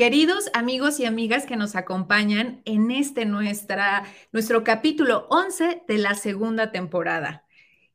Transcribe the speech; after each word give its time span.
Queridos 0.00 0.50
amigos 0.54 0.98
y 0.98 1.04
amigas 1.04 1.44
que 1.44 1.56
nos 1.56 1.76
acompañan 1.76 2.62
en 2.64 2.90
este 2.90 3.26
nuestra, 3.26 4.04
nuestro 4.32 4.64
capítulo 4.64 5.26
11 5.28 5.82
de 5.86 5.98
la 5.98 6.14
segunda 6.14 6.72
temporada. 6.72 7.44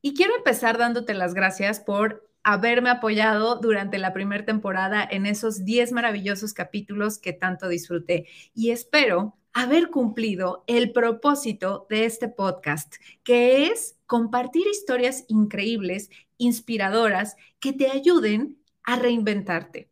Y 0.03 0.13
quiero 0.13 0.35
empezar 0.35 0.77
dándote 0.77 1.15
las 1.15 1.33
gracias 1.33 1.79
por 1.79 2.29
haberme 2.43 2.91
apoyado 2.91 3.55
durante 3.55 3.97
la 3.97 4.13
primera 4.13 4.45
temporada 4.45 5.03
en 5.09 5.25
esos 5.25 5.65
10 5.65 5.93
maravillosos 5.93 6.53
capítulos 6.53 7.17
que 7.17 7.33
tanto 7.33 7.67
disfruté. 7.69 8.27
Y 8.53 8.69
espero 8.69 9.35
haber 9.51 9.89
cumplido 9.89 10.63
el 10.67 10.91
propósito 10.91 11.87
de 11.89 12.05
este 12.05 12.27
podcast, 12.27 12.97
que 13.23 13.65
es 13.65 13.97
compartir 14.05 14.67
historias 14.67 15.25
increíbles, 15.27 16.11
inspiradoras, 16.37 17.35
que 17.59 17.73
te 17.73 17.89
ayuden 17.89 18.59
a 18.83 18.95
reinventarte 18.95 19.89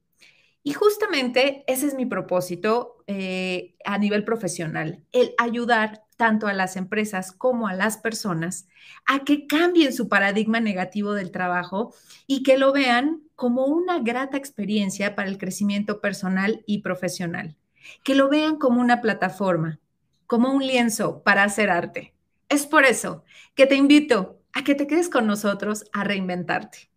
y 0.63 0.73
justamente 0.73 1.66
ese 1.67 1.88
es 1.88 1.94
mi 1.94 2.05
propósito 2.05 3.03
eh, 3.08 3.76
a 3.84 3.98
nivel 3.98 4.23
profesional, 4.23 5.03
el 5.12 5.34
ayudar 5.38 6.03
tanto 6.16 6.47
a 6.47 6.53
las 6.53 6.78
empresas 6.78 7.33
como 7.33 7.67
a 7.67 7.73
las 7.73 7.97
personas 7.97 8.67
a 9.05 9.25
que 9.25 9.45
cambien 9.45 9.92
su 9.92 10.08
paradigma 10.08 10.61
negativo 10.61 11.14
del 11.14 11.31
trabajo 11.31 11.94
y 12.28 12.44
que 12.44 12.58
lo 12.58 12.72
vean 12.72 13.23
como 13.36 13.66
una 13.66 14.00
grata 14.00 14.38
experiencia 14.38 15.16
para 15.16 15.28
el 15.28 15.38
crecimiento 15.38 16.00
personal 16.00 16.64
y 16.66 16.81
profesional, 16.81 17.58
que 18.03 18.16
lo 18.16 18.30
vean 18.30 18.55
como 18.58 18.80
una 18.80 19.02
plataforma, 19.02 19.80
como 20.27 20.53
un 20.53 20.66
lienzo 20.66 21.23
para 21.23 21.44
hacer 21.44 21.70
arte. 21.70 22.14
Es 22.48 22.66
por 22.66 22.86
eso 22.86 23.23
que 23.55 23.66
te 23.66 23.75
invito 23.75 24.39
a 24.53 24.64
que 24.64 24.75
te 24.75 24.88
quedes 24.88 25.09
con 25.09 25.27
nosotros 25.27 25.86
a 25.92 26.03
reinventarte. 26.03 26.89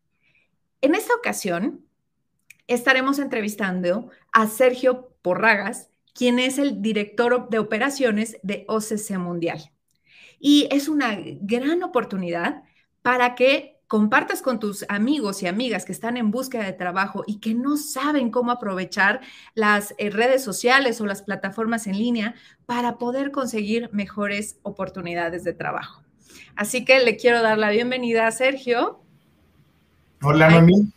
En 0.82 0.94
esta 0.94 1.14
ocasión, 1.14 1.85
estaremos 2.66 3.18
entrevistando 3.18 4.10
a 4.32 4.46
Sergio 4.46 5.10
Porragas, 5.22 5.90
quien 6.14 6.38
es 6.38 6.58
el 6.58 6.82
director 6.82 7.48
de 7.50 7.58
operaciones 7.58 8.38
de 8.42 8.64
OCC 8.68 9.18
Mundial. 9.18 9.70
Y 10.38 10.68
es 10.70 10.88
una 10.88 11.18
gran 11.40 11.82
oportunidad 11.82 12.62
para 13.02 13.34
que 13.34 13.76
compartas 13.86 14.42
con 14.42 14.58
tus 14.58 14.84
amigos 14.88 15.42
y 15.42 15.46
amigas 15.46 15.84
que 15.84 15.92
están 15.92 16.16
en 16.16 16.30
búsqueda 16.30 16.64
de 16.64 16.72
trabajo 16.72 17.22
y 17.26 17.38
que 17.38 17.54
no 17.54 17.76
saben 17.76 18.30
cómo 18.30 18.50
aprovechar 18.50 19.20
las 19.54 19.94
eh, 19.98 20.10
redes 20.10 20.42
sociales 20.42 21.00
o 21.00 21.06
las 21.06 21.22
plataformas 21.22 21.86
en 21.86 21.98
línea 21.98 22.34
para 22.66 22.98
poder 22.98 23.30
conseguir 23.30 23.88
mejores 23.92 24.58
oportunidades 24.62 25.44
de 25.44 25.52
trabajo. 25.52 26.02
Así 26.56 26.84
que 26.84 26.98
le 26.98 27.16
quiero 27.16 27.42
dar 27.42 27.58
la 27.58 27.70
bienvenida 27.70 28.26
a 28.26 28.32
Sergio. 28.32 29.00
Hola, 30.22 30.50
Noemí. 30.50 30.95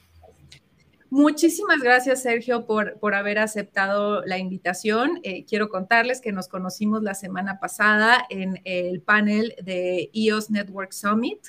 Muchísimas 1.12 1.80
gracias, 1.82 2.22
Sergio, 2.22 2.68
por, 2.68 3.00
por 3.00 3.16
haber 3.16 3.40
aceptado 3.40 4.24
la 4.26 4.38
invitación. 4.38 5.20
Eh, 5.24 5.44
quiero 5.46 5.70
contarles 5.70 6.22
que 6.22 6.32
nos 6.32 6.48
conocimos 6.48 7.02
la 7.02 7.16
semana 7.16 7.60
pasada 7.60 8.28
en 8.30 8.62
el 8.64 9.02
panel 9.02 9.56
de 9.64 10.12
EOS 10.14 10.52
Network 10.52 10.92
Summit. 10.92 11.40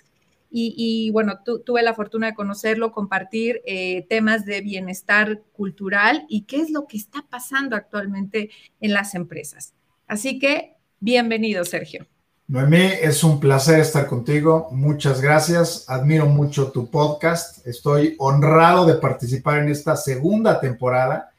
Y, 0.53 1.11
bueno, 1.13 1.41
tuve 1.45 1.81
la 1.81 1.95
fortuna 1.95 2.27
de 2.27 2.35
conocerlo, 2.35 2.91
compartir 2.91 3.63
eh, 3.67 4.05
temas 4.09 4.45
de 4.45 4.61
bienestar 4.63 5.43
cultural 5.53 6.27
y 6.29 6.43
qué 6.43 6.57
es 6.57 6.71
lo 6.71 6.89
que 6.89 6.97
está 6.97 7.25
pasando 7.31 7.77
actualmente 7.77 8.51
en 8.81 8.93
las 8.93 9.15
empresas. 9.15 9.75
Así 10.09 10.41
que, 10.41 10.75
bienvenido, 10.99 11.65
Sergio. 11.65 12.09
Noemí, 12.51 12.83
es 13.01 13.23
un 13.23 13.39
placer 13.39 13.79
estar 13.79 14.09
contigo. 14.09 14.71
Muchas 14.73 15.21
gracias. 15.21 15.85
Admiro 15.89 16.27
mucho 16.27 16.73
tu 16.73 16.91
podcast. 16.91 17.65
Estoy 17.65 18.17
honrado 18.19 18.87
de 18.87 18.95
participar 18.95 19.59
en 19.59 19.69
esta 19.69 19.95
segunda 19.95 20.59
temporada, 20.59 21.31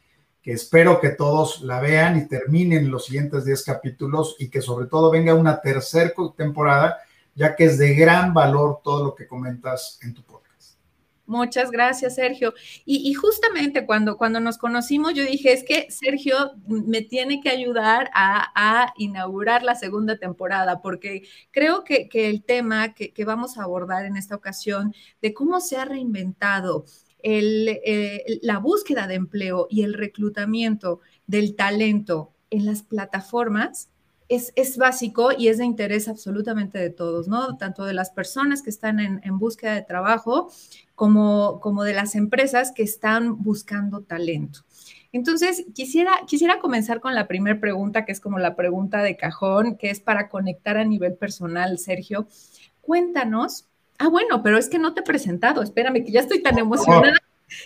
que 0.41 0.53
espero 0.53 1.01
que 1.01 1.09
todos 1.09 1.63
la 1.63 1.81
vean 1.81 2.17
y 2.17 2.29
terminen 2.29 2.89
los 2.89 3.07
siguientes 3.07 3.43
10 3.43 3.61
capítulos 3.61 4.37
y 4.39 4.47
que 4.47 4.61
sobre 4.61 4.85
todo 4.85 5.11
venga 5.11 5.33
una 5.33 5.59
tercera 5.59 6.13
temporada, 6.37 6.99
ya 7.35 7.57
que 7.57 7.65
es 7.65 7.77
de 7.77 7.93
gran 7.93 8.33
valor 8.33 8.79
todo 8.81 9.03
lo 9.03 9.13
que 9.13 9.27
comentas 9.27 9.99
en 10.03 10.13
tu 10.13 10.23
podcast. 10.23 10.40
Muchas 11.31 11.71
gracias, 11.71 12.15
Sergio. 12.15 12.53
Y, 12.83 13.13
justamente 13.13 13.85
cuando, 13.85 14.17
cuando 14.17 14.41
nos 14.41 14.57
conocimos, 14.57 15.13
yo 15.13 15.23
dije, 15.23 15.53
es 15.53 15.63
que 15.63 15.89
Sergio 15.89 16.35
me 16.67 17.03
tiene 17.03 17.39
que 17.39 17.49
ayudar 17.49 18.11
a, 18.13 18.93
inaugurar 18.97 19.63
la 19.63 19.75
segunda 19.75 20.17
temporada, 20.17 20.81
porque 20.81 21.23
creo 21.51 21.85
que, 21.85 22.09
el 22.11 22.43
tema 22.43 22.93
que, 22.93 23.13
vamos 23.23 23.57
a 23.57 23.63
abordar 23.63 24.03
en 24.03 24.17
esta 24.17 24.35
ocasión 24.35 24.93
de 25.21 25.33
cómo 25.33 25.61
se 25.61 25.77
ha 25.77 25.85
reinventado 25.85 26.83
eh, 27.23 28.39
la 28.41 28.57
búsqueda 28.57 29.07
de 29.07 29.15
empleo 29.15 29.67
y 29.69 29.83
el 29.83 29.93
reclutamiento 29.93 30.99
del 31.27 31.55
talento 31.55 32.33
en 32.49 32.65
las 32.65 32.83
plataformas, 32.83 33.89
es, 34.31 34.77
básico 34.77 35.31
y 35.37 35.49
es 35.49 35.57
de 35.57 35.65
interés 35.65 36.07
absolutamente 36.07 36.79
de 36.79 36.89
todos, 36.89 37.27
¿no? 37.27 37.57
Tanto 37.57 37.83
de 37.85 37.93
las 37.93 38.11
personas 38.11 38.61
que 38.61 38.69
están 38.69 38.99
en, 38.99 39.21
en 39.23 39.37
búsqueda 39.37 39.75
de 39.75 39.81
trabajo 39.81 40.49
como, 40.95 41.59
como 41.61 41.83
de 41.83 41.93
las 41.93 42.15
empresas 42.15 42.71
que 42.71 42.83
están 42.83 43.43
buscando 43.43 44.01
talento. 44.01 44.61
Entonces, 45.11 45.65
quisiera, 45.73 46.11
quisiera 46.25 46.59
comenzar 46.59 47.01
con 47.01 47.13
la 47.13 47.27
primera 47.27 47.59
pregunta, 47.59 48.05
que 48.05 48.13
es 48.13 48.21
como 48.21 48.39
la 48.39 48.55
pregunta 48.55 49.03
de 49.03 49.17
cajón, 49.17 49.75
que 49.75 49.89
es 49.89 49.99
para 49.99 50.29
conectar 50.29 50.77
a 50.77 50.85
nivel 50.85 51.15
personal, 51.15 51.77
Sergio. 51.79 52.27
Cuéntanos. 52.79 53.67
Ah, 53.97 54.07
bueno, 54.07 54.41
pero 54.41 54.57
es 54.57 54.69
que 54.69 54.79
no 54.79 54.93
te 54.93 55.01
he 55.01 55.03
presentado. 55.03 55.61
Espérame, 55.61 56.05
que 56.05 56.11
ya 56.11 56.21
estoy 56.21 56.41
tan 56.41 56.57
emocionada 56.57 57.17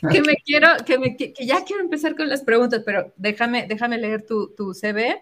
que 0.09 0.21
me 0.21 0.35
quiero, 0.43 0.69
que, 0.85 0.97
me, 0.97 1.15
que, 1.15 1.33
ya 1.45 1.63
quiero 1.63 1.83
empezar 1.83 2.15
con 2.15 2.27
las 2.27 2.41
preguntas, 2.41 2.81
pero 2.83 3.13
déjame, 3.17 3.67
déjame 3.67 3.99
leer 3.99 4.25
tu, 4.25 4.53
tu 4.55 4.73
CV. 4.73 5.21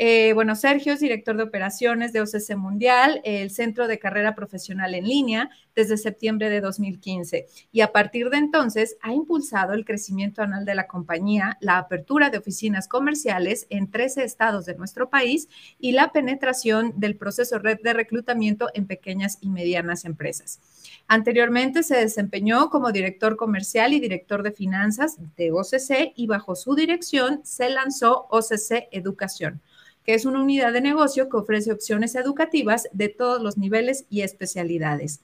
Eh, 0.00 0.32
bueno, 0.32 0.54
Sergio 0.54 0.92
es 0.92 1.00
director 1.00 1.36
de 1.36 1.42
operaciones 1.42 2.12
de 2.12 2.20
OCC 2.20 2.54
Mundial, 2.56 3.20
el 3.24 3.50
Centro 3.50 3.88
de 3.88 3.98
Carrera 3.98 4.36
Profesional 4.36 4.94
en 4.94 5.08
Línea, 5.08 5.50
desde 5.74 5.96
septiembre 5.96 6.50
de 6.50 6.60
2015. 6.60 7.46
Y 7.72 7.80
a 7.80 7.90
partir 7.90 8.30
de 8.30 8.36
entonces 8.36 8.96
ha 9.02 9.12
impulsado 9.12 9.72
el 9.72 9.84
crecimiento 9.84 10.40
anual 10.40 10.64
de 10.64 10.76
la 10.76 10.86
compañía, 10.86 11.58
la 11.60 11.78
apertura 11.78 12.30
de 12.30 12.38
oficinas 12.38 12.86
comerciales 12.86 13.66
en 13.70 13.90
13 13.90 14.22
estados 14.22 14.66
de 14.66 14.76
nuestro 14.76 15.10
país 15.10 15.48
y 15.80 15.90
la 15.90 16.12
penetración 16.12 16.92
del 16.94 17.16
proceso 17.16 17.58
red 17.58 17.80
de 17.82 17.92
reclutamiento 17.92 18.68
en 18.74 18.86
pequeñas 18.86 19.38
y 19.40 19.50
medianas 19.50 20.04
empresas. 20.04 20.60
Anteriormente 21.08 21.82
se 21.82 21.96
desempeñó 21.96 22.70
como 22.70 22.92
director 22.92 23.36
comercial 23.36 23.92
y 23.92 23.98
director 23.98 24.44
de 24.44 24.52
finanzas 24.52 25.18
de 25.36 25.50
OCC 25.50 26.12
y 26.14 26.28
bajo 26.28 26.54
su 26.54 26.76
dirección 26.76 27.40
se 27.42 27.68
lanzó 27.68 28.28
OCC 28.30 28.86
Educación 28.92 29.60
es 30.08 30.24
una 30.24 30.40
unidad 30.40 30.72
de 30.72 30.80
negocio 30.80 31.28
que 31.28 31.36
ofrece 31.36 31.70
opciones 31.70 32.14
educativas 32.14 32.88
de 32.92 33.10
todos 33.10 33.42
los 33.42 33.58
niveles 33.58 34.06
y 34.08 34.22
especialidades. 34.22 35.20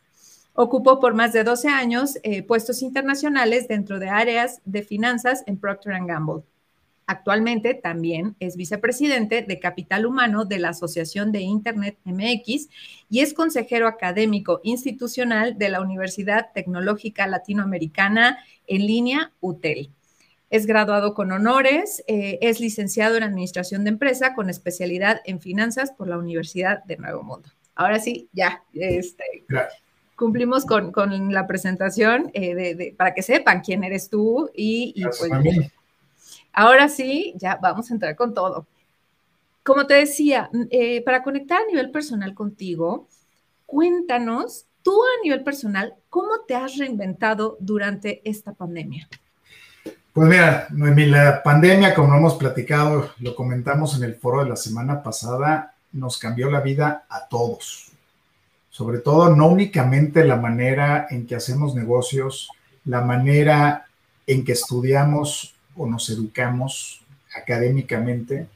Ocupó 0.53 1.00
por 1.00 1.15
más 1.15 1.33
de 1.33 1.43
12 1.43 1.69
años 1.69 2.19
eh, 2.22 2.43
puestos 2.43 2.83
internacionales 2.83 3.67
dentro 3.67 3.99
de 3.99 4.11
áreas 4.11 4.61
de 4.67 4.83
finanzas 4.83 5.43
en 5.47 5.56
Procter⁇ 5.56 5.94
Gamble. 6.06 6.43
Actualmente 7.06 7.73
también 7.73 8.37
es 8.41 8.56
vicepresidente 8.56 9.41
de 9.41 9.58
Capital 9.58 10.05
Humano 10.05 10.44
de 10.44 10.58
la 10.58 10.69
Asociación 10.69 11.32
de 11.32 11.41
Internet 11.41 11.97
MX 12.05 12.69
y 13.08 13.20
es 13.20 13.32
consejero 13.32 13.88
académico 13.88 14.61
institucional 14.64 15.56
de 15.56 15.70
la 15.70 15.81
Universidad 15.81 16.50
Tecnológica 16.53 17.26
Latinoamericana 17.26 18.38
en 18.67 18.87
línea 18.87 19.32
UTEL 19.41 19.91
es 20.55 20.67
graduado 20.67 21.15
con 21.15 21.33
honores, 21.33 22.05
eh, 22.06 22.39
es 22.41 22.61
licenciado 22.61 23.17
en 23.17 23.25
Administración 23.25 23.83
de 23.83 23.91
Empresa 23.91 24.35
con 24.35 24.49
especialidad 24.49 25.21
en 25.25 25.41
Finanzas 25.41 25.91
por 25.91 26.06
la 26.06 26.17
Universidad 26.17 26.85
de 26.85 26.97
Nuevo 26.97 27.25
Mundo. 27.25 27.49
Ahora 27.75 27.99
sí, 27.99 28.29
ya, 28.33 28.62
este, 28.73 29.25
cumplimos 30.15 30.65
con, 30.65 30.93
la 31.33 31.49
presentación 31.49 32.31
eh, 32.35 32.95
para 32.97 33.15
que 33.15 33.23
sepan 33.23 33.62
quién 33.62 33.83
eres 33.83 34.09
tú 34.09 34.49
y, 34.55 34.95
pues, 35.03 35.29
ahora 36.53 36.89
sí, 36.89 37.35
ya 37.37 37.59
vamos 37.61 37.91
a 37.91 37.95
entrar 37.95 38.15
con 38.15 38.33
todo. 38.33 38.65
Como 39.65 39.89
te 39.89 39.95
decía, 39.95 40.51
eh, 40.71 41.03
para 41.03 41.25
conectar 41.25 41.62
a 41.62 41.67
nivel 41.67 41.91
personal 41.91 42.33
contigo, 42.33 43.09
cuéntanos 43.67 44.67
tú 44.83 45.03
a 45.03 45.25
nivel 45.25 45.43
personal, 45.43 45.97
¿cómo 46.11 46.43
te 46.47 46.55
has 46.55 46.77
reinventado 46.77 47.56
durante 47.59 48.23
esta 48.25 48.53
pandemia? 48.53 49.09
Pues 50.14 50.28
mira, 50.28 50.69
Noemí, 50.70 51.06
la 51.06 51.43
pandemia, 51.43 51.93
como 51.93 52.14
hemos 52.14 52.34
platicado, 52.34 53.11
lo 53.19 53.34
comentamos 53.34 53.96
en 53.96 54.05
el 54.05 54.14
foro 54.14 54.44
de 54.44 54.49
la 54.49 54.55
semana 54.55 55.02
pasada, 55.02 55.75
nos 55.90 56.19
cambió 56.19 56.49
la 56.49 56.61
vida 56.61 57.05
a 57.08 57.26
todos. 57.26 57.90
Sobre 58.70 58.99
todo, 58.99 59.34
no 59.34 59.49
únicamente 59.49 60.25
la 60.25 60.37
manera 60.37 61.08
en 61.11 61.26
que 61.26 61.34
hacemos 61.34 61.75
negocios, 61.75 62.49
la 62.84 63.00
manera 63.00 63.87
en 64.25 64.44
que 64.44 64.52
estudiamos 64.52 65.56
o 65.75 65.84
nos 65.84 66.08
educamos 66.11 67.02
académicamente, 67.37 68.46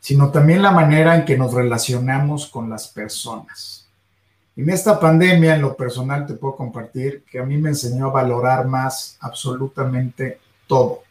sino 0.00 0.32
también 0.32 0.62
la 0.62 0.72
manera 0.72 1.14
en 1.14 1.24
que 1.24 1.38
nos 1.38 1.54
relacionamos 1.54 2.48
con 2.48 2.68
las 2.68 2.88
personas. 2.88 3.86
En 4.56 4.68
esta 4.68 4.98
pandemia, 4.98 5.54
en 5.54 5.62
lo 5.62 5.76
personal, 5.76 6.26
te 6.26 6.34
puedo 6.34 6.56
compartir 6.56 7.22
que 7.30 7.38
a 7.38 7.44
mí 7.44 7.56
me 7.56 7.68
enseñó 7.68 8.06
a 8.06 8.14
valorar 8.14 8.66
más 8.66 9.16
absolutamente 9.20 10.40
todo 10.66 11.03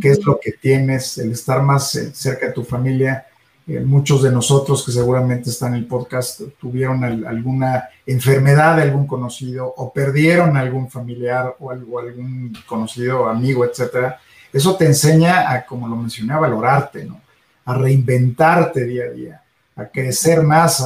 qué 0.00 0.10
es 0.10 0.24
lo 0.24 0.38
que 0.40 0.52
tienes, 0.52 1.18
el 1.18 1.32
estar 1.32 1.62
más 1.62 1.94
eh, 1.96 2.12
cerca 2.14 2.46
de 2.46 2.52
tu 2.52 2.64
familia. 2.64 3.26
Eh, 3.66 3.80
muchos 3.80 4.22
de 4.22 4.32
nosotros 4.32 4.84
que 4.84 4.90
seguramente 4.90 5.50
están 5.50 5.74
en 5.74 5.80
el 5.80 5.86
podcast 5.86 6.40
tuvieron 6.58 7.04
alguna 7.04 7.88
enfermedad 8.06 8.76
de 8.76 8.82
algún 8.82 9.06
conocido 9.06 9.72
o 9.76 9.92
perdieron 9.92 10.56
algún 10.56 10.90
familiar 10.90 11.54
o, 11.60 11.70
algún 11.70 12.52
conocido, 12.66 13.28
amigo, 13.28 13.64
etcétera. 13.64 14.18
Eso 14.52 14.76
te 14.76 14.86
enseña 14.86 15.52
a, 15.52 15.64
como 15.64 15.88
lo 15.88 15.96
mencioné, 15.96 16.32
a 16.34 16.38
valorarte, 16.38 17.04
¿no? 17.04 17.20
a 17.64 17.74
reinventarte 17.74 18.84
día 18.84 19.04
a 19.04 19.10
día, 19.10 19.42
a 19.76 19.86
crecer 19.86 20.42
más. 20.42 20.84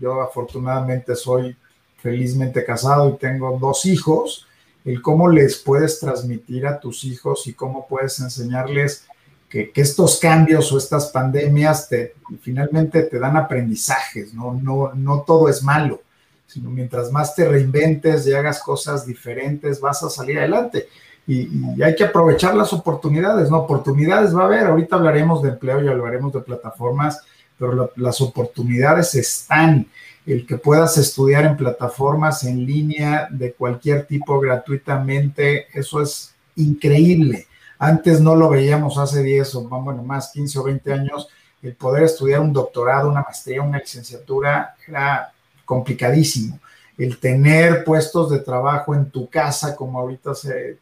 Yo 0.00 0.20
afortunadamente 0.20 1.14
soy 1.14 1.56
felizmente 1.98 2.64
casado 2.64 3.10
y 3.10 3.18
tengo 3.18 3.58
dos 3.58 3.86
hijos, 3.86 4.46
el 4.86 5.02
cómo 5.02 5.28
les 5.28 5.56
puedes 5.56 5.98
transmitir 5.98 6.66
a 6.66 6.78
tus 6.78 7.04
hijos 7.04 7.46
y 7.48 7.54
cómo 7.54 7.86
puedes 7.88 8.20
enseñarles 8.20 9.04
que, 9.48 9.72
estos 9.74 10.20
cambios 10.20 10.72
o 10.72 10.78
estas 10.78 11.08
pandemias 11.08 11.88
te, 11.88 12.14
finalmente 12.40 13.02
te 13.02 13.18
dan 13.18 13.36
aprendizajes, 13.36 14.32
¿no? 14.32 14.54
No, 14.54 14.92
no 14.94 15.22
todo 15.22 15.48
es 15.48 15.62
malo, 15.62 16.02
sino 16.46 16.70
mientras 16.70 17.10
más 17.10 17.34
te 17.34 17.48
reinventes 17.48 18.26
y 18.28 18.32
hagas 18.32 18.62
cosas 18.62 19.04
diferentes, 19.04 19.80
vas 19.80 20.02
a 20.04 20.10
salir 20.10 20.38
adelante. 20.38 20.88
Y, 21.26 21.82
hay 21.82 21.96
que 21.96 22.04
aprovechar 22.04 22.54
las 22.54 22.72
oportunidades, 22.72 23.50
¿no? 23.50 23.58
Oportunidades 23.58 24.36
va 24.36 24.42
a 24.42 24.46
haber, 24.46 24.66
ahorita 24.66 24.94
hablaremos 24.94 25.42
de 25.42 25.48
empleo 25.48 25.82
y 25.82 25.88
hablaremos 25.88 26.32
de 26.32 26.40
plataformas, 26.40 27.22
pero 27.58 27.90
las 27.96 28.20
oportunidades 28.20 29.16
están 29.16 29.88
el 30.26 30.44
que 30.44 30.58
puedas 30.58 30.98
estudiar 30.98 31.44
en 31.44 31.56
plataformas 31.56 32.42
en 32.44 32.66
línea 32.66 33.28
de 33.30 33.52
cualquier 33.52 34.06
tipo 34.06 34.40
gratuitamente, 34.40 35.68
eso 35.72 36.02
es 36.02 36.34
increíble. 36.56 37.46
Antes 37.78 38.20
no 38.20 38.34
lo 38.34 38.48
veíamos 38.48 38.98
hace 38.98 39.22
10 39.22 39.54
o 39.54 39.62
más 39.62 40.32
15 40.32 40.58
o 40.58 40.64
20 40.64 40.92
años, 40.92 41.28
el 41.62 41.74
poder 41.74 42.04
estudiar 42.04 42.40
un 42.40 42.52
doctorado, 42.52 43.08
una 43.08 43.22
maestría, 43.22 43.62
una 43.62 43.78
licenciatura 43.78 44.74
era 44.86 45.32
complicadísimo. 45.64 46.58
El 46.98 47.18
tener 47.18 47.84
puestos 47.84 48.30
de 48.30 48.40
trabajo 48.40 48.94
en 48.94 49.10
tu 49.10 49.28
casa, 49.28 49.76
como 49.76 50.00
ahorita 50.00 50.34
se, 50.34 50.78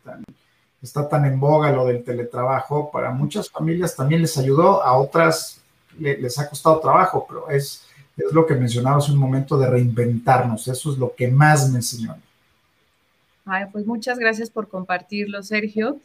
está 0.80 1.08
tan 1.08 1.24
en 1.24 1.38
boga 1.38 1.70
lo 1.70 1.86
del 1.86 2.04
teletrabajo, 2.04 2.90
para 2.90 3.10
muchas 3.10 3.50
familias 3.50 3.96
también 3.96 4.22
les 4.22 4.38
ayudó, 4.38 4.82
a 4.82 4.96
otras 4.96 5.60
les 5.98 6.38
ha 6.38 6.48
costado 6.48 6.80
trabajo, 6.80 7.24
pero 7.28 7.48
es, 7.50 7.84
es 8.16 8.32
lo 8.32 8.46
que 8.46 8.54
mencionaba 8.54 8.98
hace 8.98 9.12
un 9.12 9.18
momento 9.18 9.58
de 9.58 9.68
reinventarnos. 9.68 10.68
Eso 10.68 10.92
es 10.92 10.98
lo 10.98 11.14
que 11.14 11.28
más 11.28 11.70
me 11.70 11.76
enseñó. 11.76 12.16
Ay, 13.44 13.64
pues 13.72 13.86
muchas 13.86 14.18
gracias 14.18 14.50
por 14.50 14.68
compartirlo, 14.68 15.42
Sergio. 15.42 15.98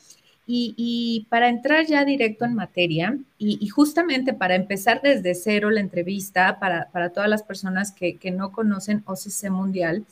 Y, 0.51 1.27
para 1.29 1.47
entrar 1.47 1.85
ya 1.85 2.03
directo 2.05 2.43
en 2.43 2.55
materia, 2.55 3.15
y, 3.37 3.67
justamente 3.67 4.33
para 4.33 4.55
empezar 4.55 4.99
desde 5.03 5.35
cero 5.35 5.69
la 5.69 5.79
entrevista 5.79 6.57
para, 6.59 7.09
todas 7.09 7.29
las 7.29 7.43
personas 7.43 7.91
que, 7.91 8.17
no 8.31 8.51
conocen 8.51 9.03
OCC 9.05 9.51
Mundial, 9.51 10.05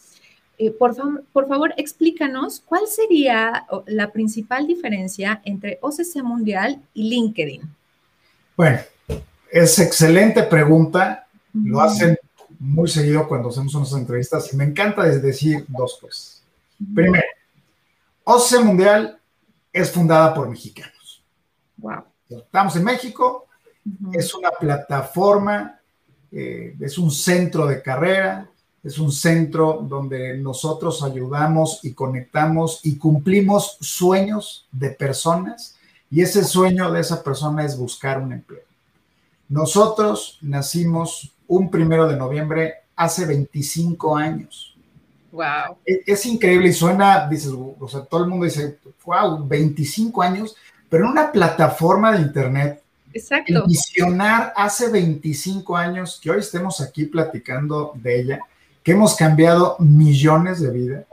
eh, 0.60 0.70
por, 0.70 0.96
por 1.34 1.48
favor 1.48 1.74
explícanos 1.78 2.62
cuál 2.64 2.84
sería 2.88 3.66
la 3.88 4.12
principal 4.12 4.68
diferencia 4.68 5.42
entre 5.44 5.80
OCC 5.82 6.22
Mundial 6.24 6.82
y 6.94 7.10
LinkedIn. 7.10 7.62
Bueno, 8.56 8.80
es 9.52 9.80
excelente 9.80 10.44
pregunta 10.44 11.27
lo 11.64 11.82
hacen 11.82 12.18
muy 12.60 12.88
seguido 12.88 13.28
cuando 13.28 13.50
hacemos 13.50 13.74
unas 13.76 13.94
entrevistas 13.94 14.52
y 14.54 14.58
me 14.58 14.64
encanta 14.64 15.04
decir 15.04 15.66
dos 15.68 15.98
cosas. 16.00 16.44
Primero, 16.94 17.26
OCE 18.24 18.60
Mundial 18.60 19.20
es 19.72 19.92
fundada 19.92 20.34
por 20.34 20.50
mexicanos. 20.50 21.24
Wow. 21.78 22.04
Estamos 22.30 22.76
en 22.76 22.84
México, 22.84 23.48
es 24.12 24.34
una 24.34 24.50
plataforma, 24.52 25.80
eh, 26.32 26.76
es 26.80 26.98
un 26.98 27.12
centro 27.12 27.66
de 27.68 27.82
carrera, 27.82 28.50
es 28.84 29.00
un 29.00 29.12
centro 29.12 29.80
donde 29.82 30.38
nosotros 30.38 31.04
ayudamos 31.04 31.80
y 31.84 31.94
conectamos 31.94 32.82
y 32.84 32.98
cumplimos 32.98 33.78
sueños 33.82 34.68
de 34.72 34.92
personas 34.92 35.76
y 36.10 36.22
ese 36.22 36.44
sueño 36.44 36.92
de 36.92 37.02
esa 37.02 37.24
persona 37.24 37.66
es 37.66 37.78
buscar 37.78 38.22
un 38.22 38.34
empleo. 38.34 38.64
Nosotros 39.50 40.38
nacimos 40.42 41.34
un 41.48 41.70
primero 41.70 42.08
de 42.08 42.18
noviembre 42.18 42.74
hace 42.96 43.26
25 43.26 44.16
años. 44.16 44.76
Wow. 45.32 45.78
E, 45.86 46.04
es, 46.06 46.26
increíble 46.26 46.70
y 46.70 46.74
suena, 46.74 47.28
dices, 47.28 47.52
o 47.52 47.88
sea, 47.88 48.02
todo 48.02 48.24
el 48.24 48.30
mundo 48.30 48.46
dice, 48.46 48.80
wow, 49.06 49.46
25 49.48 50.22
años, 50.22 50.56
pero 50.90 51.06
en 51.06 51.12
una 51.12 51.32
plataforma 51.32 52.12
de 52.12 52.22
internet. 52.22 52.84
Exacto. 53.14 53.66
visionar 53.66 54.54
hace 54.56 54.90
25 54.90 55.76
años, 55.76 56.20
que 56.22 56.30
hoy 56.30 56.40
estemos 56.40 56.82
aquí 56.82 57.06
platicando 57.06 57.94
de 57.96 58.20
ella, 58.20 58.40
que 58.84 58.92
hemos 58.92 59.16
cambiado 59.16 59.76
millones 59.80 60.60
de 60.60 60.72
vidas, 60.72 61.06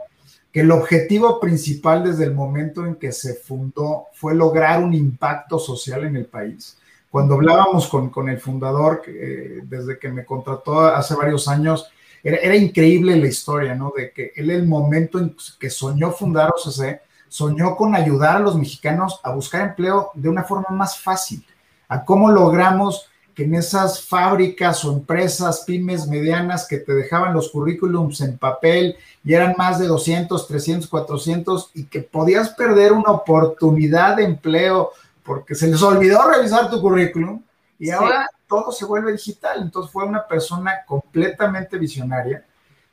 que 0.51 0.61
el 0.61 0.71
objetivo 0.71 1.39
principal 1.39 2.03
desde 2.03 2.25
el 2.25 2.33
momento 2.33 2.85
en 2.85 2.95
que 2.95 3.11
se 3.11 3.33
fundó 3.33 4.07
fue 4.13 4.35
lograr 4.35 4.83
un 4.83 4.93
impacto 4.93 5.57
social 5.57 6.03
en 6.05 6.15
el 6.15 6.25
país 6.25 6.77
cuando 7.15 7.35
hablábamos 7.35 7.87
con, 7.87 8.09
con 8.09 8.27
el 8.27 8.41
fundador, 8.41 9.03
eh, 9.07 9.61
desde 9.63 9.97
que 9.97 10.09
me 10.09 10.25
contrató 10.25 10.81
hace 10.81 11.15
varios 11.15 11.47
años, 11.47 11.89
era, 12.21 12.35
era, 12.35 12.57
increíble 12.57 13.15
la 13.15 13.27
historia, 13.27 13.73
¿no? 13.73 13.93
De 13.95 14.11
que 14.11 14.33
él, 14.35 14.51
el 14.51 14.67
momento 14.67 15.19
en 15.19 15.33
que 15.57 15.69
soñó 15.69 16.11
fundar 16.11 16.49
OCC, 16.49 16.99
soñó 17.29 17.77
con 17.77 17.95
ayudar 17.95 18.35
a 18.35 18.39
los 18.39 18.57
mexicanos 18.57 19.21
a 19.23 19.31
buscar 19.31 19.61
empleo 19.61 20.11
de 20.13 20.27
una 20.27 20.43
forma 20.43 20.67
más 20.71 20.99
fácil, 20.99 21.45
a 21.87 22.03
cómo 22.03 22.29
logramos 22.29 23.09
que 23.33 23.45
en 23.45 23.55
esas 23.55 24.03
fábricas 24.03 24.83
o 24.83 24.91
empresas, 24.91 25.63
pymes 25.65 26.09
medianas 26.09 26.67
que 26.67 26.79
te 26.79 26.93
dejaban 26.93 27.33
los 27.33 27.49
currículums 27.49 28.19
en 28.19 28.37
papel 28.37 28.97
y 29.23 29.33
eran 29.33 29.55
más 29.57 29.79
de 29.79 29.87
200, 29.87 30.45
300, 30.49 30.89
400 30.89 31.71
y 31.75 31.85
que 31.85 32.01
podías 32.01 32.49
perder 32.49 32.91
una 32.91 33.11
oportunidad 33.11 34.17
de 34.17 34.25
empleo 34.25 34.91
porque 35.25 35.55
se 35.55 35.67
les 35.67 35.81
olvidó 35.81 36.29
revisar 36.29 36.69
tu 36.69 36.79
currículum 36.79 37.41
y 37.79 37.89
ahora 37.89 38.29
todo 38.47 38.71
se 38.71 38.85
vuelve 38.85 39.11
digital. 39.11 39.63
Entonces 39.63 39.91
fue 39.91 40.05
una 40.05 40.25
persona 40.25 40.85
completamente 40.85 41.77
visionaria, 41.77 42.45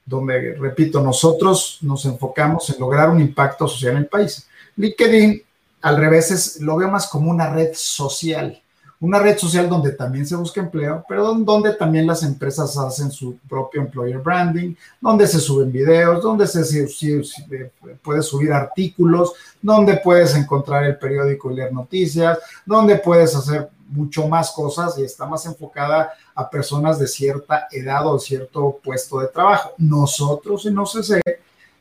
donde, 0.04 0.54
repito, 0.54 1.00
nosotros 1.02 1.78
nos 1.82 2.04
enfocamos 2.06 2.68
en 2.70 2.80
lograr 2.80 3.10
un 3.10 3.20
impacto 3.20 3.68
social 3.68 3.92
en 3.92 3.98
el 3.98 4.06
país. 4.06 4.48
LinkedIn, 4.76 5.42
al 5.82 5.96
revés, 5.96 6.58
lo 6.60 6.76
veo 6.76 6.90
más 6.90 7.06
como 7.08 7.30
una 7.30 7.52
red 7.52 7.72
social 7.74 8.61
una 9.02 9.18
red 9.18 9.36
social 9.36 9.68
donde 9.68 9.90
también 9.92 10.24
se 10.24 10.36
busca 10.36 10.60
empleo, 10.60 11.04
pero 11.08 11.34
donde 11.34 11.74
también 11.74 12.06
las 12.06 12.22
empresas 12.22 12.78
hacen 12.78 13.10
su 13.10 13.36
propio 13.48 13.82
employer 13.82 14.18
branding, 14.18 14.76
donde 15.00 15.26
se 15.26 15.40
suben 15.40 15.72
videos, 15.72 16.22
donde 16.22 16.46
se, 16.46 16.86
puedes 18.00 18.26
subir 18.26 18.52
artículos, 18.52 19.32
donde 19.60 19.96
puedes 19.96 20.36
encontrar 20.36 20.84
el 20.84 20.98
periódico 20.98 21.50
y 21.50 21.56
leer 21.56 21.72
noticias, 21.72 22.38
donde 22.64 22.96
puedes 22.96 23.34
hacer 23.34 23.68
mucho 23.88 24.28
más 24.28 24.52
cosas 24.52 24.96
y 24.96 25.02
está 25.02 25.26
más 25.26 25.44
enfocada 25.46 26.12
a 26.32 26.48
personas 26.48 26.96
de 27.00 27.08
cierta 27.08 27.66
edad 27.72 28.06
o 28.06 28.20
cierto 28.20 28.78
puesto 28.84 29.18
de 29.18 29.26
trabajo. 29.26 29.72
Nosotros 29.78 30.64
en 30.66 30.78
OCC 30.78 31.20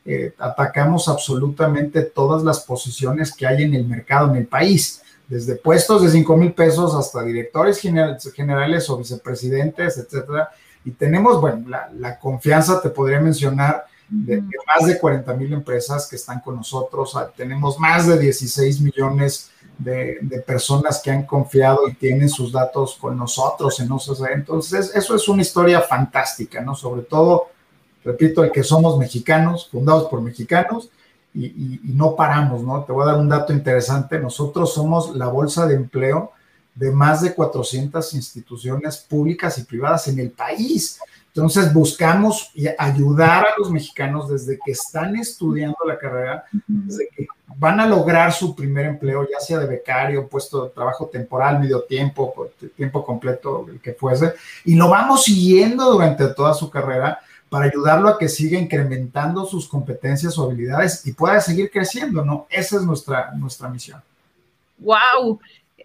eh, 0.04 0.34
atacamos 0.36 1.06
absolutamente 1.06 2.02
todas 2.02 2.42
las 2.42 2.58
posiciones 2.64 3.32
que 3.32 3.46
hay 3.46 3.62
en 3.62 3.74
el 3.74 3.86
mercado, 3.86 4.28
en 4.28 4.38
el 4.38 4.46
país 4.48 5.01
desde 5.32 5.56
puestos 5.56 6.02
de 6.02 6.10
5 6.10 6.36
mil 6.36 6.52
pesos 6.52 6.94
hasta 6.94 7.24
directores 7.24 7.80
generales 7.80 8.90
o 8.90 8.98
vicepresidentes, 8.98 9.96
etcétera. 9.96 10.50
Y 10.84 10.90
tenemos, 10.90 11.40
bueno, 11.40 11.64
la, 11.68 12.18
confianza, 12.18 12.82
te 12.82 12.90
podría 12.90 13.18
mencionar, 13.18 13.86
de, 14.10 14.42
más 14.42 14.86
de 14.86 14.98
40 14.98 15.32
mil 15.32 15.54
empresas 15.54 16.06
que 16.06 16.16
están 16.16 16.40
con 16.40 16.56
nosotros. 16.56 17.16
Ah, 17.16 17.32
tenemos 17.34 17.78
más 17.78 18.06
de 18.06 18.18
16 18.18 18.82
millones 18.82 19.50
de, 19.78 20.18
personas 20.46 21.00
que 21.02 21.10
han 21.10 21.24
confiado 21.24 21.88
y 21.88 21.94
tienen 21.94 22.28
sus 22.28 22.52
datos 22.52 22.98
con 23.00 23.16
nosotros 23.16 23.80
en 23.80 23.88
Entonces, 24.34 24.92
eso 24.94 25.16
es 25.16 25.28
una 25.28 25.40
historia 25.40 25.80
fantástica, 25.80 26.60
¿no? 26.60 26.74
Sobre 26.74 27.04
todo, 27.04 27.46
repito, 28.04 28.44
el 28.44 28.52
que 28.52 28.62
somos 28.62 28.98
mexicanos, 28.98 29.66
fundados 29.72 30.10
por 30.10 30.20
mexicanos 30.20 30.90
y, 31.34 31.80
no 31.84 32.14
paramos, 32.14 32.62
¿no? 32.62 32.84
Te 32.84 32.92
voy 32.92 33.02
a 33.04 33.12
dar 33.12 33.20
un 33.20 33.28
dato 33.28 33.52
interesante. 33.52 34.18
Nosotros 34.18 34.72
somos 34.72 35.16
la 35.16 35.28
bolsa 35.28 35.66
de 35.66 35.74
empleo 35.74 36.32
de 36.74 36.90
más 36.90 37.20
de 37.22 37.34
400 37.34 38.14
instituciones 38.14 38.96
públicas 38.98 39.58
y 39.58 39.64
privadas 39.64 40.08
en 40.08 40.18
el 40.18 40.30
país. 40.30 40.98
Entonces 41.34 41.72
buscamos 41.72 42.52
ayudar 42.78 43.44
a 43.44 43.58
los 43.58 43.70
mexicanos 43.70 44.28
desde 44.28 44.58
que 44.62 44.72
están 44.72 45.16
estudiando 45.16 45.78
la 45.86 45.98
carrera, 45.98 46.44
desde 46.66 47.08
que 47.08 47.26
van 47.56 47.80
a 47.80 47.86
lograr 47.86 48.32
su 48.32 48.54
primer 48.54 48.86
empleo, 48.86 49.26
ya 49.30 49.40
sea 49.40 49.58
de 49.58 49.66
becario, 49.66 50.28
puesto 50.28 50.64
de 50.64 50.70
trabajo 50.70 51.06
temporal, 51.06 51.60
medio 51.60 51.82
tiempo, 51.84 52.34
tiempo 52.76 53.04
completo, 53.04 53.66
el 53.70 53.80
que 53.80 53.94
fuese, 53.94 54.34
y 54.64 54.74
lo 54.74 54.88
vamos 54.90 55.24
siguiendo 55.24 55.90
durante 55.90 56.28
toda 56.28 56.52
su 56.52 56.68
carrera 56.68 57.20
para 57.52 57.66
ayudarlo 57.66 58.08
a 58.08 58.18
que 58.18 58.30
siga 58.30 58.58
incrementando 58.58 59.44
sus 59.44 59.68
competencias 59.68 60.38
o 60.38 60.44
habilidades 60.44 61.06
y 61.06 61.12
pueda 61.12 61.38
seguir 61.38 61.70
creciendo, 61.70 62.24
¿no? 62.24 62.46
Esa 62.48 62.76
es 62.76 62.82
nuestra, 62.82 63.32
nuestra 63.32 63.68
misión. 63.68 64.00
¡Wow! 64.78 65.38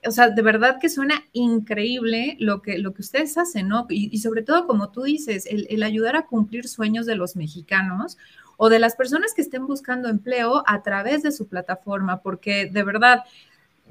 o 0.06 0.12
sea, 0.12 0.30
de 0.30 0.42
verdad 0.42 0.78
que 0.80 0.88
suena 0.88 1.26
increíble 1.34 2.38
lo 2.40 2.62
que, 2.62 2.78
lo 2.78 2.94
que 2.94 3.02
ustedes 3.02 3.38
hacen, 3.38 3.68
¿no? 3.68 3.86
Y, 3.90 4.18
sobre 4.20 4.44
todo, 4.44 4.66
como 4.66 4.92
tú 4.92 5.04
dices, 5.04 5.46
el, 5.46 5.68
el 5.70 5.84
ayudar 5.84 6.16
a 6.16 6.26
cumplir 6.26 6.70
sueños 6.70 7.06
de 7.06 7.16
los 7.16 7.36
mexicanos 7.36 8.18
o 8.56 8.70
de 8.70 8.80
las 8.80 8.96
personas 8.96 9.34
que 9.34 9.42
estén 9.42 9.68
buscando 9.68 10.08
empleo 10.08 10.64
a 10.68 10.84
través 10.84 11.22
de 11.22 11.34
su 11.34 11.50
plataforma, 11.50 12.22
porque 12.22 12.68
de 12.68 12.84
verdad, 12.84 13.24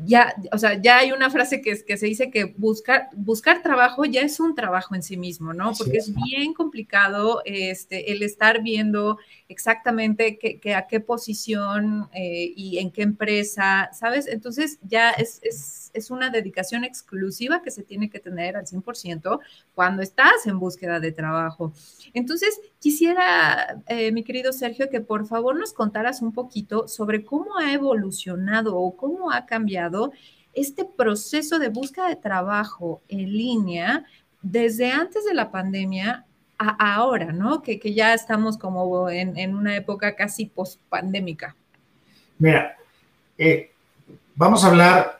ya, 0.05 0.35
o 0.53 0.59
sea, 0.59 0.81
ya 0.81 0.99
hay 0.99 1.13
una 1.13 1.31
frase 1.31 1.63
que, 1.63 1.83
que 1.85 1.97
se 1.97 2.07
dice 2.07 2.31
que 2.31 2.55
buscar, 2.57 3.09
buscar 3.15 3.63
trabajo 3.63 4.05
ya 4.05 4.21
es 4.21 4.41
un 4.41 4.55
trabajo 4.55 4.95
en 4.95 5.03
sí 5.03 5.17
mismo, 5.17 5.53
¿no? 5.53 5.73
Porque 5.73 5.99
es 5.99 6.13
bien 6.15 6.53
complicado 6.53 7.43
este, 7.45 8.13
el 8.13 8.23
estar 8.23 8.63
viendo 8.63 9.19
exactamente 9.49 10.39
qué, 10.39 10.75
a 10.75 10.87
qué 10.87 11.01
posición 11.01 12.09
eh, 12.13 12.53
y 12.55 12.79
en 12.79 12.91
qué 12.91 13.03
empresa, 13.03 13.91
¿sabes? 13.93 14.27
Entonces 14.27 14.79
ya 14.83 15.11
es, 15.13 15.41
es, 15.43 15.86
es, 15.97 16.11
una 16.11 16.31
dedicación 16.31 16.85
exclusiva 16.85 17.63
que 17.63 17.71
se 17.71 17.83
tiene 17.83 18.11
que 18.11 18.21
tener 18.21 18.57
al 18.57 18.67
100% 18.67 19.41
cuando 19.75 20.03
estás 20.03 20.47
en 20.47 20.59
búsqueda 20.59 21.01
de 21.01 21.13
trabajo. 21.13 21.73
Entonces, 22.15 22.61
quisiera, 22.79 23.83
eh, 23.87 24.13
mi 24.13 24.23
querido 24.23 24.53
Sergio, 24.53 24.89
que 24.91 25.01
por 25.01 25.27
favor 25.27 25.59
nos 25.59 25.73
contaras 25.73 26.23
un 26.23 26.33
poquito 26.33 26.89
sobre 26.89 27.25
cómo 27.25 27.59
ha 27.59 27.73
evolucionado 27.73 28.77
o 28.77 28.97
cómo 28.97 29.31
ha 29.33 29.47
cambiado 29.47 30.13
este 30.53 30.85
proceso 30.85 31.59
de 31.59 31.69
búsqueda 31.69 32.09
de 32.09 32.17
trabajo 32.17 33.03
en 33.09 33.31
línea 33.31 34.05
desde 34.43 34.91
antes 34.91 35.25
de 35.25 35.35
la 35.35 35.51
pandemia 35.51 36.25
a 36.59 36.95
ahora, 36.95 37.33
¿no? 37.33 37.63
Que, 37.63 37.79
ya 37.95 38.15
estamos 38.15 38.57
como 38.57 39.11
en, 39.11 39.55
una 39.55 39.77
época 39.77 40.15
casi 40.17 40.47
post-pandémica. 40.47 41.55
Mira, 42.39 42.77
eh, 43.37 43.71
vamos 44.35 44.65
a 44.65 44.69
hablar 44.69 45.16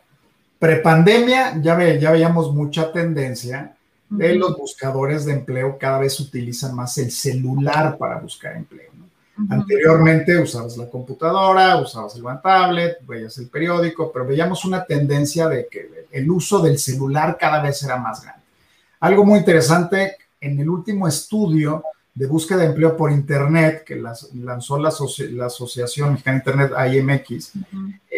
prepandemia, 0.59 1.61
ya, 1.61 1.75
ve, 1.75 1.99
ya 2.01 2.13
veíamos 2.13 2.55
mucha 2.55 2.93
tendencia 2.93 3.77
de 4.09 4.35
los 4.35 4.57
buscadores 4.57 5.25
de 5.25 5.33
empleo 5.33 5.77
cada 5.79 5.99
vez 5.99 6.19
utilizan 6.21 6.75
más 6.75 6.97
el 6.99 7.11
celular 7.11 7.99
para 7.99 8.21
buscar 8.21 8.57
empleo. 8.57 8.91
Anteriormente 9.51 10.39
usabas 10.39 10.79
la 10.79 10.89
computadora, 10.89 11.77
usabas 11.77 12.17
el 12.17 12.23
tablet, 12.43 13.07
veías 13.07 13.37
el 13.37 13.49
periódico, 13.49 14.11
pero 14.11 14.27
veíamos 14.27 14.65
una 14.65 14.85
tendencia 14.85 15.47
de 15.47 15.67
que 15.71 16.07
el 16.11 16.31
uso 16.31 16.61
del 16.61 16.79
celular 16.79 17.37
cada 17.39 17.61
vez 17.61 17.83
era 17.83 17.99
más 17.99 18.23
grande. 18.23 18.43
Algo 19.01 19.27
muy 19.27 19.41
interesante 19.41 20.17
en 20.41 20.59
el 20.59 20.69
último 20.71 21.07
estudio 21.07 21.83
de 22.15 22.27
búsqueda 22.27 22.61
de 22.61 22.67
empleo 22.67 22.97
por 22.97 23.13
Internet 23.13 23.85
que 23.85 23.97
lanzó 23.97 24.79
la, 24.79 24.89
Asociación 24.89 26.13
Mexicana 26.13 26.39
Internet 26.39 26.73
IMX, 26.91 27.53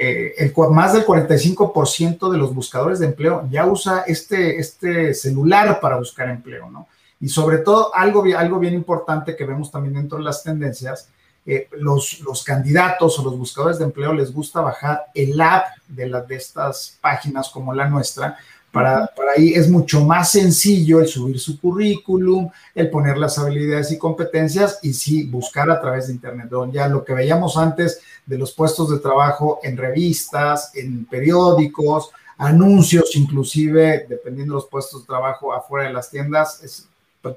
eh, 0.00 0.34
el, 0.38 0.52
más 0.70 0.92
del 0.92 1.04
45% 1.04 2.30
de 2.30 2.38
los 2.38 2.54
buscadores 2.54 2.98
de 2.98 3.06
empleo 3.06 3.48
ya 3.50 3.66
usa 3.66 4.04
este, 4.06 4.58
este 4.58 5.14
celular 5.14 5.80
para 5.80 5.96
buscar 5.96 6.28
empleo, 6.28 6.70
¿no? 6.70 6.86
Y 7.20 7.28
sobre 7.28 7.58
todo, 7.58 7.94
algo, 7.94 8.24
algo 8.36 8.58
bien 8.58 8.74
importante 8.74 9.34
que 9.34 9.44
vemos 9.44 9.70
también 9.70 9.94
dentro 9.94 10.18
de 10.18 10.24
las 10.24 10.42
tendencias, 10.42 11.08
eh, 11.44 11.68
los, 11.72 12.20
los 12.20 12.44
candidatos 12.44 13.18
o 13.18 13.24
los 13.24 13.36
buscadores 13.36 13.78
de 13.78 13.86
empleo 13.86 14.12
les 14.12 14.32
gusta 14.32 14.60
bajar 14.60 15.06
el 15.14 15.40
app 15.40 15.64
de, 15.88 16.06
las 16.06 16.28
de 16.28 16.36
estas 16.36 16.98
páginas 17.00 17.48
como 17.48 17.74
la 17.74 17.88
nuestra, 17.88 18.36
para, 18.78 19.10
ahí 19.36 19.52
es 19.54 19.68
mucho 19.68 20.04
más 20.04 20.30
sencillo 20.30 21.00
el 21.00 21.08
subir 21.08 21.38
su 21.40 21.60
currículum, 21.60 22.48
el 22.74 22.90
poner 22.90 23.18
las 23.18 23.38
habilidades 23.38 23.90
y 23.90 23.98
competencias 23.98 24.78
y 24.82 24.92
sí, 24.92 25.24
buscar 25.24 25.70
a 25.70 25.80
través 25.80 26.06
de 26.06 26.12
Internet. 26.12 26.48
Ya 26.72 26.86
lo 26.86 27.04
que 27.04 27.12
veíamos 27.12 27.56
antes 27.56 28.00
de 28.24 28.38
los 28.38 28.52
puestos 28.52 28.90
de 28.90 29.00
trabajo 29.00 29.58
en 29.62 29.76
revistas, 29.76 30.70
en 30.74 31.06
periódicos, 31.06 32.10
anuncios 32.36 33.16
inclusive, 33.16 34.06
dependiendo 34.08 34.54
de 34.54 34.60
los 34.60 34.68
puestos 34.68 35.02
de 35.02 35.06
trabajo 35.06 35.52
afuera 35.52 35.88
de 35.88 35.94
las 35.94 36.10
tiendas, 36.10 36.62
es, 36.62 36.88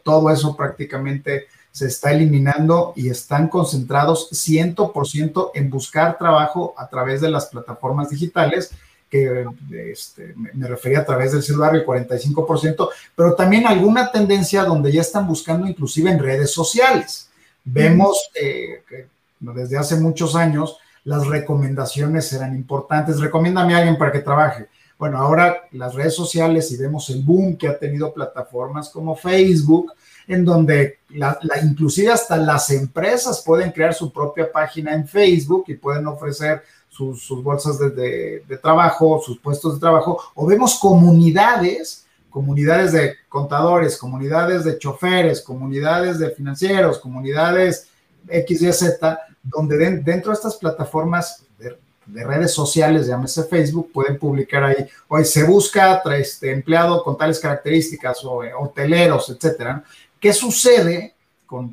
todo 0.04 0.30
eso 0.30 0.56
prácticamente 0.56 1.48
se 1.72 1.88
está 1.88 2.12
eliminando 2.12 2.94
y 2.96 3.10
están 3.10 3.48
concentrados 3.48 4.30
100% 4.32 5.52
en 5.56 5.70
buscar 5.70 6.18
trabajo 6.18 6.76
a 6.78 6.88
través 6.88 7.22
de 7.22 7.30
las 7.30 7.48
plataformas 7.48 8.10
digitales 8.10 8.72
que 9.12 9.46
este, 9.92 10.34
me 10.54 10.68
refería 10.68 11.00
a 11.00 11.06
través 11.06 11.34
del 11.34 11.44
celular, 11.44 11.76
el 11.76 11.86
45%, 11.86 12.90
pero 13.14 13.36
también 13.36 13.68
alguna 13.68 14.10
tendencia 14.10 14.64
donde 14.64 14.90
ya 14.90 15.02
están 15.02 15.28
buscando 15.28 15.68
inclusive 15.68 16.10
en 16.10 16.18
redes 16.18 16.54
sociales. 16.54 17.30
Vemos 17.66 18.32
eh, 18.34 18.84
que 18.88 19.08
desde 19.42 19.78
hace 19.78 19.98
muchos 19.98 20.34
años 20.34 20.78
las 21.04 21.28
recomendaciones 21.28 22.32
eran 22.32 22.56
importantes. 22.56 23.20
Recomiéndame 23.20 23.76
a 23.76 23.80
alguien 23.80 23.98
para 23.98 24.14
que 24.14 24.20
trabaje. 24.20 24.68
Bueno, 24.98 25.18
ahora 25.18 25.68
las 25.72 25.94
redes 25.94 26.16
sociales 26.16 26.72
y 26.72 26.78
vemos 26.78 27.10
el 27.10 27.22
boom 27.22 27.58
que 27.58 27.68
ha 27.68 27.78
tenido 27.78 28.14
plataformas 28.14 28.88
como 28.90 29.16
Facebook, 29.16 29.92
en 30.28 30.46
donde 30.46 31.00
la, 31.10 31.38
inclusive 31.62 32.12
hasta 32.12 32.38
las 32.38 32.70
empresas 32.70 33.44
pueden 33.46 33.72
crear 33.72 33.94
su 33.94 34.14
propia 34.14 34.50
página 34.50 34.94
en 34.94 35.06
Facebook 35.06 35.66
y 35.68 35.74
pueden 35.74 36.08
ofrecer 36.08 36.64
sus, 36.92 37.42
bolsas 37.42 37.80
de, 37.80 38.44
trabajo, 38.62 39.22
sus 39.26 39.40
puestos 39.40 39.76
de 39.76 39.80
trabajo, 39.80 40.22
o 40.36 40.46
vemos 40.46 40.78
comunidades, 40.78 42.06
comunidades 42.30 42.92
de 42.92 43.16
contadores, 43.30 43.98
comunidades 43.98 44.66
de 44.66 44.78
choferes, 44.78 45.42
comunidades 45.42 46.20
de 46.20 46.32
financieros, 46.32 47.00
comunidades 47.00 47.88
X, 48.28 48.62
Y, 48.62 48.74
Z, 48.74 49.20
donde 49.42 49.78
dentro 50.02 50.32
de 50.32 50.36
estas 50.36 50.56
plataformas 50.58 51.46
de, 51.58 51.78
redes 52.26 52.54
sociales, 52.54 53.08
llámese 53.08 53.44
Facebook, 53.46 53.92
pueden 53.94 54.20
publicar 54.20 54.64
ahí, 54.66 54.86
hoy 55.08 55.24
se 55.24 55.44
busca 55.44 56.02
este, 56.18 56.52
empleado 56.52 57.04
con 57.04 57.18
tales 57.18 57.40
características, 57.40 58.24
o 58.26 58.44
eh, 58.44 58.52
hoteleros, 58.54 59.30
etcétera. 59.30 59.82
¿Qué 60.20 60.34
sucede 60.34 61.16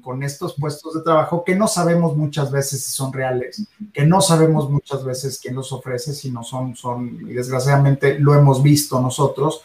con, 0.03 0.23
estos 0.25 0.55
puestos 0.55 0.95
de 0.95 1.03
trabajo 1.03 1.45
que 1.45 1.55
no 1.55 1.69
sabemos 1.69 2.17
muchas 2.17 2.51
veces 2.51 2.83
si 2.83 2.91
son 2.91 3.13
reales, 3.13 3.65
que 3.93 4.05
no 4.05 4.21
sabemos 4.21 4.69
muchas 4.69 5.05
veces 5.05 5.39
quién 5.41 5.55
los 5.55 5.73
ofrece, 5.73 6.13
si 6.15 6.33
no 6.33 6.43
son, 6.43 6.75
son 6.75 7.21
y 7.23 7.33
desgraciadamente 7.35 8.19
lo 8.19 8.35
hemos 8.35 8.61
visto 8.61 9.01
nosotros, 9.01 9.63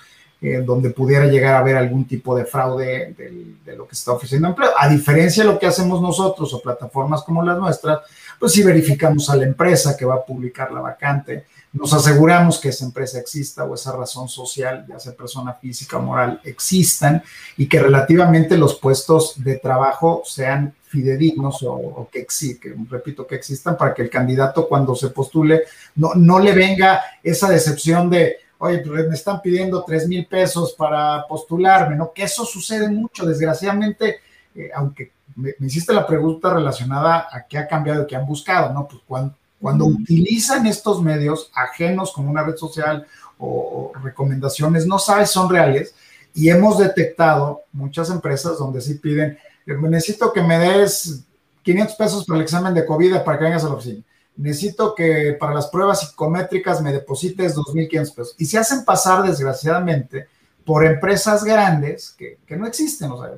donde 0.65 0.89
pudiera 0.89 1.25
llegar 1.27 1.55
a 1.55 1.59
haber 1.59 1.77
algún 1.77 2.05
tipo 2.05 2.35
de 2.35 2.43
fraude 2.43 3.15
de, 3.17 3.75
lo 3.77 3.88
que 3.88 3.95
está 3.95 4.12
ofreciendo 4.12 4.50
empleo. 4.50 4.71
A 4.77 4.89
diferencia 4.89 5.41
de 5.41 5.50
lo 5.50 5.57
que 5.57 5.67
hacemos 5.67 6.01
nosotros 6.01 6.53
o 6.53 6.62
plataformas 6.62 7.23
como 7.23 7.41
las 7.41 7.57
nuestras, 7.57 8.00
pues 8.38 8.51
si 8.51 8.62
verificamos 8.62 9.29
a 9.29 9.38
la 9.38 9.45
empresa 9.45 9.95
que 9.95 10.03
va 10.03 10.15
a 10.15 10.25
publicar 10.25 10.73
la 10.73 10.81
vacante, 10.81 11.45
nos 11.71 11.93
aseguramos 11.93 12.59
que 12.59 12.69
esa 12.69 12.83
empresa 12.83 13.19
exista 13.19 13.63
o 13.63 13.73
esa 13.73 13.95
razón 13.95 14.27
social, 14.27 14.85
ya 14.88 15.00
sea 15.00 15.13
persona 15.13 15.53
física 15.53 15.95
o 15.95 16.01
moral, 16.01 16.41
existan 16.43 17.23
y 17.55 17.67
que 17.67 17.79
relativamente 17.79 18.57
los 18.57 18.75
puestos 18.75 19.41
de 19.41 19.55
trabajo 19.55 20.23
sean 20.25 20.75
fidedignos 20.89 21.63
o, 21.63 22.09
que, 22.12 22.27
que, 22.27 22.75
repito, 22.89 23.25
que 23.25 23.35
existan 23.35 23.77
para 23.77 23.93
que 23.93 24.01
el 24.01 24.09
candidato 24.09 24.67
cuando 24.67 24.93
se 24.93 25.09
postule 25.09 25.63
no, 25.95 26.13
no 26.15 26.38
le 26.38 26.51
venga 26.51 27.01
esa 27.23 27.50
decepción 27.50 28.09
de, 28.09 28.42
oye, 28.63 28.79
pues 28.79 29.08
me 29.08 29.15
están 29.15 29.41
pidiendo 29.41 29.84
tres 29.84 30.08
mil 30.08 30.25
pesos 30.25 30.74
para 30.74 31.25
postularme, 31.27 31.96
¿no? 31.96 32.12
Que 32.13 32.24
eso 32.24 32.46
sucede 32.46 32.89
mucho, 32.89 33.25
desgraciadamente, 33.25 34.20
eh, 34.55 34.70
aunque 34.75 35.12
me, 35.36 35.53
me, 35.60 35.67
hiciste 35.67 35.93
la 35.93 36.05
pregunta 36.05 36.53
relacionada 36.53 37.27
a 37.32 37.46
qué 37.48 37.58
ha 37.58 37.67
cambiado 37.67 38.03
y 38.03 38.08
qué 38.08 38.15
han 38.15 38.25
buscado, 38.25 38.74
¿no? 38.74 38.88
Pues 38.88 39.01
cuando 39.05 39.36
cuando 39.63 39.86
utilizan 39.86 40.67
estos 40.67 41.01
medios 41.01 41.50
ajenos 41.55 42.12
como 42.12 42.29
una 42.29 42.43
red 42.43 42.58
social 42.58 43.08
o, 43.38 43.93
recomendaciones, 44.03 44.86
no 44.86 45.00
sabes 45.00 45.29
son 45.29 45.50
reales 45.50 45.96
y 46.36 46.50
hemos 46.50 46.79
detectado 46.79 47.62
muchas 47.72 48.10
empresas 48.10 48.58
donde 48.58 48.82
sí 48.82 48.96
piden, 48.96 49.38
necesito 49.65 50.34
que 50.34 50.43
me 50.43 50.60
des 50.60 51.24
500 51.62 51.96
pesos 51.96 52.25
para 52.25 52.39
el 52.39 52.43
examen 52.43 52.74
de 52.74 52.86
COVID 52.86 53.20
para 53.24 53.38
que 53.39 53.46
vengas 53.46 53.63
a 53.63 53.70
la 53.70 53.75
oficina. 53.75 54.03
Necesito 54.35 54.95
que 54.95 55.37
para 55.39 55.53
las 55.53 55.67
pruebas 55.67 56.01
psicométricas 56.01 56.81
me 56.81 56.91
deposites 56.91 57.55
2.500 57.55 58.15
pesos. 58.15 58.35
Y 58.37 58.45
se 58.45 58.57
hacen 58.57 58.83
pasar, 58.83 59.23
desgraciadamente, 59.23 60.27
por 60.65 60.85
empresas 60.85 61.43
grandes 61.43 62.11
que, 62.11 62.39
no 62.57 62.65
existen. 62.65 63.11
o 63.11 63.21
sea 63.21 63.37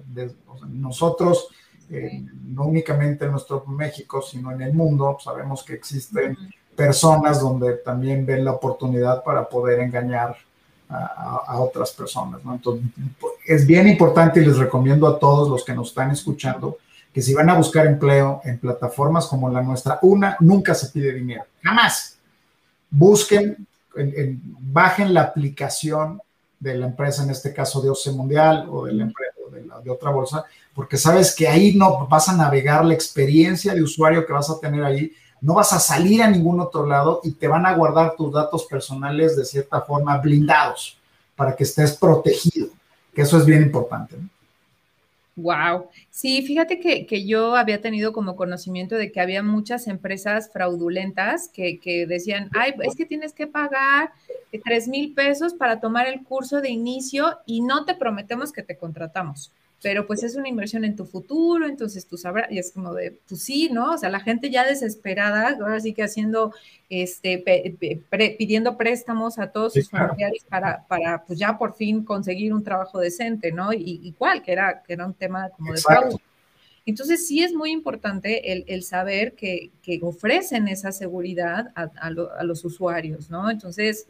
nosotros 0.70 1.50
eh, 1.90 2.24
no 2.46 2.64
únicamente 2.66 3.26
en 3.26 3.32
nuestro 3.32 3.64
México, 3.68 4.22
sino 4.22 4.52
en 4.52 4.62
el 4.62 4.74
mundo. 4.74 5.18
Sabemos 5.24 5.64
que 5.64 5.74
existen 5.74 6.38
personas 6.76 7.40
donde 7.40 7.74
también 7.78 8.26
ven 8.26 8.44
la 8.44 8.54
oportunidad 8.54 9.24
para 9.24 9.48
poder 9.48 9.80
engañar 9.80 10.36
a, 10.90 11.60
otras 11.60 11.92
personas. 11.92 12.42
Entonces, 12.46 12.86
es 13.46 13.66
bien 13.66 13.88
importante 13.88 14.40
y 14.40 14.46
les 14.46 14.58
recomiendo 14.58 15.08
a 15.08 15.18
todos 15.18 15.50
los 15.50 15.64
que 15.64 15.74
nos 15.74 15.90
están 15.90 16.12
escuchando 16.12 16.78
que 17.16 17.22
si 17.22 17.34
van 17.34 17.50
a 17.50 17.56
buscar 17.56 17.88
empleo 17.88 18.42
en 18.44 18.60
plataformas 18.60 19.28
como 19.28 19.50
la 19.50 19.64
nuestra, 19.64 20.00
una, 20.02 20.36
nunca 20.42 20.76
se 20.76 20.90
pide 20.90 21.14
dinero, 21.14 21.46
jamás. 21.64 22.18
Busquen, 22.90 23.66
bajen 24.60 25.14
la 25.14 25.22
aplicación 25.22 26.22
de 26.60 26.76
la 26.76 26.88
empresa, 26.88 27.24
en 27.24 27.30
este 27.30 27.54
caso 27.54 27.82
de 27.82 27.90
OCE 27.90 28.12
Mundial 28.12 28.68
o 28.70 28.84
de 28.84 28.92
la 28.92 29.04
empresa 29.04 29.32
de 29.82 29.90
otra 29.90 30.12
bolsa, 30.12 30.44
porque 30.74 30.98
sabes 30.98 31.34
que 31.34 31.48
ahí 31.48 31.74
no 31.74 32.06
vas 32.06 32.28
a 32.28 32.36
navegar 32.36 32.84
la 32.84 32.94
experiencia 32.94 33.74
de 33.74 33.82
usuario 33.82 34.26
que 34.26 34.34
vas 34.34 34.50
a 34.50 34.60
tener 34.60 34.84
ahí, 34.84 35.14
no 35.40 35.54
vas 35.54 35.72
a 35.72 35.80
salir 35.80 36.22
a 36.22 36.30
ningún 36.30 36.60
otro 36.60 36.86
lado 36.86 37.22
y 37.24 37.32
te 37.32 37.48
van 37.48 37.66
a 37.66 37.76
guardar 37.76 38.18
tus 38.18 38.34
datos 38.34 38.66
personales 38.66 39.38
de 39.38 39.46
cierta 39.46 39.80
forma 39.80 40.18
blindados 40.18 40.98
para 41.34 41.56
que 41.56 41.64
estés 41.64 41.96
protegido, 41.96 42.68
que 43.14 43.22
eso 43.22 43.38
es 43.38 43.46
bien 43.46 43.62
importante. 43.62 44.18
Wow. 45.36 45.90
Sí, 46.10 46.46
fíjate 46.48 46.80
que, 46.80 47.26
yo 47.26 47.56
había 47.58 47.82
tenido 47.82 48.14
como 48.14 48.38
conocimiento 48.38 48.96
de 48.96 49.12
que 49.12 49.20
había 49.20 49.44
muchas 49.44 49.88
empresas 49.88 50.50
fraudulentas 50.52 51.50
que, 51.50 51.80
que 51.80 52.08
decían, 52.08 52.50
ay, 52.54 52.74
es 52.84 52.96
que 52.96 53.06
tienes 53.06 53.34
que 53.34 53.46
pagar 53.46 54.12
tres 54.64 54.88
mil 54.88 55.14
pesos 55.14 55.54
para 55.54 55.82
tomar 55.82 56.08
el 56.08 56.24
curso 56.24 56.62
de 56.62 56.70
inicio 56.70 57.40
y 57.46 57.62
no 57.62 57.84
te 57.84 57.96
prometemos 57.96 58.54
que 58.54 58.64
te 58.64 58.78
contratamos 58.78 59.52
pero 59.82 60.08
pues 60.08 60.24
es 60.24 60.36
una 60.36 60.50
inversión 60.50 60.84
en 60.86 60.96
tu 60.96 61.06
futuro, 61.06 61.68
entonces 61.68 62.08
tú 62.08 62.18
sabrás, 62.18 62.52
y 62.52 62.58
es 62.58 62.72
como 62.72 62.94
de, 62.94 63.20
pues 63.28 63.42
sí, 63.44 63.70
¿no? 63.72 63.94
O 63.94 63.98
sea, 63.98 64.10
la 64.10 64.20
gente 64.20 64.50
ya 64.50 64.66
desesperada, 64.66 65.58
ahora 65.62 65.80
sí 65.80 65.94
que 65.94 66.04
haciendo, 66.04 66.54
este, 66.90 67.44
pidiendo 68.38 68.78
préstamos 68.78 69.38
a 69.38 69.52
todos 69.52 69.74
sus 69.74 69.90
familiares 69.90 70.44
para, 70.50 70.86
para, 70.88 71.24
pues 71.26 71.38
ya 71.38 71.58
por 71.58 71.76
fin 71.76 72.04
conseguir 72.04 72.54
un 72.54 72.64
trabajo 72.64 73.00
decente, 73.00 73.52
¿no? 73.52 73.74
Y, 73.74 74.02
igual, 74.04 74.42
que 74.42 74.54
era, 74.54 74.82
que 74.82 74.94
era 74.94 75.06
un 75.06 75.14
tema 75.14 75.50
como 75.50 75.74
de 75.74 75.82
pago. 75.82 76.20
Entonces 76.88 77.28
sí 77.28 77.44
es 77.44 77.54
muy 77.54 77.72
importante 77.72 78.52
el, 78.52 78.64
el 78.68 78.84
saber 78.84 79.34
que, 79.34 79.72
que, 79.82 80.00
ofrecen 80.04 80.68
esa 80.68 80.92
seguridad 80.92 81.72
a, 81.76 81.90
a, 82.00 82.08
a 82.08 82.44
los 82.44 82.64
usuarios, 82.64 83.30
¿no? 83.32 83.50
Entonces, 83.50 84.08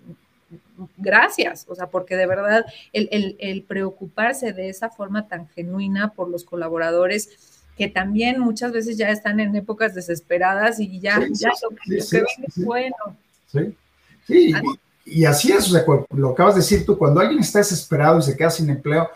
gracias, 0.98 1.66
o 1.68 1.76
sea, 1.76 1.88
porque 1.88 2.16
de 2.16 2.28
verdad 2.28 2.66
el, 2.94 3.66
preocuparse 3.68 4.54
de 4.54 4.70
esa 4.70 4.90
forma 4.90 5.28
tan 5.28 5.48
genuina 5.50 6.14
por 6.14 6.30
los 6.30 6.44
colaboradores 6.44 7.62
que 7.78 7.90
también 7.90 8.40
muchas 8.40 8.72
veces 8.72 8.98
ya 8.98 9.10
están 9.10 9.40
en 9.40 9.56
épocas 9.56 9.94
desesperadas 9.94 10.80
y 10.80 11.00
ya, 11.00 11.20
ya 11.32 11.50
lo, 11.62 11.70
que 11.70 11.98
es 11.98 12.66
bueno. 12.66 12.96
Sí, 13.48 13.76
sí 14.26 14.54
y, 15.06 15.26
así 15.26 15.52
es, 15.52 15.68
o 15.68 15.72
sea, 15.72 15.86
lo 16.12 16.30
acabas 16.32 16.56
de 16.56 16.62
decir 16.62 16.86
tú, 16.86 16.98
cuando 16.98 17.20
alguien 17.20 17.40
está 17.40 17.60
desesperado 17.60 18.20
y 18.20 18.24
se 18.24 18.36
queda 18.36 18.50
sin 18.50 18.70
empleo, 18.70 19.10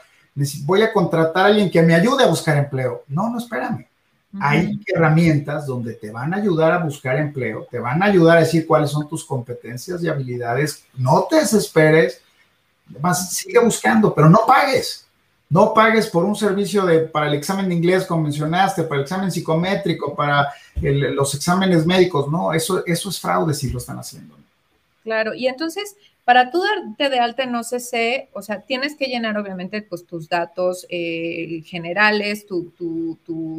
voy 0.66 0.82
a 0.84 0.94
contratar 0.94 1.46
a 1.46 1.48
alguien 1.48 1.72
que 1.72 1.82
me 1.82 1.96
ayude 1.96 2.24
a 2.24 2.28
buscar 2.28 2.58
empleo. 2.58 3.04
No, 3.08 3.30
no, 3.30 3.40
espérame. 3.40 3.89
Hay 4.40 4.80
herramientas 4.86 5.66
donde 5.66 5.94
te 5.94 6.12
van 6.12 6.34
a 6.34 6.38
ayudar 6.38 6.72
a 6.72 6.84
buscar 6.84 7.18
empleo, 7.18 7.68
te 7.70 7.80
van 7.80 8.04
a 8.04 8.06
ayudar 8.06 8.38
a 8.38 8.42
decir 8.42 8.68
cuáles 8.68 8.92
son 8.92 9.10
tus 9.10 9.26
competencias 9.26 10.04
y 10.04 10.08
habilidades. 10.08 10.86
No 10.96 11.26
te 11.28 11.38
desesperes, 11.38 12.22
además 12.92 13.34
sigue 13.34 13.60
buscando, 13.60 14.14
pero 14.14 14.30
no 14.30 14.42
pagues. 14.46 15.08
No 15.50 15.74
pagues 15.74 16.06
por 16.08 16.26
un 16.26 16.36
servicio 16.36 16.86
de, 16.86 17.00
para 17.00 17.28
el 17.28 17.34
examen 17.34 17.70
de 17.70 17.76
inglés, 17.76 18.06
como 18.06 18.24
mencionaste, 18.24 18.84
para 18.84 18.98
el 18.98 19.02
examen 19.02 19.32
psicométrico, 19.32 20.16
para 20.16 20.54
los 20.80 21.34
exámenes 21.34 21.88
médicos. 21.88 22.30
No, 22.30 22.54
eso, 22.54 22.86
eso 22.86 23.10
es 23.10 23.20
fraude 23.20 23.56
si 23.56 23.72
lo 23.72 23.80
están 23.80 23.98
haciendo. 23.98 24.36
Claro, 25.04 25.34
y 25.34 25.48
entonces, 25.48 25.96
para 26.30 26.52
tú 26.52 26.62
darte 26.62 27.10
de 27.10 27.20
alta 27.20 27.42
en 27.42 27.56
OCC, 27.56 28.30
o 28.34 28.44
sea, 28.44 28.62
tienes 28.62 28.96
que 28.96 29.08
llenar 29.08 29.36
obviamente 29.36 29.82
pues, 29.82 30.06
tus 30.06 30.30
datos 30.30 30.86
eh, 30.88 31.64
generales, 31.66 32.46
tu, 32.46 32.72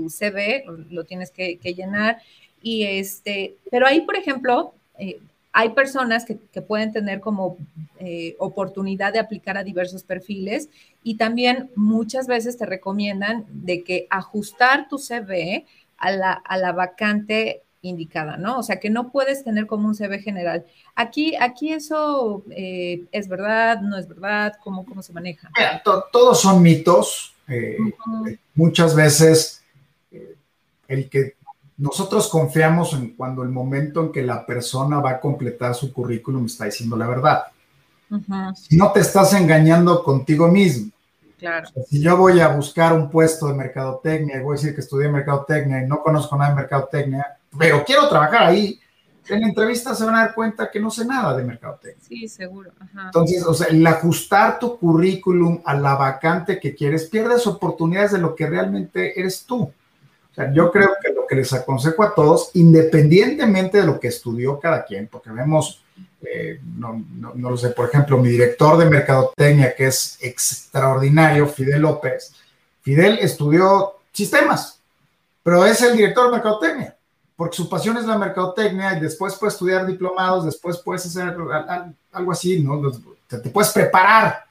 CV, 0.09 0.65
lo 0.89 1.03
tienes 1.03 1.33
que, 1.33 1.57
llenar. 1.57 2.19
Y 2.63 2.85
este, 2.85 3.57
pero 3.73 3.89
ahí, 3.89 4.03
por 4.03 4.15
ejemplo, 4.15 4.73
eh, 5.01 5.19
hay 5.53 5.71
personas 5.71 6.25
que, 6.25 6.37
pueden 6.63 6.93
tener 6.93 7.19
como 7.19 7.57
eh, 7.99 8.37
oportunidad 8.39 9.13
de 9.13 9.19
aplicar 9.19 9.59
a 9.59 9.65
diversos 9.65 10.05
perfiles 10.05 10.69
y 11.03 11.17
también 11.17 11.71
muchas 11.75 12.29
veces 12.29 12.57
te 12.57 12.67
recomiendan 12.67 13.47
de 13.49 13.83
que 13.83 14.07
ajustar 14.11 14.89
tu 14.89 14.97
CV 14.99 15.67
a 15.99 16.13
la, 16.13 16.33
a 16.35 16.57
la 16.57 16.71
vacante 16.71 17.63
indicada, 17.83 18.37
¿no? 18.37 18.59
O 18.59 18.63
sea, 18.63 18.79
que 18.79 18.91
no 18.91 19.11
puedes 19.11 19.45
tener 19.45 19.67
como 19.67 19.89
un 19.89 19.95
CV 19.95 20.19
general. 20.19 20.65
Aquí, 20.95 21.35
aquí 21.37 21.73
eso 21.73 22.45
eh, 22.51 23.05
es 23.13 23.29
verdad, 23.29 23.81
no 23.81 23.97
es 23.97 24.09
verdad, 24.09 24.55
¿cómo, 24.63 24.85
cómo 24.85 25.03
se 25.03 25.13
maneja? 25.13 25.51
todos 26.13 26.41
son 26.41 26.63
mitos. 26.63 27.35
Eh, 27.49 27.79
muchas 28.55 28.95
veces 28.95 29.65
eh, 30.13 30.37
el 30.87 31.09
que 31.09 31.35
nosotros 31.77 32.29
confiamos 32.29 32.93
en 32.93 33.15
cuando 33.17 33.43
el 33.43 33.49
momento 33.49 34.03
en 34.03 34.13
que 34.13 34.23
la 34.23 34.45
persona 34.47 35.01
va 35.01 35.13
a 35.13 35.21
completar 35.21 35.75
su 35.75 35.93
currículum 35.93 36.47
está 36.47 36.67
diciendo 36.67 36.97
la 36.97 37.09
verdad. 37.09 37.45
Si 38.55 38.77
no 38.77 38.93
te 38.93 39.01
estás 39.01 39.33
engañando 39.35 40.03
contigo 40.03 40.49
mismo. 40.49 40.91
Claro. 41.39 41.71
si 41.89 42.03
yo 42.03 42.19
voy 42.19 42.39
a 42.39 42.49
buscar 42.49 42.93
un 42.93 43.09
puesto 43.09 43.47
de 43.47 43.55
mercadotecnia 43.55 44.37
y 44.37 44.43
voy 44.43 44.53
a 44.53 44.61
decir 44.61 44.75
que 44.75 44.83
estudié 44.83 45.09
mercadotecnia 45.09 45.83
y 45.83 45.87
no 45.87 46.03
conozco 46.03 46.37
nada 46.37 46.51
de 46.51 46.57
mercadotecnia, 46.57 47.40
pero 47.59 47.85
quiero 47.85 48.09
trabajar 48.09 48.45
ahí, 48.45 48.81
en 49.29 49.41
la 49.43 49.49
entrevista 49.49 49.95
se 49.95 50.05
van 50.05 50.17
a 50.17 50.21
dar 50.21 50.35
cuenta 50.35 50.71
que 50.71 50.81
no 50.81 50.91
sé 50.91 51.05
nada 51.05 51.37
de 51.37 51.45
mercadotecnia. 51.45 52.03
Sí, 52.07 52.29
seguro. 52.29 52.73
Entonces, 53.05 53.45
o 53.45 53.55
sea, 53.55 53.69
el 53.69 53.87
ajustar 53.87 54.59
tu 54.59 54.77
currículum 54.79 55.61
a 55.65 55.75
la 55.75 55.95
vacante 55.95 56.59
que 56.59 56.75
quieres, 56.75 57.09
pierdes 57.09 57.47
oportunidades 57.47 58.13
de 58.13 58.19
lo 58.19 58.35
que 58.35 58.47
realmente 58.47 59.19
eres 59.19 59.45
tú. 59.45 59.63
O 59.63 60.35
sea, 60.35 60.53
yo 60.53 60.71
creo 60.71 60.91
que 61.03 61.13
lo 61.13 61.27
que 61.27 61.37
les 61.37 61.53
aconsejo 61.53 62.03
a 62.03 62.15
todos, 62.15 62.51
independientemente 62.55 63.79
de 63.79 63.87
lo 63.87 63.99
que 63.99 64.09
estudió 64.09 64.59
cada 64.59 64.85
quien, 64.85 65.09
porque 65.09 65.31
vemos, 65.31 65.83
eh, 66.23 66.61
no, 66.77 67.05
no, 67.15 67.51
lo 67.51 67.57
sé, 67.57 67.71
por 67.71 67.89
ejemplo, 67.89 68.19
mi 68.19 68.31
director 68.31 68.79
de 68.79 68.89
mercadotecnia, 68.89 69.75
que 69.75 69.87
es 69.87 70.19
extraordinario, 70.21 71.47
Fidel 71.47 71.83
López. 71.83 72.33
Fidel 72.83 73.19
estudió 73.21 73.95
sistemas, 74.13 74.81
pero 75.43 75.67
es 75.67 75.83
el 75.83 75.97
director 75.97 76.27
de 76.27 76.33
mercadotecnia 76.33 76.97
porque 77.41 77.57
su 77.57 77.71
pasión 77.71 77.97
es 77.97 78.05
la 78.05 78.19
mercadotecnia 78.19 78.99
y 78.99 79.01
después 79.01 79.35
puedes 79.37 79.55
estudiar 79.55 79.87
diplomados, 79.87 80.45
después 80.45 80.77
puedes 80.77 81.07
hacer 81.07 81.35
algo 82.13 82.33
así, 82.33 82.63
¿no? 82.63 82.83
Te, 83.27 83.39
puedes 83.49 83.73
preparar. 83.73 84.45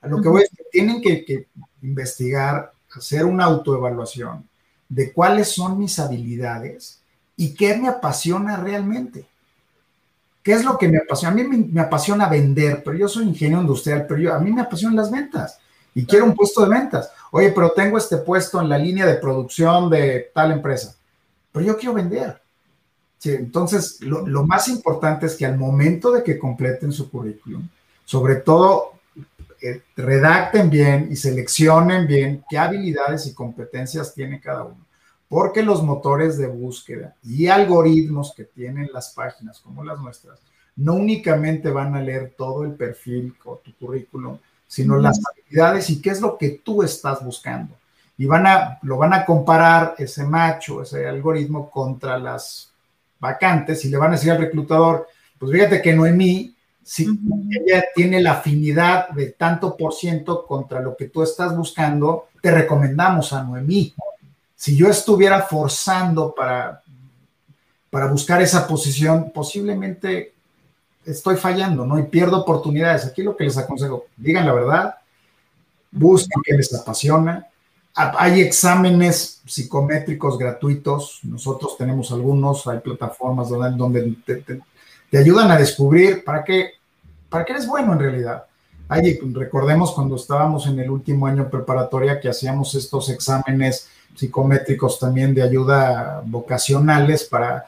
A 0.00 0.06
lo 0.06 0.22
que 0.22 0.28
voy 0.28 0.42
es 0.42 0.50
que 0.50 0.62
tienen 0.70 1.02
que, 1.02 1.48
investigar, 1.82 2.70
hacer 2.94 3.24
una 3.24 3.46
autoevaluación 3.46 4.48
de 4.88 5.12
cuáles 5.12 5.48
son 5.48 5.76
mis 5.76 5.98
habilidades 5.98 7.00
y 7.36 7.52
qué 7.52 7.76
me 7.76 7.88
apasiona 7.88 8.56
realmente. 8.56 9.26
¿Qué 10.40 10.52
es 10.52 10.64
lo 10.64 10.78
que 10.78 10.86
me 10.86 10.98
apasiona? 10.98 11.32
A 11.32 11.34
mí 11.34 11.66
me, 11.72 11.80
apasiona 11.80 12.28
vender, 12.28 12.80
pero 12.84 12.96
yo 12.96 13.08
soy 13.08 13.26
ingeniero 13.26 13.62
industrial, 13.62 14.06
pero 14.06 14.20
yo, 14.20 14.32
a 14.32 14.38
mí 14.38 14.52
me 14.52 14.60
apasionan 14.60 14.94
las 14.94 15.10
ventas 15.10 15.58
y 15.96 16.06
quiero 16.06 16.26
un 16.26 16.36
puesto 16.36 16.62
de 16.62 16.68
ventas. 16.68 17.10
Oye, 17.32 17.50
pero 17.50 17.72
tengo 17.72 17.98
este 17.98 18.18
puesto 18.18 18.60
en 18.60 18.68
la 18.68 18.78
línea 18.78 19.04
de 19.04 19.16
producción 19.16 19.90
de 19.90 20.30
tal 20.32 20.52
empresa 20.52 20.95
pero 21.56 21.68
yo 21.68 21.78
quiero 21.78 21.94
vender. 21.94 22.38
entonces, 23.24 24.02
lo, 24.02 24.44
más 24.44 24.68
importante 24.68 25.24
es 25.24 25.36
que 25.36 25.46
al 25.46 25.56
momento 25.56 26.12
de 26.12 26.22
que 26.22 26.38
completen 26.38 26.92
su 26.92 27.10
currículum, 27.10 27.66
sobre 28.04 28.34
todo 28.36 29.00
eh, 29.62 29.80
redacten 29.96 30.68
bien 30.68 31.08
y 31.10 31.16
seleccionen 31.16 32.06
bien 32.06 32.44
qué 32.46 32.58
habilidades 32.58 33.26
y 33.26 33.32
competencias 33.32 34.12
tiene 34.12 34.38
cada 34.38 34.64
uno. 34.64 34.84
Porque 35.30 35.62
los 35.62 35.82
motores 35.82 36.36
de 36.36 36.46
búsqueda 36.46 37.16
y 37.24 37.46
algoritmos 37.46 38.34
que 38.36 38.44
tienen 38.44 38.90
las 38.92 39.14
páginas 39.14 39.58
como 39.60 39.82
las 39.82 39.98
nuestras, 39.98 40.38
no 40.76 40.92
únicamente 40.92 41.70
van 41.70 41.94
a 41.94 42.02
leer 42.02 42.34
todo 42.36 42.64
el 42.64 42.74
perfil 42.74 43.34
o 43.46 43.56
tu 43.56 43.74
currículum, 43.76 44.36
sino 44.68 44.98
las 44.98 45.18
habilidades 45.24 45.88
y 45.88 46.02
qué 46.02 46.10
es 46.10 46.20
lo 46.20 46.36
que 46.36 46.50
tú 46.50 46.82
estás 46.82 47.24
buscando 47.24 47.74
y 48.18 48.26
van 48.26 48.46
a, 48.46 48.78
lo 48.82 48.96
van 48.96 49.12
a 49.12 49.24
comparar 49.24 49.94
ese 49.98 50.24
macho, 50.24 50.82
ese 50.82 51.06
algoritmo 51.06 51.70
contra 51.70 52.18
las 52.18 52.70
vacantes 53.20 53.84
y 53.84 53.90
le 53.90 53.96
van 53.96 54.10
a 54.10 54.14
decir 54.14 54.30
al 54.30 54.38
reclutador, 54.38 55.08
pues 55.38 55.52
fíjate 55.52 55.82
que 55.82 55.94
Noemí, 55.94 56.54
si 56.82 57.04
ella 57.04 57.84
tiene 57.94 58.20
la 58.22 58.32
afinidad 58.32 59.08
de 59.10 59.32
tanto 59.32 59.76
por 59.76 59.92
ciento 59.92 60.46
contra 60.46 60.80
lo 60.80 60.96
que 60.96 61.08
tú 61.08 61.22
estás 61.22 61.54
buscando, 61.56 62.28
te 62.40 62.50
recomendamos 62.50 63.32
a 63.32 63.42
Noemí. 63.42 63.94
Si 64.54 64.76
yo 64.76 64.88
estuviera 64.88 65.42
forzando 65.42 66.34
para, 66.34 66.82
para 67.90 68.06
buscar 68.06 68.40
esa 68.40 68.66
posición, 68.66 69.30
posiblemente 69.34 70.32
estoy 71.04 71.36
fallando, 71.36 71.84
¿no? 71.84 71.98
Y 71.98 72.04
pierdo 72.04 72.38
oportunidades. 72.38 73.04
Aquí 73.04 73.22
lo 73.22 73.36
que 73.36 73.44
les 73.44 73.58
aconsejo, 73.58 74.06
digan 74.16 74.46
la 74.46 74.54
verdad, 74.54 74.94
busquen 75.90 76.42
qué 76.44 76.54
les 76.54 76.72
apasiona, 76.74 77.46
hay 77.96 78.42
exámenes 78.42 79.40
psicométricos 79.46 80.38
gratuitos, 80.38 81.20
nosotros 81.22 81.78
tenemos 81.78 82.12
algunos, 82.12 82.66
hay 82.66 82.80
plataformas 82.80 83.48
donde, 83.48 84.14
te, 84.24 85.18
ayudan 85.18 85.50
a 85.50 85.56
descubrir 85.56 86.22
para 86.22 86.44
qué, 86.44 86.72
para 87.30 87.44
qué 87.44 87.52
eres 87.52 87.66
bueno 87.66 87.94
en 87.94 87.98
realidad. 87.98 88.44
Hay, 88.88 89.18
recordemos 89.32 89.92
cuando 89.92 90.16
estábamos 90.16 90.66
en 90.66 90.78
el 90.78 90.90
último 90.90 91.26
año 91.26 91.48
preparatoria 91.48 92.20
que 92.20 92.28
hacíamos 92.28 92.74
estos 92.74 93.08
exámenes 93.08 93.88
psicométricos 94.14 94.98
también 94.98 95.34
de 95.34 95.42
ayuda 95.42 96.22
vocacionales 96.24 97.24
para, 97.24 97.64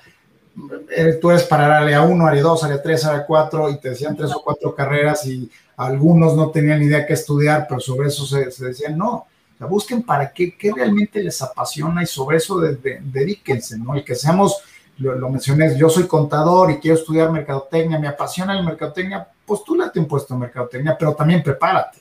eh, 0.94 1.18
tú 1.20 1.30
eres 1.30 1.44
para 1.44 1.78
área 1.78 2.02
1, 2.02 2.26
área 2.26 2.42
2, 2.42 2.64
área 2.64 2.82
3, 2.82 3.04
área 3.06 3.26
4 3.26 3.70
y 3.70 3.80
te 3.80 3.90
decían 3.90 4.14
tres 4.14 4.32
o 4.32 4.42
cuatro 4.44 4.74
carreras 4.74 5.24
y 5.26 5.50
algunos 5.76 6.36
no 6.36 6.50
tenían 6.50 6.82
idea 6.82 7.06
qué 7.06 7.14
estudiar, 7.14 7.66
pero 7.66 7.80
sobre 7.80 8.08
eso 8.08 8.26
se 8.26 8.64
decían, 8.66 8.98
no, 8.98 9.26
busquen 9.66 10.03
para 10.03 10.33
qué, 10.33 10.57
qué 10.57 10.73
realmente 10.73 11.23
les 11.23 11.40
apasiona 11.42 12.03
y 12.03 12.07
sobre 12.07 12.37
eso 12.37 12.59
de, 12.61 13.01
dedíquense, 13.03 13.79
¿no? 13.79 13.94
El 13.94 14.05
que 14.05 14.14
seamos 14.14 14.62
lo, 14.99 15.29
mencioné, 15.31 15.77
yo 15.77 15.88
soy 15.88 16.07
contador 16.07 16.71
y 16.71 16.79
quiero 16.79 16.97
estudiar 16.97 17.31
mercadotecnia, 17.31 17.99
me 17.99 18.09
apasiona 18.09 18.59
el 18.59 18.64
mercadotecnia, 18.64 19.29
postúlate 19.47 20.01
un 20.01 20.07
puesto 20.07 20.35
en 20.35 20.40
mercadotecnia, 20.40 20.97
pero 20.99 21.14
también 21.14 21.42
prepárate. 21.42 21.99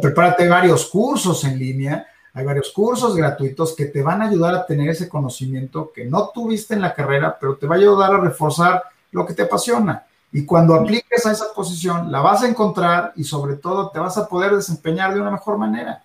prepárate, 0.00 0.42
hay 0.42 0.48
varios 0.48 0.86
cursos 0.86 1.44
en 1.44 1.58
línea, 1.58 2.06
hay 2.32 2.44
varios 2.44 2.70
cursos 2.70 3.14
gratuitos 3.14 3.74
que 3.76 3.86
te 3.86 4.02
van 4.02 4.20
a 4.20 4.28
ayudar 4.28 4.54
a 4.54 4.66
tener 4.66 4.90
ese 4.90 5.08
conocimiento 5.08 5.92
que 5.94 6.04
no 6.04 6.30
tuviste 6.30 6.74
en 6.74 6.82
la 6.82 6.92
carrera, 6.92 7.36
pero 7.40 7.56
te 7.56 7.66
va 7.66 7.76
a 7.76 7.78
ayudar 7.78 8.14
a 8.14 8.20
reforzar 8.20 8.82
lo 9.12 9.24
que 9.24 9.34
te 9.34 9.42
apasiona. 9.42 10.04
Y 10.36 10.44
cuando 10.44 10.74
apliques 10.74 11.24
a 11.24 11.32
esa 11.32 11.46
posición, 11.54 12.12
la 12.12 12.20
vas 12.20 12.42
a 12.42 12.46
encontrar 12.46 13.14
y 13.16 13.24
sobre 13.24 13.56
todo 13.56 13.88
te 13.88 13.98
vas 13.98 14.18
a 14.18 14.28
poder 14.28 14.54
desempeñar 14.54 15.14
de 15.14 15.20
una 15.22 15.30
mejor 15.30 15.56
manera. 15.56 16.04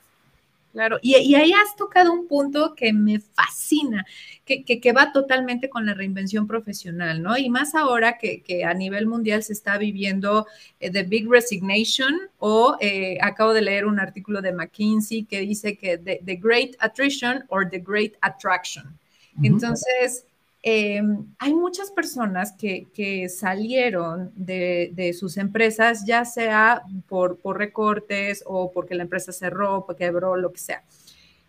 Claro, 0.71 0.99
y, 1.01 1.35
ahí 1.35 1.51
has 1.51 1.75
tocado 1.75 2.13
un 2.13 2.29
punto 2.29 2.73
que 2.73 2.93
me 2.93 3.19
fascina, 3.19 4.05
que, 4.45 4.63
que, 4.63 4.93
va 4.93 5.11
totalmente 5.11 5.69
con 5.69 5.85
la 5.85 5.93
reinvención 5.93 6.47
profesional, 6.47 7.21
¿no? 7.21 7.37
Y 7.37 7.49
más 7.49 7.75
ahora 7.75 8.17
que, 8.17 8.41
que 8.41 8.63
a 8.63 8.73
nivel 8.73 9.05
mundial 9.05 9.43
se 9.43 9.51
está 9.51 9.77
viviendo 9.77 10.47
eh, 10.79 10.89
The 10.89 11.03
Big 11.03 11.29
Resignation 11.29 12.17
o 12.39 12.77
eh, 12.79 13.17
acabo 13.21 13.51
de 13.51 13.63
leer 13.63 13.85
un 13.85 13.99
artículo 13.99 14.41
de 14.41 14.53
McKinsey 14.53 15.25
que 15.25 15.41
dice 15.41 15.77
que 15.77 15.97
the, 15.97 16.35
Great 16.37 16.77
Attrition 16.79 17.43
or 17.49 17.69
The 17.69 17.79
Great 17.79 18.13
Attraction. 18.21 18.97
Entonces, 19.43 20.25
Em, 20.63 21.25
hay 21.39 21.55
muchas 21.55 21.89
personas 21.89 22.51
que, 22.53 23.27
salieron 23.29 24.31
de, 24.35 25.15
sus 25.17 25.37
empresas, 25.37 26.05
ya 26.05 26.23
sea 26.23 26.83
por, 27.07 27.39
recortes 27.57 28.43
o 28.45 28.71
porque 28.71 28.93
la 28.95 29.03
empresa 29.03 29.31
cerró, 29.31 29.85
porque 29.85 30.05
quebró, 30.05 30.35
lo 30.35 30.51
que 30.51 30.59
sea. 30.59 30.83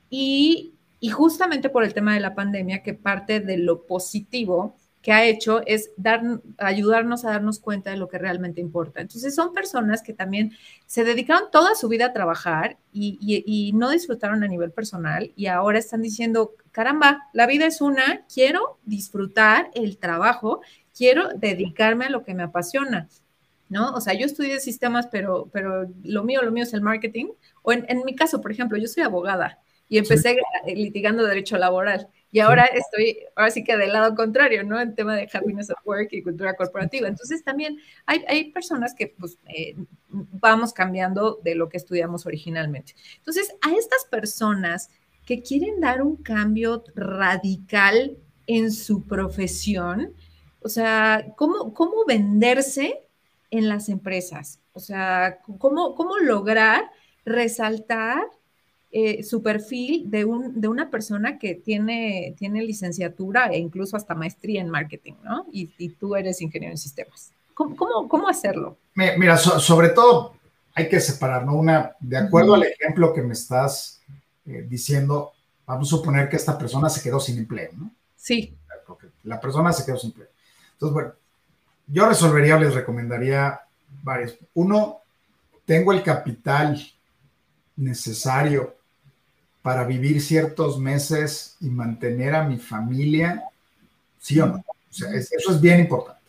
Y, 0.08 0.74
justamente 1.12 1.68
por 1.68 1.84
el 1.84 1.94
tema 1.94 2.14
de 2.14 2.20
la 2.20 2.34
pandemia, 2.34 2.82
que 2.82 2.94
parte 2.94 3.40
de 3.40 3.58
lo 3.58 3.86
positivo 3.86 4.76
que 5.02 5.12
ha 5.12 5.24
hecho 5.24 5.62
es 5.66 5.90
dar, 5.96 6.22
ayudarnos 6.58 7.24
a 7.24 7.30
darnos 7.30 7.58
cuenta 7.58 7.90
de 7.90 7.96
lo 7.96 8.08
que 8.08 8.18
realmente 8.18 8.60
importa. 8.60 9.00
Entonces 9.00 9.34
son 9.34 9.52
personas 9.52 10.00
que 10.00 10.12
también 10.12 10.52
se 10.86 11.04
dedicaron 11.04 11.50
toda 11.50 11.74
su 11.74 11.88
vida 11.88 12.06
a 12.06 12.12
trabajar 12.12 12.78
y, 12.92 13.18
y 13.20 13.72
no 13.72 13.90
disfrutaron 13.90 14.44
a 14.44 14.48
nivel 14.48 14.70
personal 14.70 15.32
y 15.34 15.46
ahora 15.46 15.80
están 15.80 16.02
diciendo, 16.02 16.54
caramba, 16.70 17.28
la 17.32 17.46
vida 17.46 17.66
es 17.66 17.80
una, 17.80 18.24
quiero 18.32 18.78
disfrutar 18.84 19.70
el 19.74 19.98
trabajo, 19.98 20.60
quiero 20.96 21.28
dedicarme 21.34 22.06
a 22.06 22.10
lo 22.10 22.24
que 22.24 22.34
me 22.34 22.44
apasiona, 22.44 23.08
¿no? 23.68 23.92
O 23.94 24.00
sea, 24.00 24.14
yo 24.14 24.26
estudié 24.26 24.60
sistemas, 24.60 25.08
pero, 25.10 25.48
pero 25.52 25.88
lo 26.04 26.24
mío, 26.24 26.42
lo 26.42 26.52
mío 26.52 26.64
es 26.64 26.74
el 26.74 26.82
marketing. 26.82 27.28
O 27.62 27.72
en, 27.72 28.02
mi 28.04 28.14
caso, 28.14 28.40
por 28.40 28.52
ejemplo, 28.52 28.76
yo 28.78 28.86
soy 28.86 29.02
abogada 29.02 29.58
y 29.88 29.98
empecé 29.98 30.36
litigando 30.66 31.24
derecho 31.24 31.56
laboral. 31.56 32.08
Y 32.34 32.40
ahora 32.40 32.64
estoy, 32.64 33.18
ahora 33.36 33.50
sí 33.50 33.62
que 33.62 33.76
del 33.76 33.92
lado 33.92 34.14
contrario, 34.14 34.64
¿no? 34.64 34.80
En 34.80 34.94
tema 34.94 35.14
de 35.14 35.28
happiness 35.30 35.70
at 35.70 35.76
work 35.84 36.08
y 36.12 36.22
cultura 36.22 36.56
corporativa. 36.56 37.06
Entonces 37.06 37.44
también 37.44 37.76
hay, 38.06 38.24
hay 38.26 38.50
personas 38.52 38.94
que 38.94 39.14
pues 39.18 39.38
eh, 39.54 39.76
vamos 40.08 40.72
cambiando 40.72 41.40
de 41.44 41.54
lo 41.54 41.68
que 41.68 41.76
estudiamos 41.76 42.24
originalmente. 42.24 42.94
Entonces, 43.18 43.54
a 43.60 43.72
estas 43.76 44.06
personas 44.10 44.88
que 45.26 45.42
quieren 45.42 45.78
dar 45.80 46.00
un 46.00 46.16
cambio 46.16 46.82
radical 46.94 48.16
en 48.46 48.72
su 48.72 49.06
profesión, 49.06 50.14
o 50.62 50.70
sea, 50.70 51.34
¿cómo, 51.36 51.74
cómo 51.74 52.06
venderse 52.06 53.06
en 53.50 53.68
las 53.68 53.90
empresas? 53.90 54.58
O 54.72 54.80
sea, 54.80 55.40
¿cómo, 55.58 55.94
cómo 55.94 56.16
lograr 56.16 56.90
resaltar 57.26 58.22
eh, 58.94 59.22
su 59.22 59.42
perfil 59.42 60.10
de, 60.10 60.26
un, 60.26 60.60
de 60.60 60.68
una 60.68 60.90
persona 60.90 61.38
que 61.38 61.54
tiene, 61.54 62.34
tiene 62.36 62.62
licenciatura 62.62 63.46
e 63.46 63.56
incluso 63.56 63.96
hasta 63.96 64.14
maestría 64.14 64.60
en 64.60 64.68
marketing, 64.68 65.14
¿no? 65.24 65.46
Y, 65.50 65.66
tú 65.98 66.14
eres 66.14 66.42
ingeniero 66.42 66.74
en 66.74 66.76
sistemas. 66.76 67.32
¿Cómo, 67.54 68.06
cómo, 68.06 68.28
hacerlo? 68.28 68.76
Mira, 68.94 69.38
sobre 69.38 69.88
todo 69.88 70.34
hay 70.74 70.90
que 70.90 71.00
separar, 71.00 71.46
¿no? 71.46 71.54
Una, 71.54 71.96
de 72.00 72.18
acuerdo 72.18 72.52
al 72.52 72.64
ejemplo 72.64 73.14
que 73.14 73.22
me 73.22 73.32
estás 73.32 73.98
eh, 74.44 74.66
diciendo, 74.68 75.32
vamos 75.64 75.88
a 75.88 75.96
suponer 75.96 76.28
que 76.28 76.36
esta 76.36 76.58
persona 76.58 76.90
se 76.90 77.02
quedó 77.02 77.18
sin 77.18 77.38
empleo, 77.38 77.70
¿no? 77.74 77.90
Sí. 78.14 78.54
la 79.22 79.40
persona 79.40 79.72
se 79.72 79.86
quedó 79.86 79.96
sin 79.96 80.10
empleo. 80.10 80.28
Entonces, 80.74 80.92
bueno, 80.92 81.12
yo 81.86 82.06
resolvería, 82.06 82.58
les 82.58 82.74
recomendaría 82.74 83.58
varios. 84.02 84.36
Uno, 84.52 84.98
tengo 85.64 85.92
el 85.92 86.02
capital 86.02 86.78
necesario 87.76 88.81
para 89.62 89.84
vivir 89.84 90.20
ciertos 90.20 90.78
meses 90.78 91.56
y 91.60 91.70
mantener 91.70 92.34
a 92.34 92.42
mi 92.42 92.58
familia, 92.58 93.44
sí 94.18 94.40
o 94.40 94.46
no. 94.46 94.56
O 94.56 94.94
sea, 94.94 95.10
eso 95.12 95.52
es 95.52 95.60
bien 95.60 95.80
importante. 95.80 96.20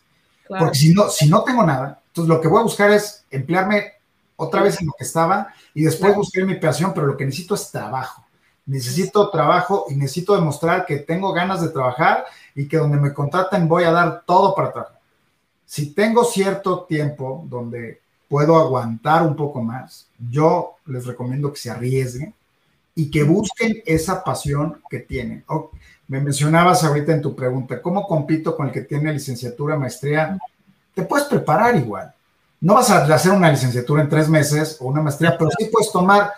Porque 0.48 0.78
si 0.78 0.94
no, 0.94 1.10
si 1.10 1.28
no 1.28 1.44
tengo 1.44 1.66
nada, 1.66 2.00
entonces 2.08 2.30
lo 2.30 2.40
que 2.40 2.48
voy 2.48 2.60
a 2.60 2.64
buscar 2.64 2.92
es 2.92 3.26
emplearme 3.32 3.94
otra 4.36 4.62
vez 4.62 4.80
en 4.80 4.88
lo 4.88 4.94
que 4.98 5.04
estaba 5.04 5.54
y 5.74 5.84
después 5.84 6.16
buscar 6.16 6.46
mi 6.46 6.56
pasión, 6.56 6.94
pero 6.94 7.08
lo 7.08 7.18
que 7.18 7.26
necesito 7.26 7.56
es 7.56 7.72
trabajo. 7.72 8.24
Necesito 8.66 9.30
trabajo 9.30 9.88
y 9.90 9.96
necesito 9.96 10.36
demostrar 10.36 10.86
que 10.86 10.98
tengo 10.98 11.34
ganas 11.34 11.62
de 11.62 11.70
trabajar 11.70 12.26
y 12.56 12.68
que 12.68 12.78
donde 12.78 12.98
me 12.98 13.14
contraten 13.14 13.68
voy 13.68 13.84
a 13.84 13.92
dar 13.92 14.24
todo 14.26 14.54
para 14.54 14.72
trabajar. 14.72 15.00
Si 15.66 15.88
tengo 15.94 16.24
cierto 16.24 16.84
tiempo 16.84 17.46
donde 17.50 18.02
puedo 18.30 18.58
aguantar 18.58 19.24
un 19.24 19.36
poco 19.36 19.62
más, 19.62 20.08
yo 20.30 20.76
les 20.86 21.06
recomiendo 21.06 21.52
que 21.52 21.60
se 21.60 21.72
arriesguen 21.72 22.34
y 22.96 23.10
que 23.10 23.24
busquen 23.24 23.82
esa 23.86 24.24
pasión 24.24 24.82
que 24.90 25.00
tienen. 25.00 25.44
me 26.08 26.22
mencionabas 26.22 26.84
ahorita 26.84 27.14
en 27.14 27.22
tu 27.22 27.36
pregunta, 27.36 27.82
¿cómo 27.82 28.08
compito 28.08 28.56
con 28.56 28.68
el 28.68 28.74
que 28.74 28.82
tiene 28.82 29.14
licenciatura, 29.14 29.78
maestría? 29.78 30.38
Te 30.94 31.04
puedes 31.04 31.28
preparar 31.28 31.76
igual 31.76 32.14
no 32.64 32.76
vas 32.76 32.90
a 32.90 33.04
hacer 33.14 33.34
una 33.34 33.52
licenciatura 33.52 34.02
en 34.02 34.10
tres 34.10 34.30
meses 34.30 34.78
o 34.80 34.86
una 34.86 35.02
maestría, 35.02 35.38
pero 35.38 35.52
sí 35.58 35.66
puedes 35.66 35.92
tomar 35.92 36.32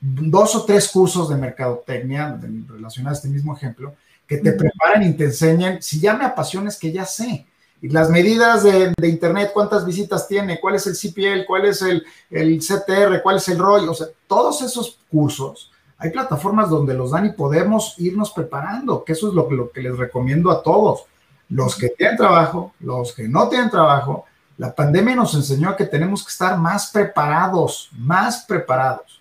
dos 0.00 0.54
o 0.54 0.64
tres 0.64 0.88
cursos 0.88 1.28
de 1.28 1.34
mercadotecnia 1.34 2.40
relacionados 2.68 3.18
a 3.18 3.18
este 3.18 3.28
mismo 3.28 3.56
ejemplo, 3.56 3.96
que 4.24 4.36
te 4.36 4.52
preparen 4.52 5.02
y 5.02 5.14
te 5.14 5.24
enseñen, 5.24 5.82
si 5.82 5.98
ya 5.98 6.14
me 6.14 6.24
apasiona 6.24 6.68
es 6.68 6.78
que 6.78 6.92
ya 6.92 7.04
sé. 7.04 7.46
Y 7.80 7.88
las 7.88 8.10
medidas 8.10 8.62
de, 8.62 8.92
Internet, 9.08 9.50
cuántas 9.52 9.84
visitas 9.84 10.28
tiene, 10.28 10.60
cuál 10.60 10.76
es 10.76 10.86
el 10.86 10.94
CPL, 10.94 11.46
cuál 11.48 11.64
es 11.64 11.82
el, 11.82 12.04
el 12.30 12.60
CTR, 12.60 13.20
cuál 13.20 13.38
es 13.38 13.48
el 13.48 13.58
ROI, 13.58 13.88
o 13.88 13.94
sea, 13.94 14.06
todos 14.28 14.62
esos 14.62 15.00
cursos, 15.10 15.71
hay 16.02 16.10
plataformas 16.10 16.68
donde 16.68 16.94
los 16.94 17.12
dan 17.12 17.26
y 17.26 17.32
podemos 17.32 17.94
irnos 17.98 18.32
preparando, 18.32 19.04
que 19.04 19.12
eso 19.12 19.28
es 19.28 19.34
lo, 19.34 19.48
lo 19.50 19.70
que 19.70 19.82
les 19.82 19.96
recomiendo 19.96 20.50
a 20.50 20.62
todos, 20.62 21.04
los 21.48 21.76
que 21.76 21.90
tienen 21.90 22.16
trabajo, 22.16 22.72
los 22.80 23.12
que 23.12 23.28
no 23.28 23.48
tienen 23.48 23.70
trabajo, 23.70 24.24
la 24.58 24.74
pandemia 24.74 25.14
nos 25.14 25.34
enseñó 25.34 25.76
que 25.76 25.86
tenemos 25.86 26.24
que 26.24 26.30
estar 26.30 26.58
más 26.58 26.90
preparados, 26.90 27.88
más 27.92 28.44
preparados. 28.44 29.20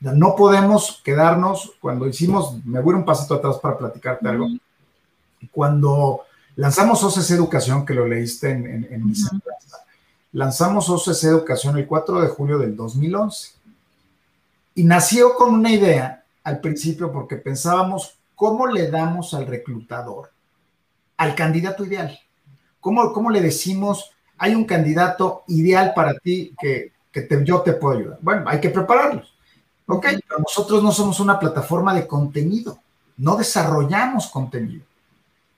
No 0.00 0.34
podemos 0.34 1.00
quedarnos, 1.04 1.72
cuando 1.80 2.08
hicimos, 2.08 2.56
me 2.64 2.80
voy 2.80 2.94
un 2.94 3.04
pasito 3.04 3.34
atrás 3.34 3.58
para 3.58 3.78
platicarte 3.78 4.28
algo, 4.28 4.48
cuando 5.52 6.22
lanzamos 6.56 7.02
OCC 7.04 7.30
Educación, 7.30 7.86
que 7.86 7.94
lo 7.94 8.06
leíste 8.06 8.50
en, 8.50 8.88
en, 8.90 9.06
mi 9.06 9.14
lanzamos 10.32 10.88
OCC 10.88 11.24
Educación 11.24 11.78
el 11.78 11.86
4 11.86 12.20
de 12.20 12.28
julio 12.28 12.58
del 12.58 12.74
2011. 12.74 13.52
Y 14.74 14.84
nació 14.84 15.34
con 15.34 15.54
una 15.54 15.70
idea 15.70 16.24
al 16.44 16.60
principio 16.60 17.12
porque 17.12 17.36
pensábamos, 17.36 18.18
¿cómo 18.34 18.66
le 18.66 18.90
damos 18.90 19.34
al 19.34 19.46
reclutador, 19.46 20.30
al 21.16 21.34
candidato 21.34 21.84
ideal? 21.84 22.18
¿Cómo, 22.80 23.12
cómo 23.12 23.30
le 23.30 23.40
decimos, 23.40 24.10
hay 24.42 24.56
un 24.56 24.64
candidato 24.64 25.44
ideal 25.46 25.92
para 25.94 26.14
ti 26.18 26.52
que, 26.60 26.90
yo 27.44 27.60
te 27.60 27.74
puedo 27.74 27.98
ayudar. 27.98 28.18
Bueno, 28.22 28.44
hay 28.48 28.58
que 28.58 28.70
prepararlos. 28.70 29.34
Ok, 29.86 30.06
pero 30.26 30.40
nosotros 30.40 30.82
no 30.82 30.90
somos 30.90 31.20
una 31.20 31.38
plataforma 31.38 31.94
de 31.94 32.06
contenido, 32.08 32.78
no 33.18 33.36
desarrollamos 33.36 34.28
contenido. 34.28 34.84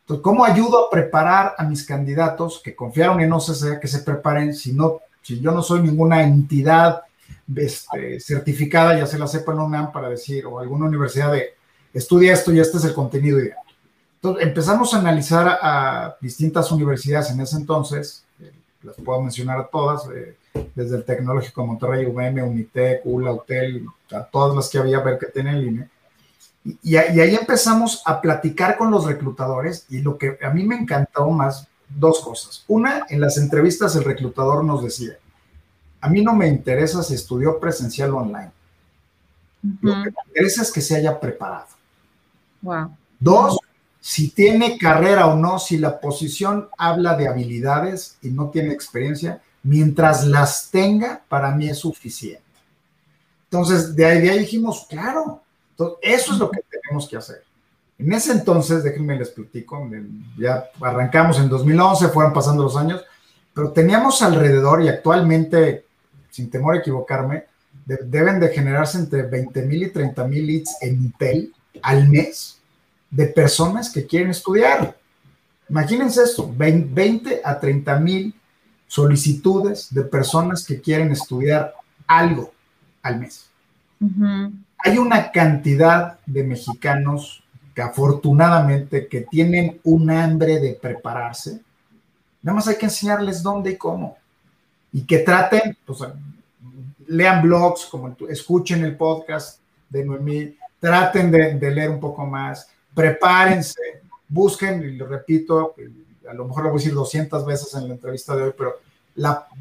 Entonces, 0.00 0.22
¿cómo 0.22 0.44
ayudo 0.44 0.84
a 0.86 0.90
preparar 0.90 1.54
a 1.56 1.64
mis 1.64 1.86
candidatos 1.86 2.60
que 2.62 2.74
confiaron 2.76 3.20
en 3.20 3.32
OCC 3.32 3.80
que 3.80 3.88
se 3.88 4.00
preparen 4.00 4.52
si, 4.52 4.72
no, 4.72 4.98
si 5.22 5.40
yo 5.40 5.52
no 5.52 5.62
soy 5.62 5.80
ninguna 5.80 6.22
entidad 6.22 7.04
este, 7.56 8.20
certificada, 8.20 8.98
ya 8.98 9.06
se 9.06 9.18
la 9.18 9.26
sepa 9.26 9.52
en 9.52 9.60
UNAM 9.60 9.92
para 9.92 10.08
decir, 10.08 10.46
o 10.46 10.58
alguna 10.58 10.86
universidad 10.86 11.32
de 11.32 11.54
estudia 11.92 12.32
esto 12.32 12.52
y 12.52 12.60
este 12.60 12.78
es 12.78 12.84
el 12.84 12.94
contenido 12.94 13.38
ideal? 13.38 13.58
Entonces, 14.16 14.46
empezamos 14.46 14.94
a 14.94 14.98
analizar 14.98 15.58
a 15.60 16.16
distintas 16.20 16.70
universidades 16.72 17.30
en 17.30 17.40
ese 17.40 17.56
entonces, 17.56 18.24
las 18.84 18.96
puedo 18.96 19.20
mencionar 19.20 19.58
a 19.58 19.66
todas, 19.66 20.08
eh, 20.14 20.36
desde 20.74 20.96
el 20.96 21.04
Tecnológico 21.04 21.62
de 21.62 21.66
Monterrey, 21.66 22.06
UVM, 22.06 22.42
Unitec, 22.42 23.00
ULA, 23.04 23.32
Hotel, 23.32 23.86
a 24.12 24.24
todas 24.24 24.54
las 24.54 24.68
que 24.68 24.78
había 24.78 25.00
ver 25.00 25.18
que 25.18 25.26
tienen 25.26 25.60
línea. 25.60 25.90
Y, 26.64 26.94
y, 26.94 26.96
ahí 26.96 27.34
empezamos 27.34 28.02
a 28.06 28.20
platicar 28.20 28.78
con 28.78 28.90
los 28.90 29.04
reclutadores 29.04 29.86
y 29.90 30.00
lo 30.00 30.16
que 30.16 30.38
a 30.42 30.50
mí 30.50 30.64
me 30.64 30.76
encantó 30.76 31.28
más, 31.30 31.68
dos 31.88 32.20
cosas. 32.20 32.64
Una, 32.68 33.06
en 33.08 33.20
las 33.20 33.36
entrevistas 33.36 33.94
el 33.96 34.04
reclutador 34.04 34.64
nos 34.64 34.82
decía, 34.82 35.18
a 36.04 36.08
mí 36.10 36.20
no 36.20 36.34
me 36.34 36.46
interesa 36.46 37.02
si 37.02 37.14
estudió 37.14 37.58
presencial 37.58 38.12
o 38.12 38.18
online. 38.18 38.50
Lo 39.80 39.94
que 39.94 40.10
me 40.10 40.16
interesa 40.26 40.60
es 40.60 40.70
que 40.70 40.82
se 40.82 40.96
haya 40.96 41.18
preparado. 41.18 41.68
Wow. 42.60 42.94
Dos, 43.18 43.58
si 44.00 44.28
tiene 44.28 44.76
carrera 44.76 45.28
o 45.28 45.34
no, 45.34 45.58
si 45.58 45.78
la 45.78 45.98
posición 45.98 46.68
habla 46.76 47.16
de 47.16 47.26
habilidades 47.26 48.18
y 48.20 48.28
no 48.28 48.50
tiene 48.50 48.74
experiencia, 48.74 49.40
mientras 49.62 50.26
las 50.26 50.70
tenga, 50.70 51.22
para 51.26 51.52
mí 51.52 51.70
es 51.70 51.78
suficiente. 51.78 52.42
Entonces, 53.44 53.96
de 53.96 54.04
ahí, 54.04 54.20
de 54.20 54.30
ahí 54.30 54.38
dijimos, 54.40 54.86
claro, 54.86 55.40
eso 56.02 56.32
es 56.34 56.38
lo 56.38 56.50
que 56.50 56.60
tenemos 56.70 57.08
que 57.08 57.16
hacer. 57.16 57.42
En 57.98 58.12
ese 58.12 58.32
entonces, 58.32 58.84
déjenme 58.84 59.16
les 59.16 59.30
platico, 59.30 59.88
ya 60.36 60.66
arrancamos 60.82 61.38
en 61.38 61.48
2011, 61.48 62.08
fueron 62.08 62.34
pasando 62.34 62.64
los 62.64 62.76
años, 62.76 63.02
pero 63.54 63.70
teníamos 63.70 64.20
alrededor 64.20 64.82
y 64.82 64.88
actualmente, 64.88 65.83
sin 66.34 66.50
temor 66.50 66.74
a 66.74 66.78
equivocarme, 66.78 67.44
deben 67.86 68.40
de 68.40 68.48
generarse 68.48 68.98
entre 68.98 69.22
20 69.22 69.62
mil 69.62 69.84
y 69.84 69.90
30 69.90 70.26
mil 70.26 70.44
leads 70.44 70.76
en 70.80 70.96
Intel 70.96 71.54
al 71.80 72.08
mes 72.08 72.58
de 73.08 73.26
personas 73.26 73.92
que 73.92 74.04
quieren 74.04 74.30
estudiar. 74.30 74.96
Imagínense 75.68 76.24
esto, 76.24 76.52
20 76.52 77.40
a 77.44 77.60
30 77.60 78.00
mil 78.00 78.34
solicitudes 78.88 79.94
de 79.94 80.02
personas 80.02 80.64
que 80.66 80.80
quieren 80.80 81.12
estudiar 81.12 81.72
algo 82.08 82.52
al 83.00 83.20
mes. 83.20 83.48
Hay 84.78 84.98
una 84.98 85.30
cantidad 85.30 86.18
de 86.26 86.42
mexicanos 86.42 87.44
que 87.76 87.82
afortunadamente 87.82 89.06
que 89.06 89.20
tienen 89.20 89.80
un 89.84 90.10
hambre 90.10 90.58
de 90.58 90.74
prepararse. 90.74 91.60
Nada 92.42 92.56
más 92.56 92.66
hay 92.66 92.76
que 92.76 92.86
enseñarles 92.86 93.40
dónde 93.40 93.70
y 93.70 93.76
cómo. 93.76 94.16
Y 94.94 95.04
que 95.04 95.18
traten, 95.18 95.76
pues, 95.84 96.00
lean 97.06 97.42
blogs, 97.42 97.84
como 97.84 98.16
escuchen 98.30 98.82
el 98.84 98.96
podcast 98.96 99.60
de 99.90 100.04
Noemí, 100.04 100.56
traten 100.80 101.30
de, 101.30 101.70
leer 101.70 101.90
un 101.90 102.00
poco 102.00 102.24
más, 102.24 102.68
prepárense, 102.94 103.80
busquen, 104.28 104.82
y 104.82 104.96
lo 104.96 105.06
repito, 105.06 105.74
a 106.28 106.32
lo 106.32 106.46
mejor 106.46 106.62
lo 106.64 106.70
voy 106.70 106.78
a 106.78 106.80
decir 106.80 106.94
200 106.94 107.44
veces 107.44 107.74
en 107.74 107.88
la 107.88 107.94
entrevista 107.94 108.34
de 108.34 108.44
hoy, 108.44 108.52
pero 108.56 108.76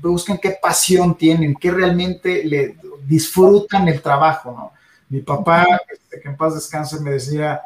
busquen 0.01 0.37
qué 0.37 0.57
pasión 0.61 1.17
tienen, 1.17 1.55
qué 1.55 1.71
realmente 1.71 2.43
le 2.45 2.77
disfrutan 3.05 3.87
el 3.87 4.01
trabajo, 4.01 4.51
¿no? 4.51 4.71
Mi 5.09 5.21
papá, 5.21 5.65
este, 5.91 6.21
que 6.21 6.29
en 6.29 6.37
paz 6.37 6.55
descanse, 6.55 6.99
me 6.99 7.11
decía, 7.11 7.61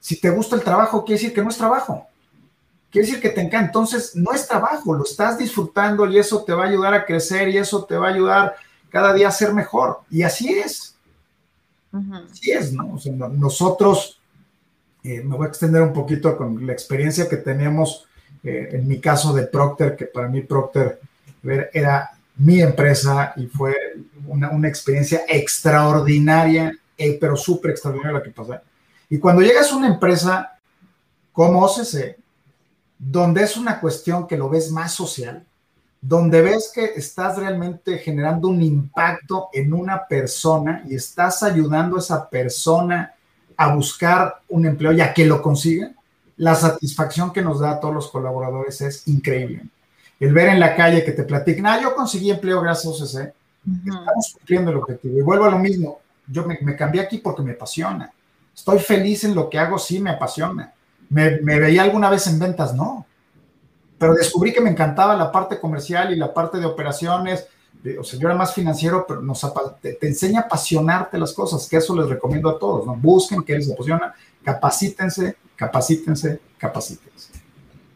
si 0.00 0.20
te 0.20 0.30
gusta 0.30 0.56
el 0.56 0.62
trabajo, 0.62 1.04
quiere 1.04 1.20
decir 1.20 1.34
que 1.34 1.42
no 1.42 1.50
es 1.50 1.56
trabajo. 1.56 2.06
Quiere 2.92 3.06
decir 3.06 3.20
que 3.20 3.30
te 3.30 3.40
encanta. 3.40 3.66
Entonces, 3.66 4.14
no 4.14 4.32
es 4.32 4.46
trabajo, 4.46 4.94
lo 4.94 5.02
estás 5.02 5.38
disfrutando 5.38 6.06
y 6.06 6.18
eso 6.18 6.44
te 6.44 6.52
va 6.52 6.64
a 6.64 6.68
ayudar 6.68 6.94
a 6.94 7.04
crecer 7.04 7.48
y 7.48 7.58
eso 7.58 7.84
te 7.84 7.96
va 7.96 8.08
a 8.08 8.12
ayudar 8.12 8.54
cada 8.90 9.12
día 9.12 9.28
a 9.28 9.32
ser 9.32 9.52
mejor. 9.52 10.00
Y 10.10 10.22
así 10.22 10.52
es. 10.52 10.94
Así 12.30 12.52
es, 12.52 12.72
¿no? 12.72 12.96
nosotros, 13.28 14.20
eh, 15.02 15.22
me 15.22 15.36
voy 15.36 15.46
a 15.46 15.48
extender 15.48 15.82
un 15.82 15.92
poquito 15.92 16.36
con 16.36 16.66
la 16.66 16.72
experiencia 16.72 17.28
que 17.28 17.36
teníamos, 17.38 18.06
eh, 18.44 18.70
en 18.72 18.88
mi 18.88 19.00
caso 19.00 19.34
de 19.34 19.46
Procter, 19.46 19.96
que 19.96 20.06
para 20.06 20.28
mí 20.28 20.40
Procter 20.42 21.00
era 21.72 22.10
mi 22.36 22.62
empresa 22.62 23.34
y 23.36 23.46
fue 23.46 23.74
una, 24.26 24.50
una 24.50 24.68
experiencia 24.68 25.22
extraordinaria, 25.28 26.72
eh, 26.96 27.18
pero 27.20 27.36
súper 27.36 27.72
extraordinaria 27.72 28.18
la 28.18 28.22
que 28.22 28.30
pasé 28.30 28.60
y 29.12 29.18
cuando 29.18 29.42
llegas 29.42 29.70
a 29.70 29.76
una 29.76 29.88
empresa 29.88 30.58
como 31.32 31.62
OCC, 31.62 32.16
donde 33.04 33.42
es 33.42 33.56
una 33.56 33.80
cuestión 33.80 34.28
que 34.28 34.36
lo 34.36 34.48
ves 34.48 34.70
más 34.70 34.92
social, 34.92 35.44
donde 36.00 36.40
ves 36.40 36.70
que 36.72 36.84
estás 36.84 37.36
realmente 37.36 37.98
generando 37.98 38.46
un 38.46 38.62
impacto 38.62 39.48
en 39.52 39.72
una 39.72 40.06
persona 40.06 40.84
y 40.86 40.94
estás 40.94 41.42
ayudando 41.42 41.96
a 41.96 41.98
esa 41.98 42.28
persona 42.28 43.12
a 43.56 43.74
buscar 43.74 44.40
un 44.48 44.66
empleo 44.66 44.92
y 44.92 45.00
a 45.00 45.12
que 45.12 45.26
lo 45.26 45.42
consiga, 45.42 45.90
la 46.36 46.54
satisfacción 46.54 47.32
que 47.32 47.42
nos 47.42 47.58
da 47.58 47.72
a 47.72 47.80
todos 47.80 47.94
los 47.94 48.08
colaboradores 48.08 48.80
es 48.80 49.06
increíble. 49.08 49.64
El 50.20 50.32
ver 50.32 50.50
en 50.50 50.60
la 50.60 50.76
calle 50.76 51.04
que 51.04 51.12
te 51.12 51.24
platiquen, 51.24 51.66
ah, 51.66 51.80
yo 51.82 51.96
conseguí 51.96 52.30
empleo 52.30 52.60
gracias 52.60 52.86
a 52.86 53.04
OCC, 53.04 53.34
estamos 53.84 54.32
cumpliendo 54.34 54.70
el 54.70 54.76
objetivo. 54.76 55.18
Y 55.18 55.22
vuelvo 55.22 55.44
a 55.46 55.50
lo 55.50 55.58
mismo, 55.58 55.98
yo 56.28 56.46
me, 56.46 56.58
me 56.62 56.76
cambié 56.76 57.00
aquí 57.00 57.18
porque 57.18 57.42
me 57.42 57.52
apasiona 57.52 58.12
Estoy 58.54 58.78
feliz 58.78 59.24
en 59.24 59.34
lo 59.34 59.48
que 59.48 59.58
hago, 59.58 59.78
sí, 59.78 59.98
me 59.98 60.10
apasiona. 60.10 60.72
Me, 61.12 61.38
veía 61.38 61.82
alguna 61.82 62.08
vez 62.08 62.26
en 62.26 62.38
ventas, 62.38 62.74
no. 62.74 63.06
Pero 63.98 64.14
descubrí 64.14 64.52
que 64.52 64.62
me 64.62 64.70
encantaba 64.70 65.14
la 65.14 65.30
parte 65.30 65.60
comercial 65.60 66.12
y 66.12 66.16
la 66.16 66.32
parte 66.32 66.58
de 66.58 66.66
operaciones. 66.66 67.46
o 67.98 68.02
sea, 68.02 68.18
yo 68.18 68.28
era 68.28 68.36
más 68.36 68.54
financiero, 68.54 69.04
pero 69.06 69.20
nos, 69.20 69.46
te, 69.80 69.98
enseña 70.00 70.40
a 70.40 70.42
apasionarte 70.44 71.18
las 71.18 71.34
cosas, 71.34 71.68
que 71.68 71.76
eso 71.76 71.94
les 71.94 72.08
recomiendo 72.08 72.48
a 72.48 72.58
todos, 72.58 72.86
¿no? 72.86 72.96
Busquen 72.96 73.42
qué 73.42 73.54
les 73.54 73.70
apasiona, 73.70 74.14
capacítense, 74.42 75.36
capacítense, 75.54 76.40
capacítense. 76.56 77.31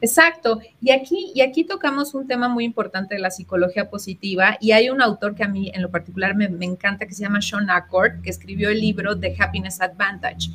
Exacto. 0.01 0.61
Y 0.81 0.91
aquí, 0.91 1.33
y 1.35 1.41
aquí 1.41 1.65
tocamos 1.65 2.15
un 2.15 2.27
tema 2.27 2.49
muy 2.49 2.65
importante 2.65 3.15
de 3.15 3.21
la 3.21 3.31
psicología 3.31 3.89
positiva. 3.89 4.57
Y 4.61 4.73
hay 4.73 4.91
un 4.91 5.01
autor 5.01 5.35
que 5.35 5.45
a 5.45 5.49
mí 5.49 5.71
en 5.75 5.83
lo 5.83 5.91
particular 5.91 6.35
me, 6.35 6.47
encanta, 6.65 7.07
que 7.07 7.15
se 7.15 7.23
llama 7.23 7.41
Sean 7.41 7.71
Accord, 7.71 8.21
que 8.23 8.31
escribió 8.31 8.71
el 8.71 8.81
libro 8.81 9.19
The 9.19 9.35
Happiness 9.39 9.81
Advantage. 9.81 10.51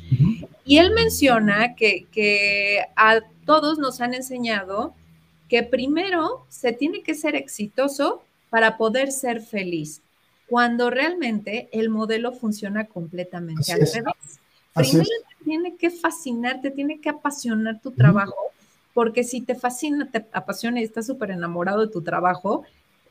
Y 0.64 0.78
él 0.78 0.92
menciona 0.92 1.74
que, 1.74 2.06
que 2.12 2.84
a 2.94 3.20
todos 3.44 3.78
nos 3.78 4.00
han 4.00 4.14
enseñado 4.14 4.94
que 5.48 5.62
primero 5.62 6.46
se 6.48 6.72
tiene 6.72 7.02
que 7.02 7.14
ser 7.14 7.34
exitoso 7.34 8.22
para 8.48 8.76
poder 8.76 9.10
ser 9.12 9.40
feliz, 9.40 10.00
cuando 10.48 10.88
realmente 10.88 11.68
el 11.72 11.88
modelo 11.90 12.32
funciona 12.32 12.86
completamente 12.86 13.72
al 13.72 13.80
revés. 13.80 14.38
Primero 14.74 15.04
te 15.04 15.44
tiene 15.44 15.76
que 15.76 15.90
fascinar, 15.90 16.60
te 16.62 16.70
tiene 16.70 17.00
que 17.00 17.10
apasionar 17.10 17.80
tu 17.80 17.90
trabajo 17.90 18.51
porque 18.94 19.24
si 19.24 19.40
te 19.40 19.54
fascina, 19.54 20.10
te 20.10 20.26
apasiona 20.32 20.80
y 20.80 20.84
estás 20.84 21.06
súper 21.06 21.30
enamorado 21.30 21.80
de 21.80 21.92
tu 21.92 22.02
trabajo, 22.02 22.64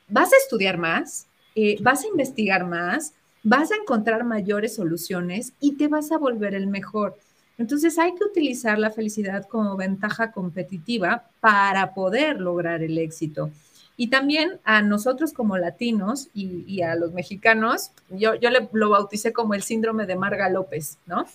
vas 0.07 0.31
a 0.33 0.37
estudiar 0.37 0.77
más, 0.77 1.27
eh, 1.55 1.77
vas 1.81 2.03
a 2.03 2.07
investigar 2.07 2.65
más, 2.65 3.13
vas 3.43 3.71
a 3.71 3.75
encontrar 3.75 4.23
mayores 4.23 4.75
soluciones 4.75 5.53
y 5.59 5.75
te 5.77 5.87
vas 5.87 6.11
a 6.11 6.17
volver 6.17 6.53
el 6.53 6.67
mejor. 6.67 7.17
Entonces 7.57 7.99
hay 7.99 8.15
que 8.15 8.23
utilizar 8.23 8.79
la 8.79 8.91
felicidad 8.91 9.47
como 9.47 9.75
ventaja 9.77 10.31
competitiva 10.31 11.25
para 11.39 11.93
poder 11.93 12.39
lograr 12.39 12.81
el 12.81 12.97
éxito. 12.97 13.51
Y 13.97 14.07
también 14.07 14.59
a 14.63 14.81
nosotros 14.81 15.33
como 15.33 15.57
latinos 15.57 16.29
y, 16.33 16.81
a 16.81 16.95
los 16.95 17.11
mexicanos, 17.11 17.91
yo, 18.09 18.35
yo 18.35 18.49
le, 18.49 18.67
lo 18.71 18.89
bauticé 18.89 19.31
como 19.33 19.53
el 19.53 19.61
síndrome 19.61 20.05
de 20.05 20.15
Marga 20.15 20.49
López, 20.49 20.97
¿no? 21.05 21.25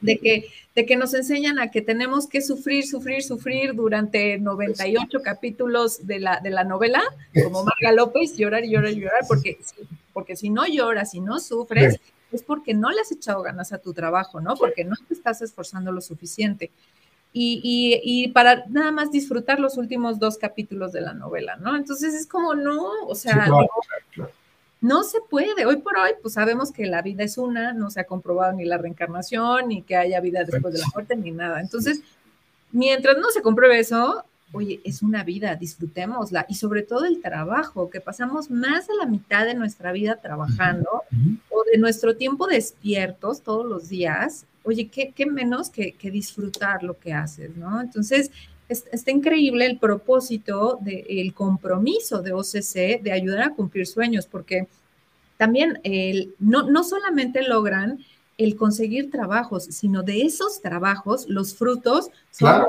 De 0.00 0.18
que, 0.18 0.48
de 0.74 0.86
que 0.86 0.96
nos 0.96 1.14
enseñan 1.14 1.58
a 1.58 1.70
que 1.70 1.80
tenemos 1.80 2.26
que 2.26 2.42
sufrir, 2.42 2.86
sufrir, 2.86 3.22
sufrir 3.22 3.74
durante 3.74 4.38
98 4.38 5.22
capítulos 5.22 6.06
de 6.06 6.18
la, 6.18 6.40
de 6.40 6.50
la 6.50 6.64
novela, 6.64 7.02
como 7.42 7.64
Marga 7.64 7.92
López, 7.92 8.36
llorar 8.36 8.64
llorar 8.64 8.92
llorar, 8.92 9.22
porque, 9.26 9.58
porque 10.12 10.36
si 10.36 10.50
no 10.50 10.66
lloras, 10.66 11.12
si 11.12 11.20
no 11.20 11.40
sufres, 11.40 11.98
es 12.32 12.42
porque 12.42 12.74
no 12.74 12.90
le 12.90 13.00
has 13.00 13.12
echado 13.12 13.42
ganas 13.42 13.72
a 13.72 13.78
tu 13.78 13.92
trabajo, 13.92 14.40
¿no? 14.40 14.54
Porque 14.56 14.84
no 14.84 14.96
te 15.08 15.14
estás 15.14 15.42
esforzando 15.42 15.92
lo 15.92 16.00
suficiente 16.00 16.70
y, 17.32 18.28
para 18.34 18.64
nada 18.68 18.92
más 18.92 19.10
disfrutar 19.10 19.58
los 19.58 19.76
últimos 19.78 20.18
dos 20.18 20.36
capítulos 20.36 20.92
de 20.92 21.00
la 21.00 21.14
novela, 21.14 21.56
¿no? 21.56 21.76
Entonces 21.76 22.14
es 22.14 22.26
como, 22.26 22.54
no, 22.54 23.06
o 23.06 23.14
sea, 23.14 23.48
no 24.80 25.04
se 25.04 25.18
puede. 25.30 25.64
Hoy 25.64 25.76
por 25.76 25.96
hoy, 25.96 26.10
pues 26.20 26.34
sabemos 26.34 26.72
que 26.72 26.86
la 26.86 27.02
vida 27.02 27.24
es 27.24 27.38
una, 27.38 27.72
no 27.72 27.90
se 27.90 28.00
ha 28.00 28.04
comprobado 28.04 28.52
ni 28.52 28.64
la 28.64 28.78
reencarnación, 28.78 29.68
ni 29.68 29.82
que 29.82 29.96
haya 29.96 30.20
vida 30.20 30.44
después 30.44 30.74
de 30.74 30.80
la 30.80 30.86
muerte, 30.92 31.16
ni 31.16 31.30
nada. 31.30 31.60
Entonces, 31.60 32.02
mientras 32.72 33.16
no 33.18 33.30
se 33.30 33.42
compruebe 33.42 33.78
eso, 33.78 34.24
oye, 34.52 34.80
es 34.84 35.02
una 35.02 35.24
vida, 35.24 35.54
disfrutémosla. 35.54 36.46
Y 36.48 36.56
sobre 36.56 36.82
todo 36.82 37.04
el 37.04 37.22
trabajo, 37.22 37.90
que 37.90 38.00
pasamos 38.00 38.50
más 38.50 38.86
de 38.88 38.94
la 38.96 39.06
mitad 39.06 39.46
de 39.46 39.54
nuestra 39.54 39.92
vida 39.92 40.16
trabajando 40.16 41.04
o 41.48 41.64
de 41.72 41.78
nuestro 41.78 42.16
tiempo 42.16 42.46
despiertos 42.46 43.42
todos 43.42 43.64
los 43.64 43.88
días, 43.88 44.46
oye, 44.64 44.88
¿qué, 44.88 45.26
menos 45.26 45.70
que, 45.70 45.94
disfrutar 46.02 46.82
lo 46.82 46.98
que 46.98 47.12
haces, 47.12 47.56
¿no? 47.56 47.80
Entonces, 47.80 48.30
está 48.68 49.10
increíble 49.10 49.66
el 49.66 49.78
propósito, 49.78 50.78
de, 50.80 51.04
el 51.08 51.34
compromiso 51.34 52.22
de 52.22 52.32
OCC 52.32 53.02
de 53.02 53.12
ayudar 53.12 53.42
a 53.42 53.54
cumplir 53.54 53.86
sueños, 53.86 54.26
porque 54.26 54.66
también 55.36 55.80
el, 55.82 56.34
no, 56.38 56.70
no 56.70 56.84
solamente 56.84 57.42
logran 57.42 57.98
el 58.38 58.56
conseguir 58.56 59.10
trabajos, 59.10 59.64
sino 59.64 60.02
de 60.02 60.22
esos 60.22 60.60
trabajos, 60.60 61.28
los 61.28 61.54
frutos 61.54 62.10
son 62.30 62.64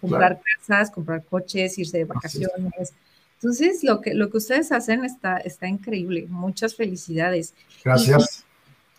comprar 0.00 0.40
casas, 0.40 0.90
comprar 0.90 1.24
coches, 1.24 1.78
irse 1.78 1.98
de 1.98 2.04
vacaciones. 2.04 2.92
Entonces, 3.34 3.82
lo 3.82 4.00
que, 4.00 4.14
lo 4.14 4.30
que 4.30 4.38
ustedes 4.38 4.72
hacen 4.72 5.04
está, 5.04 5.38
está 5.38 5.68
increíble. 5.68 6.26
Muchas 6.28 6.74
felicidades. 6.74 7.54
Gracias. 7.84 8.44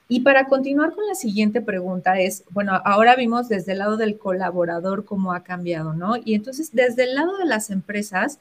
Y 0.08 0.22
para 0.22 0.48
continuar 0.48 0.94
con 0.94 1.08
la 1.08 1.16
siguiente 1.16 1.62
pregunta 1.62 2.20
es, 2.20 2.44
bueno, 2.50 2.80
ahora 2.86 3.16
vimos 3.16 3.48
desde 3.48 3.72
el 3.72 3.80
lado 3.80 3.98
del 3.98 4.18
colaborador 4.18 5.06
cómo 5.06 5.34
ha 5.34 5.44
cambiado, 5.44 5.94
¿no? 5.94 6.18
Y 6.24 6.36
entonces, 6.36 6.72
desde 6.74 7.06
el 7.06 7.16
lado 7.16 7.38
de 7.38 7.46
las 7.46 7.70
empresas, 7.70 8.40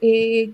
eh, 0.00 0.52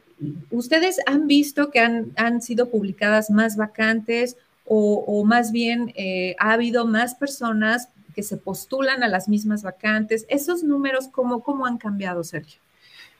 ¿ustedes 0.51 0.99
han 1.07 1.27
visto 1.27 1.71
que 1.71 1.81
han, 1.81 2.43
sido 2.43 2.71
publicadas 2.71 3.31
más 3.31 3.57
vacantes 3.57 4.37
o, 4.69 5.25
más 5.25 5.53
bien 5.53 5.93
eh, 5.95 6.35
ha 6.41 6.53
habido 6.53 6.87
más 6.87 7.15
personas 7.15 7.89
que 8.17 8.23
se 8.23 8.39
postulan 8.39 9.03
a 9.03 9.09
las 9.09 9.29
mismas 9.29 9.63
vacantes. 9.63 10.25
Esos 10.31 10.65
números, 10.65 11.07
¿cómo, 11.13 11.43
cómo 11.43 11.67
han 11.67 11.77
cambiado, 11.77 12.25
Sergio? 12.25 12.61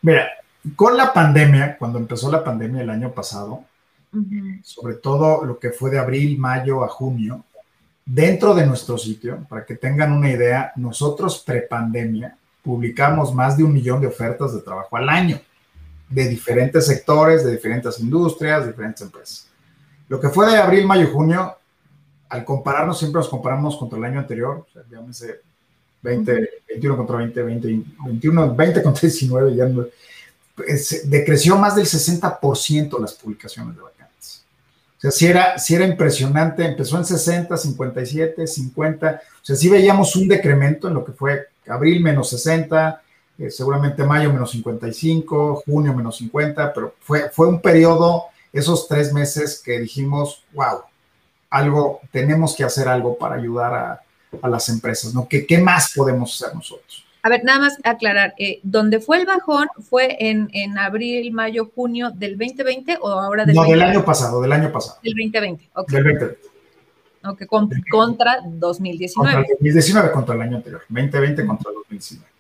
Mira, 0.01 0.27
con 0.75 0.97
la 0.97 1.13
pandemia, 1.13 1.77
cuando 1.77 1.99
empezó 1.99 2.33
la 2.33 2.43
pandemia 2.43 2.81
el 2.81 2.89
año 2.91 3.13
pasado, 3.13 3.65
sobre 4.63 4.95
todo 4.95 5.45
lo 5.45 5.59
que 5.59 5.71
fue 5.71 5.91
de 5.91 5.99
abril, 5.99 6.39
mayo 6.39 6.85
a 6.85 6.89
junio, 6.89 7.45
dentro 8.05 8.55
de 8.55 8.67
nuestro 8.67 8.97
sitio, 8.97 9.47
para 9.49 9.65
que 9.65 9.77
tengan 9.77 10.13
una 10.13 10.31
idea, 10.31 10.73
nosotros 10.77 11.43
prepandemia 11.45 12.37
publicamos 12.63 13.33
más 13.33 13.57
de 13.57 13.63
un 13.63 13.73
millón 13.73 14.01
de 14.01 14.09
ofertas 14.09 14.53
de 14.53 14.61
trabajo 14.61 14.97
al 14.97 15.09
año, 15.09 15.41
de 16.09 16.29
diferentes 16.29 16.87
sectores, 16.87 17.45
de 17.45 17.53
diferentes 17.53 18.01
industrias, 18.01 18.63
de 18.63 18.73
diferentes 18.73 19.03
empresas. 19.03 19.49
Lo 20.09 20.21
que 20.21 20.29
fue 20.29 20.51
de 20.51 20.57
abril, 20.57 20.87
mayo 20.87 21.09
junio, 21.13 21.57
al 22.29 22.45
compararnos, 22.45 22.99
siempre 22.99 23.21
nos 23.21 23.29
comparamos 23.29 23.77
contra 23.77 23.99
el 23.99 24.05
año 24.05 24.19
anterior, 24.19 24.67
o 24.69 24.73
sea, 24.73 24.83
llámese 24.91 25.43
20, 26.03 26.51
21 26.69 26.97
contra 26.97 27.17
20, 27.19 27.43
20, 27.43 27.83
21, 28.05 28.55
20 28.55 28.83
contra 28.83 29.01
19, 29.01 29.55
ya 29.55 29.67
no, 29.67 29.87
pues, 30.57 31.09
decreció 31.09 31.57
más 31.57 31.77
del 31.77 31.87
60% 31.87 33.01
las 33.01 33.15
publicaciones 33.15 33.77
de. 33.77 33.96
O 34.97 35.01
sea, 35.01 35.11
si 35.11 35.27
era, 35.27 35.59
si 35.59 35.75
era 35.75 35.87
impresionante, 35.87 36.65
empezó 36.65 36.97
en 36.97 37.05
60, 37.05 37.57
57, 37.57 38.47
50, 38.47 39.21
o 39.43 39.45
sea, 39.45 39.57
sí 39.57 39.69
veíamos 39.69 40.17
un 40.17 40.27
decremento 40.27 40.89
en 40.89 40.95
lo 40.95 41.05
que 41.05 41.13
fue 41.13 41.49
abril 41.69 42.03
menos 42.03 42.31
60, 42.31 43.03
eh, 43.39 43.51
seguramente 43.51 44.05
mayo 44.05 44.33
menos 44.33 44.53
55, 44.53 45.63
junio 45.67 45.93
menos 45.93 46.17
50, 46.17 46.73
pero 46.73 46.95
fue, 47.01 47.29
fue 47.31 47.47
un 47.47 47.61
periodo, 47.61 48.25
esos 48.53 48.89
tres 48.89 49.13
meses 49.13 49.61
que 49.63 49.79
dijimos, 49.79 50.43
wow, 50.55 50.81
algo, 51.51 52.01
tenemos 52.11 52.57
que 52.57 52.65
hacer 52.65 52.89
algo 52.89 53.19
para 53.19 53.35
ayudar 53.35 53.75
a, 53.75 54.01
a 54.41 54.49
las 54.49 54.69
empresas, 54.71 55.15
¿no? 55.15 55.29
¿Qué, 55.29 55.47
¿Qué 55.47 55.59
más 55.59 55.93
podemos 55.95 56.35
hacer 56.35 56.55
nosotros? 56.55 57.06
A 57.27 57.29
ver, 57.29 57.43
nada 57.43 57.59
más 57.59 57.77
aclarar, 57.83 58.35
eh, 58.39 58.61
¿dónde 58.63 59.01
fue 59.01 59.19
el 59.19 59.27
bajón 59.27 59.67
fue 59.91 60.17
en, 60.31 60.49
en, 60.53 60.79
abril, 60.79 61.33
mayo, 61.33 61.73
junio 61.75 62.13
del 62.13 62.39
2020 62.39 62.99
o 63.01 63.09
ahora 63.09 63.45
del 63.45 63.57
No, 63.57 63.65
del 63.65 63.83
año 63.83 64.05
pasado, 64.05 64.41
del 64.41 64.53
año 64.53 64.71
pasado. 64.71 65.01
Del 65.03 65.15
2020, 65.15 65.71
ok. 65.75 65.91
Del 65.91 66.05
2020. 66.05 66.39
Ok, 67.25 67.47
con, 67.47 67.69
contra 67.91 68.39
2019. 68.45 69.35
Contra 69.35 69.55
2019 69.59 70.13
contra 70.13 70.35
el 70.37 70.43
año 70.43 70.57
anterior, 70.59 70.83
2020 70.89 71.47
contra 71.47 71.73
2019. 71.73 72.31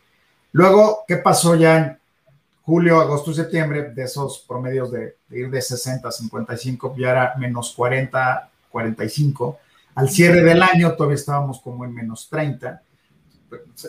Luego, 0.52 1.00
¿qué 1.08 1.16
pasó 1.16 1.56
ya 1.56 1.78
en 1.78 1.98
julio, 2.62 3.00
agosto 3.00 3.32
y 3.32 3.34
septiembre? 3.34 3.90
De 3.90 4.04
esos 4.04 4.44
promedios 4.46 4.92
de, 4.92 5.16
de 5.26 5.38
ir 5.40 5.50
de 5.50 5.62
60 5.62 6.06
a 6.06 6.12
55, 6.12 6.94
ya 6.96 7.10
era 7.10 7.34
menos 7.38 7.72
40, 7.74 8.50
45. 8.70 9.58
Al 9.96 10.08
cierre 10.10 10.44
del 10.44 10.62
año 10.62 10.92
todavía 10.92 11.16
estábamos 11.16 11.58
como 11.58 11.84
en 11.84 11.92
menos 11.92 12.28
30 12.30 12.82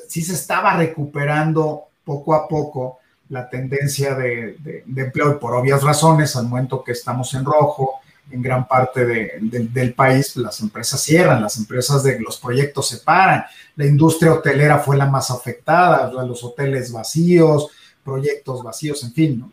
sí 0.08 0.22
se 0.22 0.34
estaba 0.34 0.76
recuperando 0.76 1.84
poco 2.04 2.34
a 2.34 2.48
poco 2.48 3.00
la 3.30 3.50
tendencia 3.50 4.15
de, 4.15 4.58
empleo 4.96 5.32
y 5.32 5.39
por 5.39 5.54
obvias 5.54 5.84
razones, 5.84 6.36
al 6.36 6.48
momento 6.48 6.84
que 6.84 6.93
estamos 6.93 7.34
en 7.34 7.43
rojo, 7.43 8.00
en 8.30 8.41
gran 8.41 8.67
parte 8.67 9.06
del 9.06 9.93
país, 9.93 10.36
las 10.36 10.60
empresas 10.62 11.02
cierran, 11.02 11.41
las 11.41 11.58
empresas 11.58 12.04
de 12.04 12.20
los 12.20 12.38
proyectos 12.38 12.89
se 12.89 12.98
paran, 12.98 13.46
la 13.76 13.86
industria 13.86 14.34
hotelera 14.34 14.80
fue 14.80 14.98
la 14.98 15.06
más 15.06 15.32
afectada, 15.32 16.12
los 16.24 16.43
hoteles 16.43 16.91
vacíos, 16.91 17.70
proyectos 18.04 18.63
vacíos, 18.63 19.04
en 19.04 19.13
fin, 19.13 19.39
¿no? 19.39 19.52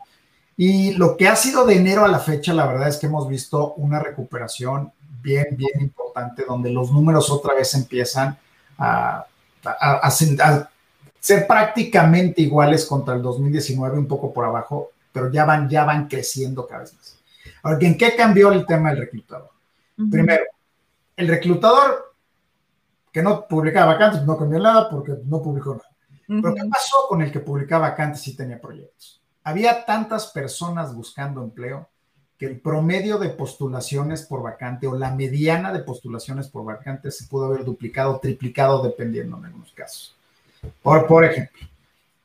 Y 0.56 0.92
lo 0.92 1.16
que 1.16 1.26
ha 1.26 1.34
sido 1.34 1.66
de 1.66 1.76
enero 1.76 2.04
a 2.04 2.08
la 2.08 2.20
fecha, 2.20 2.54
la 2.54 2.66
verdad 2.66 2.88
es 2.88 2.96
que 2.96 3.06
hemos 3.06 3.28
visto 3.28 3.74
una 3.74 3.98
recuperación 3.98 4.92
bien, 5.20 5.48
bien 5.50 5.80
importante, 5.80 6.44
donde 6.46 6.70
los 6.70 6.92
números 6.92 7.28
otra 7.30 7.54
vez 7.54 7.74
empiezan 7.74 8.38
a 8.78 9.26
a, 9.64 10.10
ser 10.10 11.46
prácticamente 11.46 12.42
iguales 12.42 12.84
contra 12.84 13.14
el 13.14 13.22
2019, 13.22 13.98
un 13.98 14.06
poco 14.06 14.32
por 14.32 14.44
abajo, 14.44 14.90
pero 15.10 15.30
ya 15.32 15.44
van, 15.44 15.68
ya 15.68 15.84
van 15.84 16.06
creciendo 16.06 16.66
cada 16.66 16.82
vez 16.82 16.94
más. 16.94 17.18
Ahora, 17.62 17.78
¿en 17.80 17.96
qué 17.96 18.14
cambió 18.14 18.52
el 18.52 18.66
tema 18.66 18.90
del 18.90 18.98
reclutador? 19.00 19.50
Primero, 20.10 20.44
el 21.16 21.28
reclutador 21.28 22.14
que 23.10 23.22
no 23.22 23.46
publicaba 23.46 23.94
vacantes 23.94 24.22
no 24.24 24.36
cambió 24.36 24.58
nada 24.58 24.90
porque 24.90 25.12
no 25.24 25.40
publicó 25.40 25.76
nada. 25.76 25.88
Pero 26.26 26.54
¿qué 26.54 26.62
pasó 26.70 27.06
con 27.08 27.22
el 27.22 27.30
que 27.30 27.40
publicaba 27.40 27.90
vacantes 27.90 28.26
y 28.28 28.36
tenía 28.36 28.60
proyectos? 28.60 29.22
Había 29.44 29.84
tantas 29.84 30.26
personas 30.28 30.94
buscando 30.94 31.42
empleo 31.42 31.88
que 32.38 32.46
el 32.46 32.58
promedio 32.58 33.18
de 33.18 33.28
postulaciones 33.30 34.22
por 34.22 34.42
vacante 34.42 34.86
o 34.86 34.96
la 34.96 35.14
mediana 35.14 35.72
de 35.72 35.80
postulaciones 35.80 36.48
por 36.48 36.64
vacante 36.64 37.10
se 37.10 37.24
pudo 37.24 37.46
haber 37.46 37.64
duplicado, 37.64 38.18
triplicado, 38.18 38.82
dependiendo 38.82 39.38
en 39.38 39.46
algunos 39.46 39.72
casos. 39.72 40.16
Por, 40.82 41.24
ejemplo, 41.24 41.66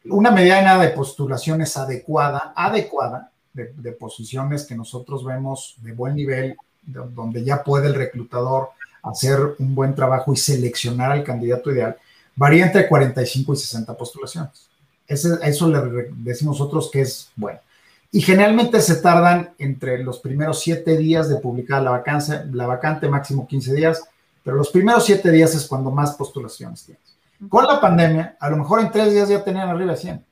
una 0.05 0.31
mediana 0.31 0.79
de 0.79 0.89
postulaciones 0.89 1.77
adecuada, 1.77 2.53
adecuada, 2.55 3.31
de, 3.53 3.91
posiciones 3.91 4.65
que 4.65 4.75
nosotros 4.75 5.25
vemos 5.25 5.75
de 5.81 5.91
buen 5.91 6.15
nivel, 6.15 6.55
donde 6.83 7.43
ya 7.43 7.63
puede 7.63 7.87
el 7.87 7.95
reclutador 7.95 8.69
hacer 9.03 9.55
un 9.59 9.75
buen 9.75 9.93
trabajo 9.93 10.31
y 10.31 10.37
seleccionar 10.37 11.11
al 11.11 11.23
candidato 11.23 11.71
ideal, 11.71 11.97
varía 12.35 12.65
entre 12.65 12.87
45 12.87 13.53
y 13.53 13.57
60 13.57 13.97
postulaciones. 13.97 14.69
eso 15.07 15.67
le 15.67 16.09
decimos 16.15 16.57
nosotros 16.57 16.89
que 16.89 17.01
es 17.01 17.29
bueno 17.35 17.59
y 18.11 18.21
generalmente 18.21 18.81
se 18.81 18.95
tardan 18.95 19.53
entre 19.59 20.03
los 20.03 20.19
primeros 20.19 20.59
siete 20.59 20.97
días 20.97 21.29
de 21.29 21.35
publicar 21.35 21.81
la, 21.81 21.91
vacancia, 21.91 22.47
la 22.51 22.65
vacante, 22.65 23.07
máximo 23.07 23.47
15 23.47 23.73
días, 23.73 24.03
pero 24.43 24.57
los 24.57 24.69
primeros 24.69 25.05
siete 25.05 25.29
días 25.31 25.53
es 25.53 25.67
cuando 25.67 25.91
más 25.91 26.15
postulaciones 26.15 26.85
tienes. 26.85 27.03
Con 27.47 27.65
la 27.65 27.79
pandemia, 27.79 28.35
a 28.39 28.49
lo 28.49 28.57
mejor 28.57 28.81
en 28.81 28.91
tres 28.91 29.13
días 29.13 29.29
ya 29.29 29.43
tenían 29.43 29.69
arriba 29.69 29.91
de 29.91 29.97
100. 29.97 30.25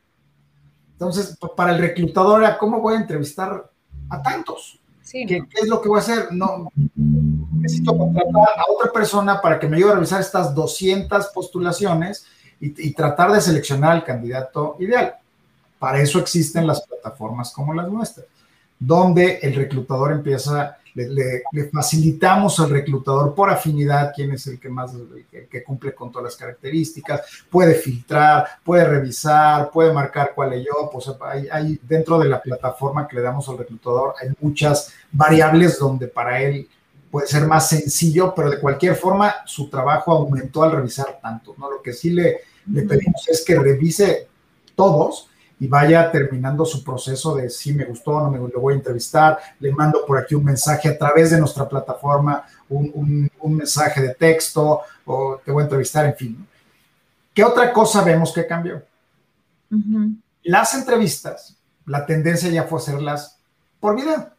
Entonces, 0.94 1.38
para 1.56 1.76
el 1.76 1.80
reclutador 1.80 2.44
¿cómo 2.60 2.82
voy 2.82 2.96
a 2.96 2.98
entrevistar 2.98 3.70
a 4.10 4.22
tantos? 4.24 4.80
¿Qué, 5.10 5.48
es 5.62 5.68
lo 5.68 5.80
que 5.80 5.88
voy 5.88 6.00
a 6.00 6.02
hacer? 6.02 6.30
No, 6.32 6.72
necesito 6.96 7.96
contratar 7.96 8.60
a 8.60 8.72
otra 8.76 8.92
persona 8.92 9.40
para 9.40 9.60
que 9.60 9.68
me 9.68 9.78
ayude 9.78 9.92
a 9.92 9.96
revisar 9.96 10.20
estas 10.20 10.54
200 10.54 11.28
postulaciones 11.28 12.26
y, 12.60 12.88
y 12.88 12.94
tratar 12.94 13.32
de 13.32 13.40
seleccionar 13.40 13.92
al 13.92 14.04
candidato 14.04 14.76
ideal. 14.80 15.16
Para 15.80 16.02
eso 16.02 16.20
existen 16.20 16.66
las 16.66 16.82
plataformas 16.82 17.52
como 17.52 17.74
las 17.74 17.90
nuestras, 17.90 18.26
donde 18.80 19.40
el 19.42 19.56
reclutador 19.56 20.12
empieza, 20.12 20.78
le, 20.94 21.44
facilitamos 21.72 22.60
al 22.60 22.70
reclutador 22.72 23.36
por 23.36 23.50
afinidad 23.50 24.12
quién 24.16 24.32
es 24.32 24.48
el 24.48 24.60
que 24.60 24.70
más, 24.70 24.94
que 25.50 25.64
cumple 25.64 25.94
con 25.94 26.12
todas 26.12 26.26
las 26.26 26.36
características, 26.36 27.22
puede 27.50 27.76
filtrar, 27.76 28.48
puede 28.64 28.86
revisar, 28.86 29.70
puede 29.72 29.94
marcar 29.94 30.32
cuál 30.34 30.54
es 30.54 30.66
yo, 30.66 30.90
pues 30.92 31.10
hay, 31.22 31.48
hay 31.52 31.80
dentro 31.84 32.18
de 32.20 32.30
la 32.30 32.42
plataforma 32.42 33.08
que 33.08 33.18
le 33.18 33.22
damos 33.22 33.48
al 33.50 33.60
reclutador, 33.60 34.16
hay 34.22 34.30
muchas 34.40 34.94
variables 35.12 35.78
donde 35.78 36.08
para 36.08 36.42
él 36.42 36.68
puede 37.12 37.28
ser 37.28 37.46
más 37.48 37.70
sencillo, 37.70 38.34
pero 38.36 38.50
de 38.50 38.60
cualquier 38.60 38.96
forma 38.96 39.36
su 39.46 39.70
trabajo 39.70 40.12
aumentó 40.12 40.64
al 40.64 40.72
revisar 40.72 41.20
tanto, 41.22 41.56
¿no? 41.58 41.72
Lo 41.72 41.82
que 41.82 41.94
sí 41.94 42.10
le, 42.10 42.42
le 42.72 42.84
pedimos 42.84 43.28
es 43.28 43.44
que 43.46 43.58
revise 43.58 44.28
todos 44.76 45.30
y 45.60 45.68
vaya 45.68 46.12
terminando 46.12 46.66
su 46.66 46.84
proceso 46.84 47.36
de 47.36 47.50
si 47.50 47.74
me 47.74 47.86
gustó, 47.86 48.20
no 48.20 48.30
me 48.30 48.38
lo 48.38 48.60
voy 48.60 48.74
a 48.74 48.78
entrevistar, 48.78 49.40
le 49.60 49.72
mando 49.72 50.06
por 50.06 50.18
aquí 50.18 50.36
un 50.36 50.44
mensaje 50.44 50.90
a 50.90 50.98
través 50.98 51.32
de 51.32 51.40
nuestra 51.40 51.68
plataforma, 51.68 52.44
un, 52.70 53.30
mensaje 53.44 54.02
de 54.02 54.14
texto 54.14 54.82
o 55.06 55.42
te 55.44 55.52
voy 55.52 55.62
a 55.62 55.66
entrevistar, 55.66 56.06
en 56.06 56.16
fin. 56.16 56.48
¿Qué 57.34 57.44
otra 57.44 57.74
cosa 57.74 58.04
vemos 58.04 58.32
que 58.32 58.46
cambió? 58.46 58.84
Las 60.44 60.76
entrevistas, 60.76 61.56
la 61.86 62.06
tendencia 62.06 62.50
ya 62.50 62.64
fue 62.64 62.80
hacerlas 62.80 63.38
por 63.80 63.96
video. 63.96 64.30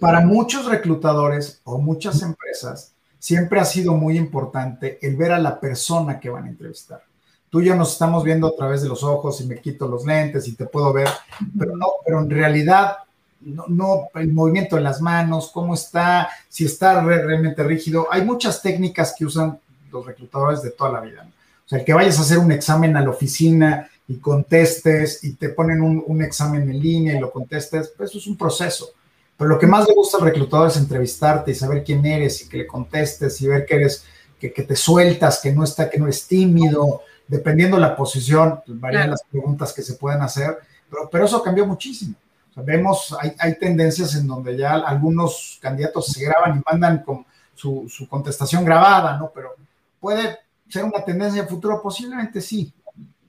para 0.00 0.20
muchos 0.20 0.66
reclutadores 0.66 1.60
o 1.64 1.78
muchas 1.78 2.22
empresas, 2.22 2.92
siempre 3.18 3.58
ha 3.60 3.64
sido 3.64 3.94
muy 3.94 4.16
importante 4.16 4.98
el 5.02 5.16
ver 5.16 5.32
a 5.32 5.38
la 5.38 5.58
persona 5.58 6.20
que 6.20 6.30
van 6.30 6.44
a 6.44 6.48
entrevistar 6.48 7.02
tú 7.52 7.60
y 7.60 7.66
yo 7.66 7.76
nos 7.76 7.92
estamos 7.92 8.24
viendo 8.24 8.46
a 8.46 8.56
través 8.56 8.80
de 8.80 8.88
los 8.88 9.02
ojos 9.02 9.38
y 9.42 9.46
me 9.46 9.60
quito 9.60 9.86
los 9.86 10.06
lentes 10.06 10.48
y 10.48 10.54
te 10.54 10.64
puedo 10.64 10.90
ver, 10.90 11.08
pero 11.58 11.76
no, 11.76 11.86
pero 12.02 12.20
en 12.20 12.30
realidad 12.30 12.96
no, 13.42 13.66
no 13.68 14.08
el 14.14 14.32
movimiento 14.32 14.76
de 14.76 14.82
las 14.82 15.02
manos, 15.02 15.50
cómo 15.52 15.74
está, 15.74 16.30
si 16.48 16.64
está 16.64 17.02
realmente 17.02 17.62
rígido. 17.62 18.08
Hay 18.10 18.24
muchas 18.24 18.62
técnicas 18.62 19.14
que 19.14 19.26
usan 19.26 19.60
los 19.90 20.06
reclutadores 20.06 20.62
de 20.62 20.70
toda 20.70 20.92
la 20.92 21.00
vida. 21.00 21.28
O 21.66 21.68
sea, 21.68 21.80
el 21.80 21.84
que 21.84 21.92
vayas 21.92 22.18
a 22.18 22.22
hacer 22.22 22.38
un 22.38 22.50
examen 22.52 22.96
a 22.96 23.02
la 23.02 23.10
oficina 23.10 23.86
y 24.08 24.14
contestes 24.14 25.22
y 25.22 25.34
te 25.34 25.50
ponen 25.50 25.82
un, 25.82 26.22
examen 26.22 26.62
en 26.62 26.80
línea 26.80 27.16
y 27.16 27.20
lo 27.20 27.30
contestes, 27.30 27.92
pues 27.94 28.08
eso 28.08 28.18
es 28.18 28.26
un 28.28 28.38
proceso. 28.38 28.92
Pero 29.36 29.50
lo 29.50 29.58
que 29.58 29.66
más 29.66 29.86
le 29.86 29.94
gusta 29.94 30.16
al 30.16 30.24
reclutador 30.24 30.68
es 30.68 30.78
entrevistarte 30.78 31.50
y 31.50 31.54
saber 31.54 31.84
quién 31.84 32.06
eres 32.06 32.40
y 32.40 32.48
que 32.48 32.56
le 32.56 32.66
contestes 32.66 33.38
y 33.42 33.46
ver 33.46 33.66
que 33.66 33.74
eres, 33.74 34.06
que, 34.40 34.50
que 34.54 34.62
te 34.62 34.74
sueltas, 34.74 35.38
que 35.42 35.52
no 35.52 35.64
está, 35.64 35.90
que 35.90 35.98
no 35.98 36.06
eres 36.06 36.26
tímido, 36.26 37.02
dependiendo 37.32 37.78
de 37.78 37.82
la 37.82 37.96
posición, 37.96 38.60
pues, 38.66 38.78
varían 38.78 39.10
las 39.10 39.22
preguntas 39.22 39.72
que 39.72 39.80
se 39.80 39.94
pueden 39.94 40.20
hacer, 40.20 40.58
pero, 40.90 41.08
pero 41.10 41.24
eso 41.24 41.42
cambió 41.42 41.66
muchísimo. 41.66 42.14
vemos, 42.56 43.16
hay, 43.18 43.32
hay, 43.38 43.58
tendencias 43.58 44.14
en 44.16 44.26
donde 44.26 44.54
ya 44.54 44.74
algunos 44.74 45.58
candidatos 45.62 46.08
se 46.08 46.22
graban 46.22 46.58
y 46.58 46.62
mandan 46.70 47.02
con 47.02 47.24
su, 47.54 47.86
su, 47.88 48.06
contestación 48.06 48.66
grabada, 48.66 49.16
¿no? 49.16 49.32
Pero 49.34 49.54
puede 49.98 50.40
ser 50.68 50.84
una 50.84 51.02
tendencia 51.02 51.40
de 51.40 51.48
futuro? 51.48 51.80
Posiblemente 51.80 52.42
sí. 52.42 52.70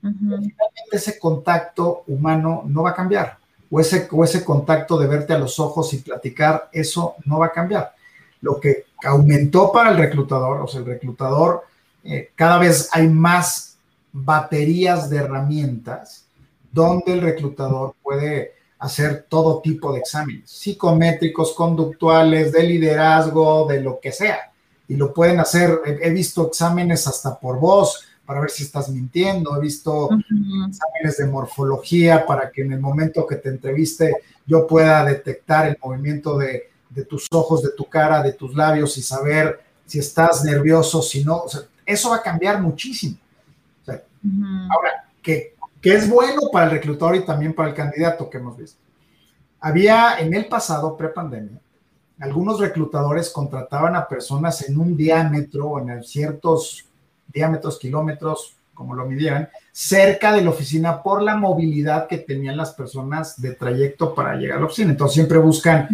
Finalmente 0.02 0.60
ese 0.92 1.18
contacto 1.18 2.04
humano 2.06 2.62
no 2.66 2.82
va 2.82 2.90
a 2.90 2.94
cambiar. 2.94 3.38
O 3.70 3.80
ese, 3.80 4.06
o 4.10 4.22
ese 4.22 4.44
contacto 4.44 4.98
de 4.98 5.06
verte 5.06 5.32
a 5.32 5.38
los 5.38 5.58
ojos 5.58 5.94
y 5.94 5.98
platicar, 6.02 6.68
eso 6.72 7.14
no 7.24 7.38
va 7.38 7.46
a 7.46 7.52
cambiar. 7.52 7.94
Lo 8.42 8.60
que 8.60 8.84
aumentó 9.02 9.72
para 9.72 9.92
el 9.92 9.96
reclutador, 9.96 10.60
o 10.60 10.68
sea, 10.68 10.80
el 10.80 10.86
reclutador, 10.86 11.64
eh, 12.04 12.32
cada 12.34 12.58
vez 12.58 12.90
hay 12.92 13.08
más 13.08 13.73
baterías 14.14 15.10
de 15.10 15.16
herramientas 15.16 16.28
donde 16.72 17.12
el 17.12 17.20
reclutador 17.20 17.94
puede 18.00 18.52
hacer 18.78 19.26
todo 19.28 19.60
tipo 19.60 19.92
de 19.92 20.00
exámenes, 20.00 20.50
psicométricos, 20.50 21.52
conductuales, 21.52 22.52
de 22.52 22.62
liderazgo, 22.62 23.66
de 23.66 23.80
lo 23.80 23.98
que 24.00 24.12
sea. 24.12 24.52
Y 24.86 24.96
lo 24.96 25.12
pueden 25.12 25.40
hacer, 25.40 25.80
he, 25.84 26.10
visto 26.10 26.46
exámenes 26.46 27.06
hasta 27.06 27.38
por 27.38 27.58
voz 27.58 28.06
para 28.24 28.40
ver 28.40 28.50
si 28.50 28.62
estás 28.62 28.88
mintiendo, 28.88 29.56
he 29.56 29.60
visto 29.60 30.08
exámenes 30.68 31.16
de 31.18 31.26
morfología 31.26 32.24
para 32.24 32.50
que 32.50 32.62
en 32.62 32.72
el 32.72 32.80
momento 32.80 33.26
que 33.26 33.36
te 33.36 33.48
entreviste 33.48 34.14
yo 34.46 34.66
pueda 34.66 35.04
detectar 35.04 35.66
el 35.66 35.78
movimiento 35.82 36.36
de, 36.36 36.70
tus 37.08 37.26
ojos, 37.32 37.62
de 37.62 37.70
tu 37.70 37.86
cara, 37.86 38.22
de 38.22 38.32
tus 38.32 38.54
labios 38.54 38.96
y 38.98 39.02
saber 39.02 39.60
si 39.86 39.98
estás 39.98 40.44
nervioso, 40.44 41.02
si 41.02 41.24
no. 41.24 41.44
eso 41.84 42.10
va 42.10 42.16
a 42.16 42.22
cambiar 42.22 42.60
muchísimo. 42.60 43.16
Ahora, 44.70 45.08
que 45.22 45.54
es 45.82 46.08
bueno 46.08 46.42
para 46.52 46.66
el 46.66 46.70
reclutador 46.72 47.16
y 47.16 47.24
también 47.24 47.54
para 47.54 47.68
el 47.68 47.74
candidato 47.74 48.30
que 48.30 48.38
hemos 48.38 48.56
visto. 48.56 48.80
Había 49.60 50.18
en 50.18 50.34
el 50.34 50.46
pasado, 50.46 50.96
pre-pandemia, 50.96 51.60
algunos 52.20 52.60
reclutadores 52.60 53.30
contrataban 53.30 53.96
a 53.96 54.06
personas 54.06 54.68
en 54.68 54.78
un 54.78 54.96
diámetro, 54.96 55.78
en 55.78 56.02
ciertos 56.04 56.86
diámetros, 57.26 57.78
kilómetros, 57.78 58.56
como 58.72 58.94
lo 58.94 59.06
midieran, 59.06 59.48
cerca 59.72 60.32
de 60.32 60.42
la 60.42 60.50
oficina 60.50 61.02
por 61.02 61.22
la 61.22 61.36
movilidad 61.36 62.06
que 62.06 62.18
tenían 62.18 62.56
las 62.56 62.72
personas 62.72 63.40
de 63.40 63.52
trayecto 63.54 64.14
para 64.14 64.36
llegar 64.36 64.58
a 64.58 64.60
la 64.60 64.66
oficina. 64.66 64.90
Entonces 64.90 65.14
siempre 65.14 65.38
buscan, 65.38 65.88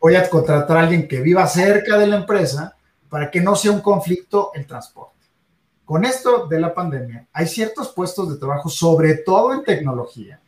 voy 0.00 0.16
a 0.16 0.28
contratar 0.28 0.76
a 0.76 0.80
alguien 0.80 1.08
que 1.08 1.20
viva 1.20 1.46
cerca 1.46 1.98
de 1.98 2.06
la 2.06 2.16
empresa 2.16 2.76
para 3.08 3.30
que 3.30 3.40
no 3.40 3.56
sea 3.56 3.72
un 3.72 3.80
conflicto 3.80 4.50
el 4.54 4.66
transporte. 4.66 5.13
Con 5.84 6.04
esto 6.04 6.46
de 6.46 6.60
la 6.60 6.74
pandemia, 6.74 7.26
hay 7.32 7.46
ciertos 7.46 7.88
puestos 7.88 8.30
de 8.30 8.38
trabajo, 8.38 8.68
sobre 8.68 9.16
todo 9.16 9.52
en 9.52 9.64
tecnología, 9.64 10.40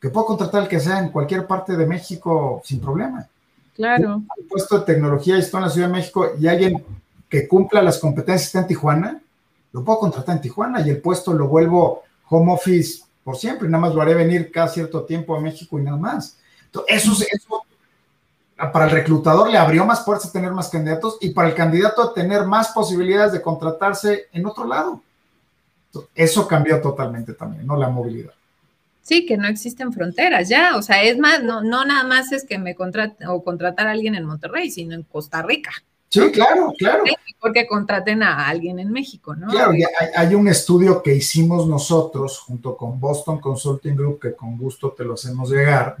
que 0.00 0.10
puedo 0.10 0.26
contratar 0.26 0.62
al 0.62 0.68
que 0.68 0.80
sea 0.80 0.98
en 0.98 1.10
cualquier 1.10 1.46
parte 1.46 1.76
de 1.76 1.86
México 1.86 2.60
sin 2.64 2.80
problema. 2.80 3.26
Claro. 3.74 4.16
Un 4.16 4.48
puesto 4.48 4.78
de 4.78 4.84
tecnología 4.84 5.36
y 5.36 5.40
estoy 5.40 5.58
en 5.58 5.64
la 5.64 5.70
Ciudad 5.70 5.88
de 5.88 5.94
México 5.94 6.30
y 6.38 6.46
alguien 6.46 6.84
que 7.28 7.48
cumpla 7.48 7.82
las 7.82 7.98
competencias 7.98 8.46
está 8.46 8.60
en 8.60 8.66
Tijuana, 8.66 9.20
lo 9.72 9.84
puedo 9.84 9.98
contratar 10.00 10.36
en 10.36 10.42
Tijuana 10.42 10.80
y 10.86 10.90
el 10.90 11.00
puesto 11.00 11.32
lo 11.32 11.48
vuelvo 11.48 12.02
home 12.28 12.52
office 12.52 13.02
por 13.24 13.36
siempre, 13.36 13.68
nada 13.68 13.82
más 13.82 13.94
lo 13.94 14.00
haré 14.00 14.14
venir 14.14 14.52
cada 14.52 14.68
cierto 14.68 15.04
tiempo 15.04 15.34
a 15.34 15.40
México 15.40 15.78
y 15.78 15.82
nada 15.82 15.96
más. 15.96 16.38
Entonces, 16.66 16.96
eso, 16.96 17.12
eso 17.30 17.62
para 18.56 18.86
el 18.86 18.90
reclutador 18.90 19.50
le 19.50 19.58
abrió 19.58 19.84
más 19.84 20.00
puertas 20.00 20.28
a 20.28 20.32
tener 20.32 20.50
más 20.50 20.68
candidatos 20.68 21.18
y 21.20 21.30
para 21.30 21.48
el 21.48 21.54
candidato 21.54 22.02
a 22.02 22.14
tener 22.14 22.44
más 22.44 22.68
posibilidades 22.68 23.32
de 23.32 23.42
contratarse 23.42 24.28
en 24.32 24.46
otro 24.46 24.66
lado. 24.66 25.02
Eso 26.14 26.48
cambió 26.48 26.80
totalmente 26.80 27.34
también, 27.34 27.66
¿no? 27.66 27.76
La 27.76 27.88
movilidad. 27.88 28.32
Sí, 29.02 29.24
que 29.24 29.36
no 29.36 29.46
existen 29.46 29.92
fronteras 29.92 30.48
ya, 30.48 30.76
o 30.76 30.82
sea, 30.82 31.02
es 31.02 31.16
más, 31.16 31.42
no, 31.42 31.62
no 31.62 31.84
nada 31.84 32.02
más 32.04 32.32
es 32.32 32.44
que 32.44 32.58
me 32.58 32.74
contrate 32.74 33.26
o 33.26 33.44
contratar 33.44 33.86
a 33.86 33.92
alguien 33.92 34.14
en 34.14 34.24
Monterrey, 34.24 34.70
sino 34.70 34.94
en 34.94 35.04
Costa 35.04 35.42
Rica. 35.42 35.70
Sí, 36.08 36.30
claro, 36.32 36.72
claro. 36.76 37.04
Porque 37.38 37.66
contraten 37.66 38.22
a 38.22 38.48
alguien 38.48 38.78
en 38.78 38.90
México, 38.90 39.36
¿no? 39.36 39.48
Claro, 39.48 39.72
hay, 39.72 39.84
hay, 40.16 40.34
un 40.34 40.48
estudio 40.48 41.02
que 41.02 41.14
hicimos 41.14 41.68
nosotros 41.68 42.38
junto 42.40 42.76
con 42.76 42.98
Boston 42.98 43.38
Consulting 43.38 43.94
Group, 43.94 44.20
que 44.20 44.34
con 44.34 44.56
gusto 44.56 44.90
te 44.90 45.04
lo 45.04 45.14
hacemos 45.14 45.50
llegar, 45.50 45.96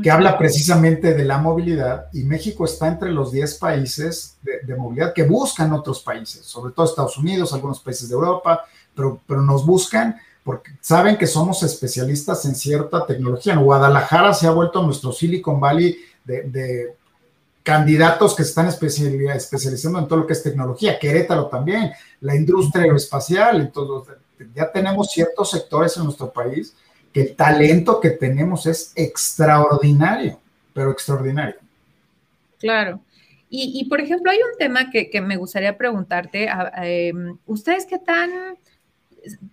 que 0.00 0.10
habla 0.10 0.38
precisamente 0.38 1.12
de 1.12 1.24
la 1.24 1.38
movilidad 1.38 2.06
y 2.12 2.22
México 2.24 2.64
está 2.64 2.88
entre 2.88 3.10
los 3.10 3.30
10 3.30 3.54
países 3.56 4.38
de, 4.42 4.74
movilidad 4.74 5.12
que 5.12 5.24
buscan 5.24 5.72
otros 5.72 6.00
países, 6.00 6.46
sobre 6.46 6.72
todo 6.72 6.86
Estados 6.86 7.18
Unidos, 7.18 7.52
algunos 7.52 7.80
países 7.80 8.08
de 8.08 8.14
Europa, 8.14 8.64
pero, 8.94 9.20
pero 9.26 9.42
nos 9.42 9.66
buscan 9.66 10.16
porque 10.44 10.72
saben 10.80 11.16
que 11.16 11.26
somos 11.26 11.62
especialistas 11.62 12.44
en 12.46 12.54
cierta 12.54 13.06
tecnología. 13.06 13.52
En 13.52 13.62
Guadalajara 13.62 14.32
se 14.34 14.46
ha 14.46 14.50
vuelto 14.50 14.82
nuestro 14.82 15.12
Silicon 15.12 15.60
Valley 15.60 15.96
de, 16.24 16.96
candidatos 17.62 18.34
que 18.34 18.42
están 18.42 18.66
especializando 18.66 19.98
en 20.00 20.08
todo 20.08 20.20
lo 20.20 20.26
que 20.26 20.32
es 20.32 20.42
tecnología. 20.42 20.98
Querétaro 20.98 21.46
también, 21.46 21.92
la 22.20 22.34
industria 22.34 22.84
aeroespacial, 22.84 23.60
entonces 23.60 24.16
ya 24.54 24.72
tenemos 24.72 25.12
ciertos 25.12 25.50
sectores 25.50 25.96
en 25.96 26.04
nuestro 26.04 26.32
país 26.32 26.74
que 27.12 27.24
talento 27.24 28.00
que 28.00 28.10
tenemos 28.10 28.66
es 28.66 28.92
extraordinario, 28.96 30.40
pero 30.72 30.90
extraordinario. 30.90 31.56
Claro. 32.58 33.00
Y, 33.54 33.84
por 33.84 34.00
ejemplo, 34.00 34.30
hay 34.30 34.38
un 34.38 34.56
tema 34.58 34.90
que, 34.90 35.20
me 35.20 35.36
gustaría 35.36 35.76
preguntarte, 35.76 36.48
em, 36.76 37.36
¿ustedes 37.44 37.84
qué 37.84 37.98
tan, 37.98 38.30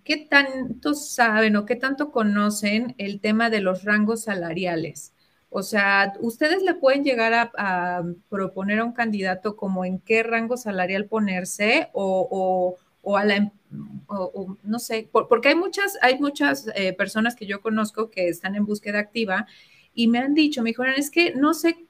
qué 0.05 0.16
tanto 0.16 0.93
saben 0.93 1.57
o 1.57 1.66
qué 1.66 1.76
tanto 1.76 2.10
conocen 2.10 2.95
el 2.97 3.20
tema 3.20 3.49
de 3.49 3.60
los 3.60 3.84
rangos 3.84 4.24
salariales? 4.24 5.12
O 5.49 5.64
sea, 5.64 6.14
¿ustedes 6.22 6.64
le 6.64 6.76
pueden 6.76 7.03
llegar 7.03 7.51
a, 7.57 8.03
proponer 8.30 8.80
a 8.80 8.86
un 8.86 8.93
candidato 8.93 9.57
como 9.57 9.84
en 9.84 9.99
qué 9.99 10.24
rango 10.24 10.55
salarial 10.55 11.05
ponerse 11.05 11.89
o 11.91 12.78
a 13.18 13.26
la 13.26 13.36
em, 13.36 13.51
o, 14.07 14.57
no 14.64 14.80
sé, 14.80 15.10
porque 15.12 15.49
hay 15.49 15.55
muchas, 15.55 15.97
hay 16.01 16.20
muchas 16.20 16.68
eh, 16.76 16.93
personas 16.93 17.36
que 17.36 17.45
yo 17.45 17.62
conozco 17.62 18.10
que 18.10 18.28
están 18.28 18.55
en 18.55 18.66
búsqueda 18.66 18.99
activa 18.99 19.45
y 19.93 20.07
me 20.07 20.20
han 20.20 20.34
dicho, 20.34 20.62
me 20.62 20.72
dijeron, 20.72 20.93
es 20.97 21.12
que 21.12 21.36
no 21.36 21.53
sé, 21.53 21.86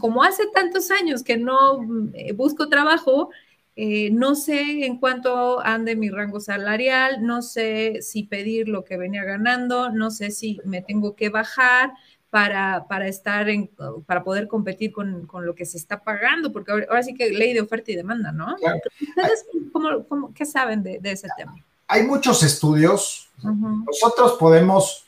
como 0.00 0.22
hace 0.22 0.44
tantos 0.54 0.90
años 0.90 1.22
que 1.22 1.36
no 1.36 2.10
eh, 2.14 2.32
busco 2.32 2.68
trabajo, 2.68 3.30
eh, 3.76 4.10
no 4.10 4.36
sé 4.36 4.86
en 4.86 4.98
cuánto 4.98 5.60
ande 5.60 5.96
mi 5.96 6.08
rango 6.08 6.38
salarial, 6.40 7.26
no 7.26 7.42
sé 7.42 8.02
si 8.02 8.22
pedir 8.22 8.68
lo 8.68 8.84
que 8.84 8.96
venía 8.96 9.24
ganando, 9.24 9.90
no 9.90 10.10
sé 10.10 10.30
si 10.30 10.60
me 10.64 10.80
tengo 10.80 11.16
que 11.16 11.28
bajar, 11.28 11.92
para, 12.34 12.84
para 12.88 13.06
estar 13.06 13.48
en, 13.48 13.70
para 14.06 14.24
poder 14.24 14.48
competir 14.48 14.90
con, 14.90 15.24
con, 15.24 15.46
lo 15.46 15.54
que 15.54 15.64
se 15.64 15.78
está 15.78 16.02
pagando, 16.02 16.50
porque 16.50 16.72
ahora, 16.72 17.00
sí 17.04 17.14
que 17.14 17.30
ley 17.30 17.52
de 17.52 17.60
oferta 17.60 17.92
y 17.92 17.94
demanda, 17.94 18.32
¿no? 18.32 18.56
¿Ustedes 18.56 19.46
cómo, 19.72 20.34
qué 20.34 20.44
saben 20.44 20.82
de, 20.82 20.98
de, 20.98 21.12
ese 21.12 21.28
tema? 21.36 21.54
Hay 21.86 22.02
muchos 22.02 22.42
estudios. 22.42 23.28
Nosotros 23.40 24.32
podemos 24.32 25.04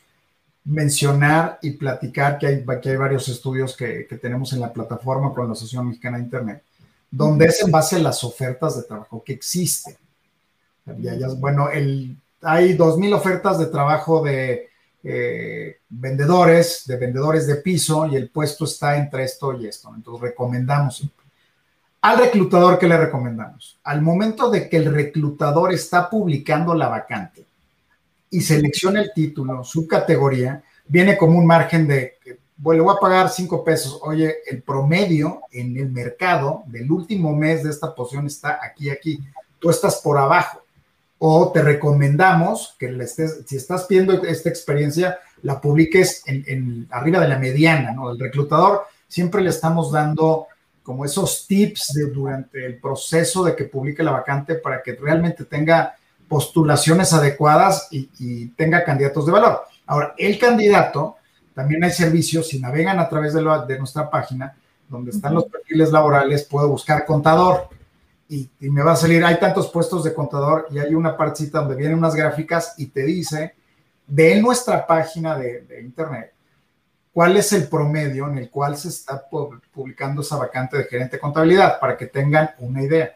mencionar 0.63 1.59
y 1.61 1.71
platicar 1.71 2.37
que 2.37 2.47
hay, 2.47 2.65
que 2.81 2.91
hay 2.91 2.95
varios 2.95 3.27
estudios 3.27 3.75
que, 3.75 4.07
que, 4.07 4.15
tenemos 4.15 4.53
en 4.53 4.61
la 4.61 4.71
plataforma 4.71 5.33
con 5.33 5.47
la 5.47 5.51
Asociación 5.51 5.89
Mexicana 5.89 6.19
de 6.19 6.23
Internet, 6.23 6.63
donde 7.11 7.47
es 7.47 7.61
en 7.61 7.69
base 7.69 7.97
a 7.97 7.99
las 7.99 8.23
ofertas 8.23 8.77
de 8.77 8.83
trabajo 8.83 9.21
que 9.21 9.33
existen. 9.33 9.97
bueno, 11.39 11.69
el, 11.71 12.15
hay 12.41 12.77
2.000 12.77 13.13
ofertas 13.13 13.59
de 13.59 13.65
trabajo 13.65 14.23
de 14.23 14.69
eh, 15.09 15.77
vendedores, 15.87 16.83
de 16.85 16.97
vendedores 16.97 17.47
de 17.47 17.55
piso, 17.55 18.05
y 18.07 18.17
el 18.17 18.29
puesto 18.29 18.65
está 18.65 18.97
entre 18.97 19.23
esto 19.23 19.53
y 19.53 19.65
esto. 19.65 19.89
Entonces 19.95 20.21
recomendamos. 20.21 21.07
Al 22.01 22.19
reclutador, 22.19 22.77
¿qué 22.77 22.89
le 22.89 22.97
recomendamos? 22.97 23.79
Al 23.85 24.01
momento 24.01 24.49
de 24.49 24.67
que 24.67 24.75
el 24.75 24.93
reclutador 24.93 25.73
está 25.73 26.09
publicando 26.09 26.73
la 26.73 26.89
vacante 26.89 27.45
y 28.29 28.41
selecciona 28.41 29.01
el 29.01 29.11
título, 29.15 29.63
su 29.63 29.87
categoría, 29.87 30.61
viene 30.85 31.17
como 31.17 31.39
un 31.39 31.45
margen 31.45 31.87
de, 31.87 32.17
bueno, 32.57 32.79
le 32.79 32.83
voy 32.83 32.95
a 32.97 32.99
pagar 32.99 33.29
cinco 33.29 33.63
pesos. 33.63 33.99
Oye, 34.03 34.37
el 34.45 34.61
promedio 34.61 35.41
en 35.51 35.77
el 35.77 35.89
mercado 35.89 36.63
del 36.67 36.91
último 36.91 37.33
mes 37.33 37.63
de 37.63 37.69
esta 37.69 37.95
posición 37.95 38.27
está 38.27 38.59
aquí, 38.61 38.89
aquí. 38.89 39.19
Tú 39.57 39.69
estás 39.69 40.01
por 40.01 40.17
abajo 40.17 40.66
o 41.19 41.51
te 41.51 41.61
recomendamos 41.61 42.75
que 42.77 42.87
estés, 43.01 43.41
si 43.45 43.55
estás 43.55 43.87
viendo 43.87 44.23
esta 44.23 44.49
experiencia, 44.49 45.19
la 45.41 45.59
publiques 45.59 46.23
en, 46.25 46.87
arriba 46.91 47.19
de 47.19 47.27
la 47.27 47.39
mediana, 47.39 47.91
¿no? 47.91 48.11
El 48.11 48.19
reclutador 48.19 48.83
siempre 49.07 49.41
le 49.41 49.49
estamos 49.49 49.91
dando 49.91 50.47
como 50.83 51.05
esos 51.05 51.47
tips 51.47 51.93
de, 51.93 52.11
durante 52.11 52.65
el 52.65 52.79
proceso 52.79 53.43
de 53.43 53.55
que 53.55 53.65
publique 53.65 54.03
la 54.03 54.11
vacante 54.11 54.55
para 54.55 54.81
que 54.81 54.93
realmente 54.93 55.45
tenga 55.45 55.95
postulaciones 56.27 57.13
adecuadas 57.13 57.87
y, 57.91 58.47
tenga 58.49 58.83
candidatos 58.83 59.25
de 59.25 59.31
valor. 59.31 59.61
Ahora, 59.85 60.13
el 60.17 60.37
candidato, 60.37 61.17
también 61.53 61.83
hay 61.83 61.91
servicios, 61.91 62.49
si 62.49 62.59
navegan 62.59 62.99
a 62.99 63.09
través 63.09 63.33
de, 63.33 63.41
de 63.67 63.79
nuestra 63.79 64.09
página, 64.09 64.55
donde 64.89 65.11
están 65.11 65.33
los 65.33 65.45
perfiles 65.45 65.91
laborales, 65.91 66.43
puedo 66.43 66.67
buscar 66.69 67.05
contador 67.05 67.69
y, 68.29 68.49
me 68.59 68.83
va 68.83 68.93
a 68.93 68.95
salir, 68.95 69.23
hay 69.23 69.39
tantos 69.39 69.69
puestos 69.69 70.03
de 70.03 70.13
contador 70.13 70.67
y 70.71 70.79
hay 70.79 70.93
una 70.93 71.15
partecita 71.15 71.59
donde 71.59 71.75
vienen 71.75 71.97
unas 71.97 72.15
gráficas 72.15 72.73
y 72.77 72.87
te 72.87 73.03
dice 73.03 73.55
de 74.05 74.41
nuestra 74.41 74.85
página 74.85 75.37
de, 75.37 75.81
internet 75.81 76.33
cuál 77.13 77.37
es 77.37 77.51
el 77.53 77.67
promedio 77.67 78.27
en 78.27 78.37
el 78.37 78.49
cual 78.49 78.77
se 78.77 78.89
está 78.89 79.27
publicando 79.73 80.21
esa 80.21 80.35
vacante 80.35 80.77
de 80.77 80.83
gerente 80.83 81.15
de 81.15 81.21
contabilidad 81.21 81.79
para 81.79 81.97
que 81.97 82.05
tengan 82.05 82.51
una 82.59 82.83
idea. 82.83 83.15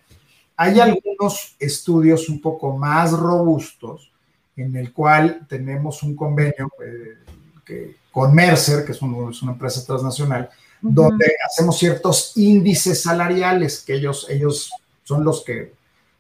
Hay 0.56 0.80
algunos 0.80 1.56
estudios 1.60 2.28
un 2.28 2.42
poco 2.42 2.76
más 2.76 3.12
robustos 3.12 4.12
en 4.56 4.76
el 4.76 4.92
cual 4.92 5.46
tenemos 5.48 6.02
un 6.04 6.16
convenio 6.16 6.72
eh, 6.84 7.96
con 8.12 8.34
Mercer, 8.34 8.84
que 8.86 8.92
es, 8.92 9.02
una 9.02 9.52
empresa 9.52 9.86
transnacional, 9.86 10.50
donde 10.82 11.36
hacemos 11.46 11.78
ciertos 11.78 12.34
índices 12.36 13.04
salariales 13.04 13.84
que 13.86 13.94
ellos, 13.94 14.26
ellos 14.30 14.72
son 15.12 15.26
los 15.26 15.44
que 15.44 15.74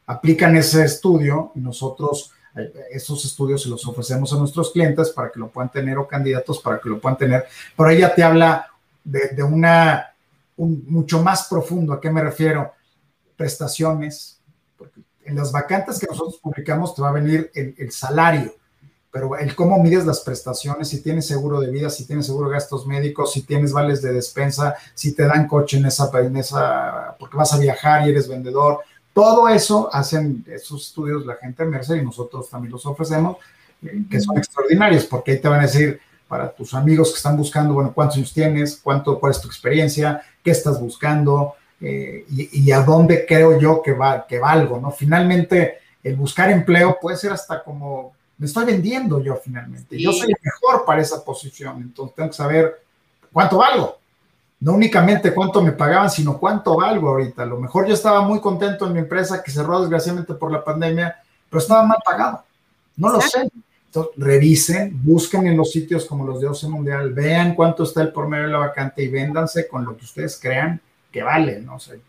aplican 0.05 0.57
ese 0.57 0.83
estudio 0.83 1.53
y 1.55 1.61
nosotros 1.61 2.33
eh, 2.57 2.73
esos 2.91 3.23
estudios 3.23 3.63
se 3.63 3.69
los 3.69 3.87
ofrecemos 3.87 4.33
a 4.33 4.35
nuestros 4.35 4.71
clientes 4.71 5.11
para 5.11 5.31
que 5.31 5.39
lo 5.39 5.49
puedan 5.49 5.71
tener 5.71 5.97
o 5.97 6.05
candidatos 6.05 6.59
para 6.59 6.77
que 6.77 6.89
lo 6.89 6.99
puedan 6.99 7.17
tener. 7.17 7.45
Pero 7.77 7.89
ella 7.89 8.13
te 8.13 8.21
habla 8.21 8.67
de, 9.01 9.41
una, 9.43 10.13
un, 10.57 10.83
mucho 10.87 11.23
más 11.23 11.47
profundo. 11.47 11.93
¿A 11.93 12.01
qué 12.01 12.11
me 12.11 12.21
refiero? 12.21 12.73
Prestaciones. 13.37 14.41
En 15.23 15.37
las 15.37 15.53
vacantes 15.53 15.97
que 15.97 16.07
nosotros 16.07 16.37
publicamos 16.43 16.93
te 16.93 17.01
va 17.01 17.09
a 17.09 17.13
venir 17.13 17.49
el 17.53 17.91
salario, 17.93 18.53
pero 19.11 19.37
el 19.37 19.53
cómo 19.55 19.77
mides 19.83 20.05
las 20.05 20.21
prestaciones, 20.21 20.87
si 20.87 21.01
tienes 21.01 21.27
seguro 21.27 21.59
de 21.59 21.69
vida, 21.69 21.89
si 21.89 22.05
tienes 22.05 22.25
seguro 22.25 22.47
de 22.47 22.55
gastos 22.55 22.87
médicos, 22.87 23.33
si 23.33 23.41
tienes 23.41 23.73
vales 23.73 24.01
de 24.01 24.13
despensa, 24.13 24.75
si 24.93 25.13
te 25.13 25.23
dan 25.23 25.47
coche 25.47 25.77
en 25.77 25.85
esa, 25.85 26.09
en 26.19 26.37
esa, 26.37 27.15
porque 27.19 27.35
vas 27.35 27.53
a 27.53 27.59
viajar 27.59 28.07
y 28.07 28.11
eres 28.11 28.29
vendedor, 28.29 28.79
todo 29.13 29.49
eso 29.49 29.89
hacen 29.93 30.45
esos 30.47 30.87
estudios 30.87 31.25
la 31.25 31.35
gente 31.35 31.63
de 31.63 31.69
Mercer 31.69 31.97
y 32.01 32.05
nosotros 32.05 32.49
también 32.49 32.71
los 32.71 32.85
ofrecemos, 32.85 33.37
eh, 33.83 34.03
que 34.09 34.21
son 34.21 34.37
extraordinarios, 34.37 35.05
porque 35.05 35.31
ahí 35.31 35.41
te 35.41 35.47
van 35.49 35.59
a 35.59 35.63
decir 35.63 35.99
para 36.29 36.49
tus 36.49 36.73
amigos 36.73 37.09
que 37.09 37.17
están 37.17 37.35
buscando, 37.35 37.73
bueno, 37.73 37.91
cuántos 37.93 38.15
años 38.15 38.33
tienes, 38.33 38.79
cuánto, 38.81 39.19
cuál 39.19 39.33
es 39.33 39.41
tu 39.41 39.49
experiencia, 39.49 40.21
qué 40.41 40.51
estás 40.51 40.79
buscando 40.79 41.55
eh, 41.81 42.25
y, 42.29 42.71
a 42.71 42.83
dónde 42.83 43.25
creo 43.25 43.59
yo 43.59 43.81
que, 43.81 43.91
va, 43.91 44.25
que 44.25 44.39
valgo, 44.39 44.79
¿no? 44.79 44.91
Finalmente, 44.91 45.79
el 46.01 46.15
buscar 46.15 46.49
empleo 46.49 46.97
puede 47.01 47.17
ser 47.17 47.33
hasta 47.33 47.61
como, 47.61 48.13
me 48.41 48.47
estoy 48.47 48.65
vendiendo 48.65 49.21
yo 49.21 49.37
finalmente, 49.41 49.97
yo 49.97 50.11
soy 50.11 50.31
el 50.31 50.37
mejor 50.41 50.83
para 50.83 51.01
esa 51.01 51.23
posición, 51.23 51.77
entonces 51.77 52.15
tengo 52.15 52.29
que 52.29 52.35
saber 52.35 52.83
cuánto 53.31 53.59
valgo 53.59 54.01
no 54.61 54.73
únicamente 54.73 55.33
cuánto 55.33 55.61
me 55.61 55.71
pagaban, 55.71 56.09
sino 56.09 56.37
cuánto 56.37 56.77
valgo 56.77 57.09
ahorita. 57.09 57.43
A 57.43 57.47
lo 57.47 57.59
mejor 57.59 57.87
yo 57.87 57.95
estaba 57.95 58.21
muy 58.21 58.39
contento 58.39 58.85
en 58.85 58.93
mi 58.93 58.99
empresa 58.99 59.43
que 59.43 59.51
cerró 59.51 59.81
desgraciadamente 59.81 60.35
por 60.35 60.51
la 60.51 60.63
pandemia, 60.63 61.15
pero 61.49 61.59
estaba 61.59 61.83
mal 61.83 61.97
pagado. 62.05 62.43
No 62.95 63.11
lo 63.11 63.19
sé. 63.19 63.49
Entonces, 63.87 64.13
revisen, 64.17 65.01
busquen 65.03 65.47
en 65.47 65.57
los 65.57 65.71
sitios 65.71 66.05
como 66.05 66.25
los 66.25 66.39
de 66.39 66.47
OCE 66.47 66.67
Mundial, 66.69 67.11
vean 67.11 67.55
cuánto 67.55 67.83
está 67.83 68.03
el 68.03 68.13
por 68.13 68.27
medio 68.27 68.45
de 68.45 68.51
la 68.51 68.59
vacante 68.59 69.03
y 69.03 69.07
véndanse 69.07 69.67
con 69.67 69.83
lo 69.83 69.97
que 69.97 70.05
ustedes 70.05 70.39
crean 70.39 70.79
que 71.11 71.23
vale, 71.23 71.59
no 71.59 71.79
sé. 71.79 71.99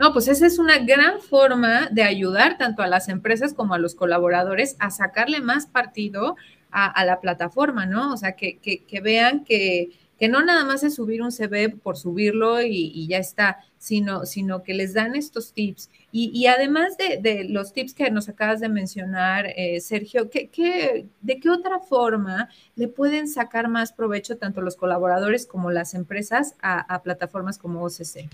No, 0.00 0.12
pues 0.12 0.26
esa 0.26 0.46
es 0.46 0.58
una 0.58 0.78
gran 0.78 1.20
forma 1.20 1.88
de 1.90 2.02
ayudar 2.02 2.58
tanto 2.58 2.82
a 2.82 2.88
las 2.88 3.08
empresas 3.08 3.54
como 3.54 3.74
a 3.74 3.78
los 3.78 3.94
colaboradores 3.94 4.74
a 4.80 4.90
sacarle 4.90 5.40
más 5.40 5.66
partido 5.66 6.36
a, 6.72 7.04
la 7.04 7.20
plataforma, 7.20 7.86
¿no? 7.86 8.12
O 8.12 8.16
sea, 8.16 8.32
que, 8.32 8.58
que 8.58 9.00
vean 9.00 9.44
que, 9.44 9.90
que 10.20 10.28
no 10.28 10.44
nada 10.44 10.66
más 10.66 10.82
es 10.82 10.96
subir 10.96 11.22
un 11.22 11.32
CV 11.32 11.70
por 11.70 11.96
subirlo 11.96 12.60
y, 12.60 13.06
ya 13.08 13.16
está, 13.16 13.64
sino, 13.78 14.26
sino 14.26 14.62
que 14.62 14.74
les 14.74 14.92
dan 14.92 15.16
estos 15.16 15.54
tips. 15.54 15.88
Y, 16.12 16.46
además 16.46 16.98
de, 16.98 17.46
los 17.48 17.72
tips 17.72 17.94
que 17.94 18.10
nos 18.10 18.28
acabas 18.28 18.60
de 18.60 18.68
mencionar, 18.68 19.46
eh, 19.56 19.80
Sergio, 19.80 20.28
¿qué, 20.28 21.06
de 21.22 21.40
qué 21.40 21.48
otra 21.48 21.80
forma 21.80 22.50
le 22.76 22.86
pueden 22.88 23.28
sacar 23.28 23.68
más 23.68 23.94
provecho 23.94 24.36
tanto 24.36 24.60
los 24.60 24.76
colaboradores 24.76 25.46
como 25.46 25.70
las 25.70 25.94
empresas 25.94 26.54
a, 26.60 27.02
plataformas 27.02 27.56
como 27.56 27.82
OCC? 27.82 28.28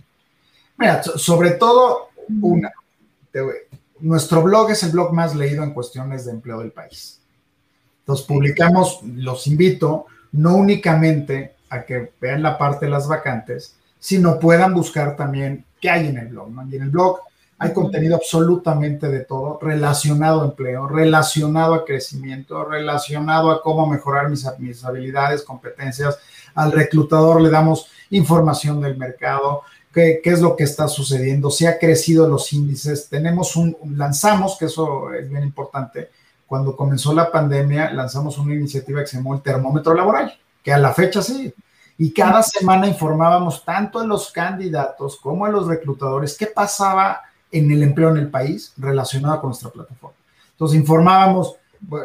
Mira, 0.78 1.02
sobre 1.02 1.52
todo, 1.52 2.10
una, 2.40 2.70
nuestro 4.00 4.42
blog 4.42 4.70
es 4.70 4.82
el 4.82 4.92
blog 4.92 5.12
más 5.12 5.34
leído 5.34 5.62
en 5.62 5.72
cuestiones 5.72 6.24
de 6.24 6.32
empleo 6.32 6.60
del 6.60 6.72
país. 6.72 7.20
Entonces, 8.00 8.26
publicamos, 8.26 9.00
los 9.02 9.46
invito, 9.46 10.06
no 10.32 10.56
únicamente 10.56 11.54
a 11.70 11.84
que 11.84 12.12
vean 12.20 12.42
la 12.42 12.58
parte 12.58 12.86
de 12.86 12.90
las 12.90 13.08
vacantes, 13.08 13.76
sino 13.98 14.38
puedan 14.38 14.74
buscar 14.74 15.16
también 15.16 15.64
qué 15.80 15.90
hay 15.90 16.06
en 16.06 16.18
el 16.18 16.28
blog. 16.28 16.50
Y 16.70 16.76
en 16.76 16.82
el 16.82 16.90
blog 16.90 17.20
hay 17.58 17.72
contenido 17.72 18.16
absolutamente 18.16 19.08
de 19.08 19.20
todo 19.20 19.58
relacionado 19.60 20.42
a 20.42 20.44
empleo, 20.44 20.86
relacionado 20.86 21.74
a 21.74 21.84
crecimiento, 21.84 22.64
relacionado 22.64 23.50
a 23.50 23.62
cómo 23.62 23.86
mejorar 23.86 24.28
mis, 24.28 24.46
mis 24.58 24.84
habilidades, 24.84 25.42
competencias. 25.42 26.18
Al 26.54 26.70
reclutador 26.70 27.40
le 27.40 27.50
damos 27.50 27.88
información 28.10 28.80
del 28.80 28.96
mercado, 28.96 29.62
qué, 29.96 30.20
qué, 30.22 30.30
es 30.30 30.40
lo 30.40 30.54
que 30.54 30.64
está 30.64 30.86
sucediendo, 30.86 31.50
si 31.50 31.64
ha 31.66 31.78
crecido 31.78 32.28
los 32.28 32.52
índices. 32.52 33.08
Tenemos 33.08 33.56
un, 33.56 33.76
lanzamos, 33.96 34.56
que 34.58 34.66
eso 34.66 35.12
es 35.14 35.28
bien 35.28 35.42
importante, 35.42 36.10
cuando 36.46 36.76
comenzó 36.76 37.12
la 37.12 37.32
pandemia, 37.32 37.90
lanzamos 37.92 38.38
una 38.38 38.54
iniciativa 38.54 39.00
que 39.00 39.06
se 39.06 39.16
llamó 39.16 39.34
el 39.34 39.42
termómetro 39.42 39.94
laboral 39.94 40.38
que 40.66 40.72
a 40.72 40.78
la 40.78 40.92
fecha 40.92 41.22
sí. 41.22 41.54
Y 41.96 42.12
cada 42.12 42.42
semana 42.42 42.88
informábamos 42.88 43.64
tanto 43.64 44.00
a 44.00 44.04
los 44.04 44.32
candidatos 44.32 45.16
como 45.16 45.46
a 45.46 45.48
los 45.48 45.68
reclutadores 45.68 46.36
qué 46.36 46.46
pasaba 46.46 47.22
en 47.52 47.70
el 47.70 47.84
empleo 47.84 48.10
en 48.10 48.16
el 48.16 48.28
país 48.28 48.72
relacionado 48.76 49.40
con 49.40 49.50
nuestra 49.50 49.70
plataforma. 49.70 50.16
Entonces 50.50 50.80
informábamos 50.80 51.54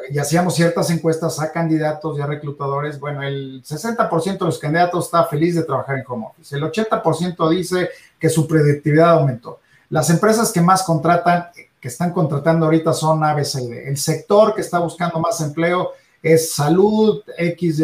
y 0.09 0.17
hacíamos 0.19 0.55
ciertas 0.55 0.89
encuestas 0.89 1.39
a 1.39 1.51
candidatos 1.51 2.17
y 2.17 2.21
a 2.21 2.25
reclutadores. 2.25 2.99
Bueno, 2.99 3.23
el 3.23 3.63
60% 3.63 4.37
de 4.37 4.45
los 4.45 4.59
candidatos 4.59 5.05
está 5.05 5.25
feliz 5.25 5.55
de 5.55 5.63
trabajar 5.63 5.97
en 5.97 6.05
home 6.07 6.27
office. 6.29 6.55
El 6.55 6.63
80% 6.63 7.49
dice 7.49 7.89
que 8.19 8.29
su 8.29 8.47
predictividad 8.47 9.11
aumentó. 9.11 9.59
Las 9.89 10.09
empresas 10.09 10.51
que 10.51 10.61
más 10.61 10.83
contratan, 10.83 11.47
que 11.79 11.87
están 11.87 12.13
contratando 12.13 12.65
ahorita 12.65 12.93
son 12.93 13.23
ABCD. 13.23 13.87
El 13.87 13.97
sector 13.97 14.53
que 14.55 14.61
está 14.61 14.79
buscando 14.79 15.19
más 15.19 15.41
empleo 15.41 15.91
es 16.21 16.53
salud 16.53 17.23
X, 17.37 17.81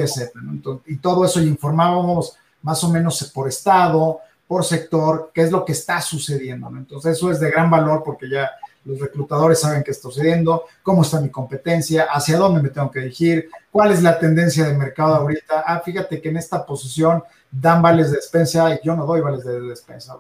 y 0.86 0.98
todo 0.98 1.26
eso 1.26 1.42
informábamos 1.42 2.38
más 2.62 2.84
o 2.84 2.90
menos 2.90 3.32
por 3.34 3.48
estado, 3.48 4.20
por 4.48 4.64
sector, 4.64 5.32
qué 5.34 5.42
es 5.42 5.52
lo 5.52 5.66
que 5.66 5.74
está 5.74 6.00
sucediendo. 6.02 6.68
Entonces 6.70 7.18
eso 7.18 7.32
es 7.32 7.40
de 7.40 7.52
gran 7.52 7.70
valor 7.70 8.04
porque 8.06 8.30
ya 8.30 8.50
los 8.88 9.00
reclutadores 9.00 9.60
saben 9.60 9.84
qué 9.84 9.92
está 9.92 10.04
sucediendo, 10.04 10.64
cómo 10.82 11.02
está 11.02 11.20
mi 11.20 11.30
competencia, 11.30 12.08
hacia 12.10 12.38
dónde 12.38 12.62
me 12.62 12.70
tengo 12.70 12.90
que 12.90 13.00
dirigir, 13.00 13.50
cuál 13.70 13.92
es 13.92 14.02
la 14.02 14.18
tendencia 14.18 14.66
de 14.66 14.78
mercado 14.78 15.16
ahorita. 15.16 15.64
Ah, 15.66 15.82
fíjate 15.84 16.22
que 16.22 16.30
en 16.30 16.38
esta 16.38 16.66
posición 16.66 17.24
dan 17.52 17.82
vales 17.82 18.12
de 18.12 18.18
despensa 18.18 18.74
y 18.74 18.80
yo 18.84 18.96
no 18.96 19.06
doy 19.06 19.22
vales 19.22 19.44
de 19.44 19.60
despensa. 19.62 20.18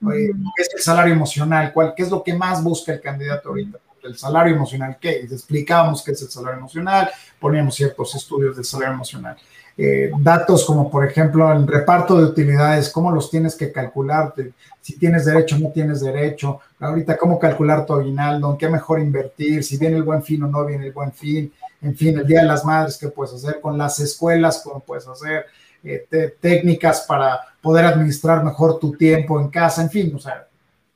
¿Qué 0.00 0.32
es 0.62 0.74
el 0.74 0.80
salario 0.80 1.14
emocional? 1.14 1.72
¿Cuál, 1.72 1.94
¿Qué 1.96 2.02
es 2.02 2.10
lo 2.10 2.22
que 2.22 2.34
más 2.34 2.62
busca 2.62 2.92
el 2.92 3.00
candidato 3.00 3.48
ahorita? 3.48 3.78
el 4.02 4.16
salario 4.16 4.54
emocional, 4.54 4.96
¿qué? 5.00 5.20
Explicábamos 5.20 6.02
qué 6.02 6.12
es 6.12 6.22
el 6.22 6.30
salario 6.30 6.58
emocional, 6.58 7.10
poníamos 7.38 7.74
ciertos 7.74 8.14
estudios 8.14 8.56
del 8.56 8.64
salario 8.64 8.94
emocional. 8.94 9.36
Eh, 9.76 10.10
datos 10.18 10.64
como, 10.64 10.90
por 10.90 11.06
ejemplo, 11.06 11.50
el 11.52 11.66
reparto 11.66 12.16
de 12.16 12.24
utilidades, 12.24 12.90
cómo 12.90 13.10
los 13.10 13.30
tienes 13.30 13.54
que 13.54 13.72
calcular, 13.72 14.34
si 14.80 14.98
tienes 14.98 15.24
derecho 15.24 15.56
o 15.56 15.58
no 15.58 15.70
tienes 15.70 16.00
derecho, 16.00 16.60
ahorita 16.78 17.16
cómo 17.16 17.38
calcular 17.38 17.86
tu 17.86 17.94
aguinaldo, 17.94 18.50
en 18.50 18.58
qué 18.58 18.68
mejor 18.68 19.00
invertir, 19.00 19.64
si 19.64 19.78
viene 19.78 19.96
el 19.96 20.02
buen 20.02 20.22
fin 20.22 20.42
o 20.42 20.48
no 20.48 20.64
viene 20.64 20.86
el 20.86 20.92
buen 20.92 21.12
fin, 21.12 21.52
en 21.82 21.96
fin, 21.96 22.18
el 22.18 22.26
Día 22.26 22.40
de 22.42 22.46
las 22.46 22.64
Madres, 22.64 22.98
qué 22.98 23.08
puedes 23.08 23.34
hacer, 23.34 23.60
con 23.60 23.78
las 23.78 23.98
escuelas, 24.00 24.60
cómo 24.62 24.80
puedes 24.80 25.06
hacer, 25.08 25.46
eh, 25.82 26.06
técnicas 26.40 27.06
para 27.08 27.40
poder 27.62 27.86
administrar 27.86 28.44
mejor 28.44 28.78
tu 28.78 28.92
tiempo 28.96 29.40
en 29.40 29.48
casa, 29.48 29.82
en 29.82 29.90
fin, 29.90 30.12
o 30.14 30.18
sea, 30.18 30.46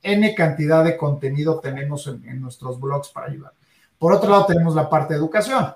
N 0.05 0.35
cantidad 0.35 0.83
de 0.83 0.95
contenido 0.95 1.59
tenemos 1.59 2.05
en, 2.05 2.39
nuestros 2.39 2.79
blogs 2.79 3.09
para 3.09 3.27
ayudar. 3.27 3.51
Por 3.97 4.13
otro 4.13 4.29
lado, 4.29 4.45
tenemos 4.45 4.75
la 4.75 4.87
parte 4.87 5.15
de 5.15 5.19
educación, 5.19 5.73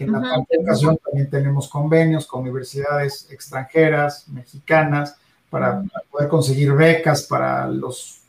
que 0.00 0.04
en 0.04 0.12
la 0.12 0.20
parte 0.22 0.46
de 0.48 0.62
educación 0.62 0.98
también 1.04 1.28
tenemos 1.28 1.68
convenios 1.68 2.26
con 2.26 2.40
universidades 2.40 3.30
extranjeras, 3.30 4.26
mexicanas, 4.28 5.14
para, 5.50 5.82
poder 6.10 6.26
conseguir 6.26 6.72
becas 6.72 7.24
para 7.24 7.68
los, 7.68 8.22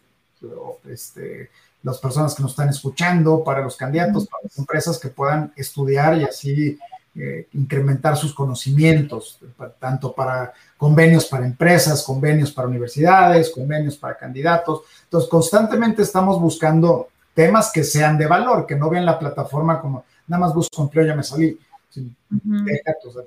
este, 0.89 1.49
las 1.81 1.97
personas 1.99 2.35
que 2.35 2.43
nos 2.43 2.51
están 2.51 2.67
escuchando, 2.67 3.41
para 3.41 3.61
los 3.61 3.77
candidatos, 3.77 4.27
para 4.27 4.43
las 4.43 4.57
empresas 4.57 4.99
que 4.99 5.07
puedan 5.07 5.53
estudiar 5.55 6.17
y 6.17 6.25
así 6.25 6.77
eh, 7.15 7.47
incrementar 7.53 8.17
sus 8.17 8.33
conocimientos, 8.33 9.39
tanto 9.79 10.13
para 10.13 10.51
convenios 10.75 11.23
para 11.27 11.45
empresas, 11.45 12.03
convenios 12.03 12.51
para 12.51 12.67
universidades, 12.67 13.49
convenios 13.49 13.95
para 13.95 14.17
candidatos. 14.17 14.81
Entonces, 15.05 15.29
constantemente 15.29 16.01
estamos 16.01 16.37
buscando 16.37 17.07
temas 17.33 17.71
que 17.71 17.85
sean 17.85 18.17
de 18.17 18.27
valor, 18.27 18.65
que 18.65 18.75
no 18.75 18.89
vean 18.89 19.05
la 19.05 19.17
plataforma 19.17 19.79
como 19.79 20.03
nada 20.27 20.41
más 20.41 20.53
busco 20.53 20.81
empleo, 20.81 21.05
ya 21.05 21.15
me 21.15 21.23
salí. 21.23 21.57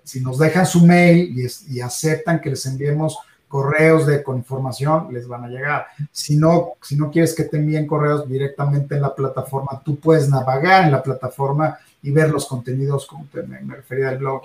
Si, 0.05 0.21
nos 0.21 0.39
dejan 0.39 0.65
su 0.65 0.87
mail 0.87 1.37
y, 1.69 1.81
aceptan 1.81 2.41
que 2.41 2.51
les 2.51 2.65
enviemos 2.67 3.19
correos 3.47 4.07
de, 4.07 4.23
con 4.23 4.39
información, 4.39 5.09
les 5.13 5.29
van 5.29 5.45
a 5.45 5.49
llegar. 5.49 5.87
Si 6.11 6.37
no, 6.37 6.73
si 6.83 6.97
no 6.97 7.11
quieres 7.11 7.35
que 7.35 7.45
te 7.45 7.59
envíen 7.59 7.87
correos 7.87 8.29
directamente 8.29 8.95
en 8.95 9.03
la 9.03 9.15
plataforma, 9.15 9.83
tú 9.85 9.97
puedes 9.97 10.29
navegar 10.29 10.85
en 10.85 10.93
la 10.93 11.03
plataforma 11.03 11.79
y 12.03 12.11
ver 12.11 12.31
los 12.31 12.47
contenidos, 12.47 13.07
como 13.07 13.27
te, 13.27 13.43
me, 13.43 13.59
refería 13.75 14.09
al 14.09 14.19
blog. 14.19 14.43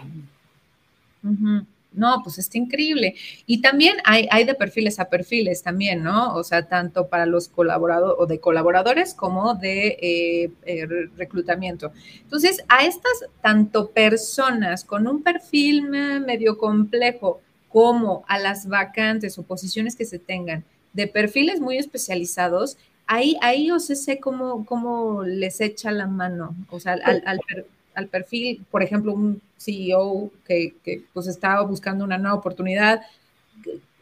No, 1.91 2.21
pues 2.23 2.37
está 2.37 2.57
increíble. 2.57 3.15
Y 3.47 3.61
también 3.61 3.97
hay, 4.05 4.27
hay 4.31 4.43
de 4.43 4.53
perfiles 4.53 4.99
a 4.99 5.09
perfiles 5.09 5.63
también, 5.63 6.03
¿no? 6.03 6.35
O 6.35 6.43
sea, 6.43 6.67
tanto 6.67 7.07
para 7.07 7.25
los 7.25 7.49
colaboradores 7.49 8.15
o 8.19 8.27
de 8.27 8.39
colaboradores 8.39 9.15
como 9.15 9.55
de 9.55 9.97
eh, 9.99 10.51
eh, 10.65 10.85
reclutamiento. 11.17 11.91
Entonces, 12.21 12.63
a 12.67 12.85
estas 12.85 13.25
tanto 13.41 13.89
personas 13.89 14.83
con 14.83 15.07
un 15.07 15.23
perfil 15.23 15.89
medio 15.89 16.57
complejo 16.59 17.41
como 17.69 18.23
a 18.27 18.37
las 18.37 18.67
vacantes 18.67 19.37
o 19.37 19.43
posiciones 19.43 19.95
que 19.95 20.05
se 20.05 20.19
tengan 20.19 20.63
de 20.93 21.07
perfiles 21.07 21.59
muy 21.59 21.77
especializados, 21.77 22.77
ahí, 23.07 23.35
ahí 23.41 23.69
sé 23.79 24.19
cómo, 24.19 24.65
cómo 24.65 25.23
les 25.23 25.59
echa 25.61 25.91
la 25.91 26.07
mano, 26.07 26.55
o 26.69 26.79
sea, 26.79 26.93
al, 26.93 27.23
al, 27.25 27.39
al 27.47 27.65
perfil, 28.07 28.65
por 28.71 28.83
ejemplo, 28.83 29.13
un 29.13 29.41
CEO 29.57 30.31
que, 30.45 30.73
pues 31.13 31.27
estaba 31.27 31.61
buscando 31.63 32.03
una 32.03 32.17
nueva 32.17 32.37
oportunidad, 32.37 33.01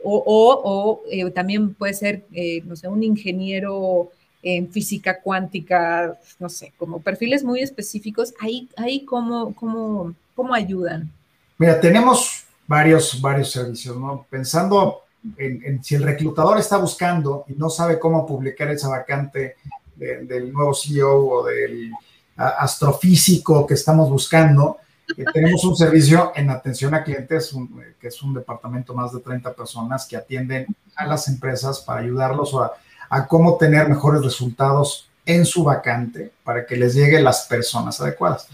o, 0.03 1.01
eh, 1.09 1.29
también 1.31 1.73
puede 1.73 1.93
ser, 1.93 2.23
eh, 2.31 2.61
no 2.65 2.75
sé, 2.75 2.87
un 2.87 3.03
ingeniero 3.03 4.09
en 4.43 4.71
física 4.71 5.19
cuántica, 5.21 6.17
no 6.39 6.47
sé, 6.47 6.71
como 6.77 7.01
perfiles 7.01 7.43
muy 7.43 7.61
específicos, 7.61 8.33
ahí, 8.39 8.69
ahí 8.77 9.03
cómo, 9.03 9.53
cómo, 9.55 10.13
cómo 10.35 10.53
ayudan. 10.53 11.11
Mira, 11.57 11.81
tenemos 11.81 12.45
varios, 12.67 13.19
varios 13.19 13.51
servicios, 13.51 13.97
¿no? 13.97 14.25
Pensando 14.29 15.01
en, 15.37 15.83
si 15.83 15.95
el 15.95 16.03
reclutador 16.03 16.59
está 16.59 16.77
buscando 16.77 17.45
y 17.47 17.53
no 17.53 17.69
sabe 17.69 17.99
cómo 17.99 18.25
publicar 18.25 18.69
esa 18.69 18.89
vacante 18.89 19.55
de, 19.95 20.25
del 20.25 20.53
nuevo 20.53 20.73
CEO 20.73 21.27
o 21.27 21.45
del 21.45 21.91
astrofísico 22.38 23.65
que 23.65 23.73
estamos 23.73 24.09
buscando. 24.09 24.77
Eh, 25.17 25.25
tenemos 25.33 25.63
un 25.65 25.75
servicio 25.75 26.31
en 26.35 26.49
atención 26.49 26.93
a 26.93 27.03
clientes, 27.03 27.53
un, 27.53 27.81
que 27.99 28.07
es 28.07 28.21
un 28.21 28.33
departamento 28.33 28.93
más 28.93 29.13
de 29.13 29.19
30 29.19 29.53
personas 29.53 30.05
que 30.05 30.17
atienden 30.17 30.67
a 30.95 31.05
las 31.05 31.27
empresas 31.27 31.79
para 31.79 32.01
ayudarlos 32.01 32.53
a, 32.55 32.73
a 33.09 33.27
cómo 33.27 33.57
tener 33.57 33.88
mejores 33.89 34.21
resultados 34.21 35.09
en 35.25 35.45
su 35.45 35.63
vacante 35.63 36.31
para 36.43 36.65
que 36.65 36.77
les 36.77 36.93
lleguen 36.93 37.23
las 37.23 37.45
personas 37.45 37.99
adecuadas. 37.99 38.47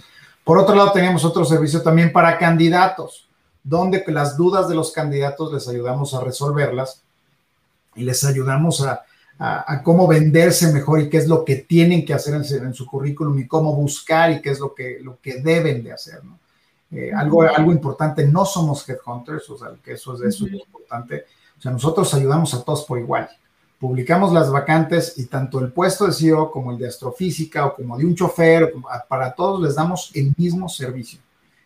Por 0.43 0.57
otro 0.57 0.75
lado, 0.75 0.91
tenemos 0.91 1.23
otro 1.23 1.45
servicio 1.45 1.81
también 1.81 2.11
para 2.11 2.37
candidatos, 2.37 3.27
donde 3.63 4.03
las 4.07 4.35
dudas 4.35 4.67
de 4.67 4.75
los 4.75 4.91
candidatos 4.91 5.53
les 5.53 5.67
ayudamos 5.67 6.13
a 6.13 6.21
resolverlas 6.21 7.01
y 7.95 8.03
les 8.03 8.23
ayudamos 8.23 8.81
a, 8.81 9.03
a, 9.39 9.81
cómo 9.83 10.07
venderse 10.07 10.71
mejor 10.71 11.01
y 11.01 11.09
qué 11.09 11.17
es 11.17 11.27
lo 11.27 11.43
que 11.43 11.57
tienen 11.57 12.05
que 12.05 12.13
hacer 12.13 12.35
en, 12.35 12.73
su 12.73 12.85
currículum 12.85 13.37
y 13.39 13.47
cómo 13.47 13.75
buscar 13.75 14.31
y 14.31 14.41
qué 14.41 14.51
es 14.51 14.59
lo 14.59 14.73
que, 14.73 14.99
lo 15.01 15.19
que 15.21 15.41
deben 15.41 15.83
de 15.83 15.91
hacer, 15.91 16.23
¿no? 16.23 16.39
Eh, 16.91 17.11
algo, 17.11 17.41
algo 17.41 17.71
importante, 17.71 18.25
no 18.27 18.45
somos 18.45 18.87
headhunters, 18.87 19.49
o 19.49 19.57
sea, 19.57 19.69
que 19.83 19.93
eso 19.93 20.13
es, 20.13 20.21
eso 20.21 20.45
es 20.45 20.53
importante. 20.53 21.25
O 21.57 21.61
sea, 21.61 21.71
nosotros 21.71 22.13
ayudamos 22.13 22.53
a 22.53 22.63
todos 22.63 22.85
por 22.85 22.99
igual. 22.99 23.27
Publicamos 23.79 24.31
las 24.31 24.51
vacantes 24.51 25.15
y 25.17 25.25
tanto 25.25 25.59
el 25.59 25.71
puesto 25.71 26.05
de 26.05 26.13
CEO 26.13 26.51
como 26.51 26.71
el 26.71 26.77
de 26.77 26.87
astrofísica 26.87 27.65
o 27.65 27.73
como 27.73 27.97
de 27.97 28.05
un 28.05 28.13
chofer, 28.13 28.73
para 29.09 29.33
todos 29.33 29.61
les 29.61 29.75
damos 29.75 30.11
el 30.13 30.35
mismo 30.37 30.69
servicio. 30.69 31.19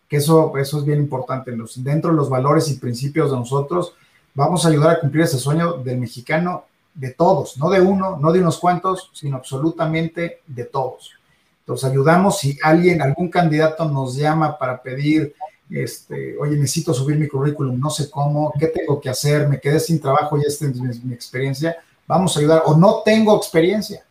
Que 0.08 0.18
eso, 0.18 0.58
eso 0.58 0.80
es 0.80 0.86
bien 0.86 1.00
importante. 1.00 1.52
Dentro 1.76 2.12
de 2.12 2.16
los 2.16 2.30
valores 2.30 2.72
y 2.72 2.76
principios 2.76 3.30
de 3.30 3.38
nosotros, 3.38 3.94
vamos 4.34 4.66
a 4.66 4.70
ayudar 4.70 4.92
a 4.92 5.00
cumplir 5.02 5.26
ese 5.26 5.38
sueño 5.38 5.74
del 5.74 5.98
mexicano 5.98 6.64
de 6.98 7.12
todos, 7.12 7.58
no 7.58 7.70
de 7.70 7.80
uno, 7.80 8.18
no 8.18 8.32
de 8.32 8.40
unos 8.40 8.58
cuantos, 8.58 9.12
sino 9.14 9.38
absolutamente 9.38 10.42
de 10.48 10.66
todos. 10.66 11.12
Entonces 11.60 11.90
ayudamos 11.90 12.40
si 12.40 12.58
alguien, 12.64 13.02
algún 13.02 13.30
candidato 13.30 13.86
nos 13.86 14.16
llama 14.16 14.58
para 14.58 14.82
pedir, 14.82 15.36
este, 15.70 16.36
oye, 16.40 16.56
necesito 16.56 16.94
subir 16.94 17.18
mi 17.18 17.28
currículum, 17.28 17.80
no 17.80 17.90
sé 17.90 18.10
cómo, 18.10 18.52
qué 18.60 18.68
tengo 18.68 19.00
que 19.00 19.10
hacer, 19.10 19.48
me 19.48 19.60
quedé 19.60 19.80
sin 19.80 20.00
trabajo 20.00 20.38
y 20.38 20.42
esta 20.42 20.66
es 20.66 21.04
mi, 21.04 21.14
experiencia, 21.14 21.78
vamos 22.08 22.36
a 22.36 22.40
ayudar, 22.40 22.64
o 22.66 22.76
no 22.76 23.04
tengo 23.06 23.38
experiencia. 23.38 24.04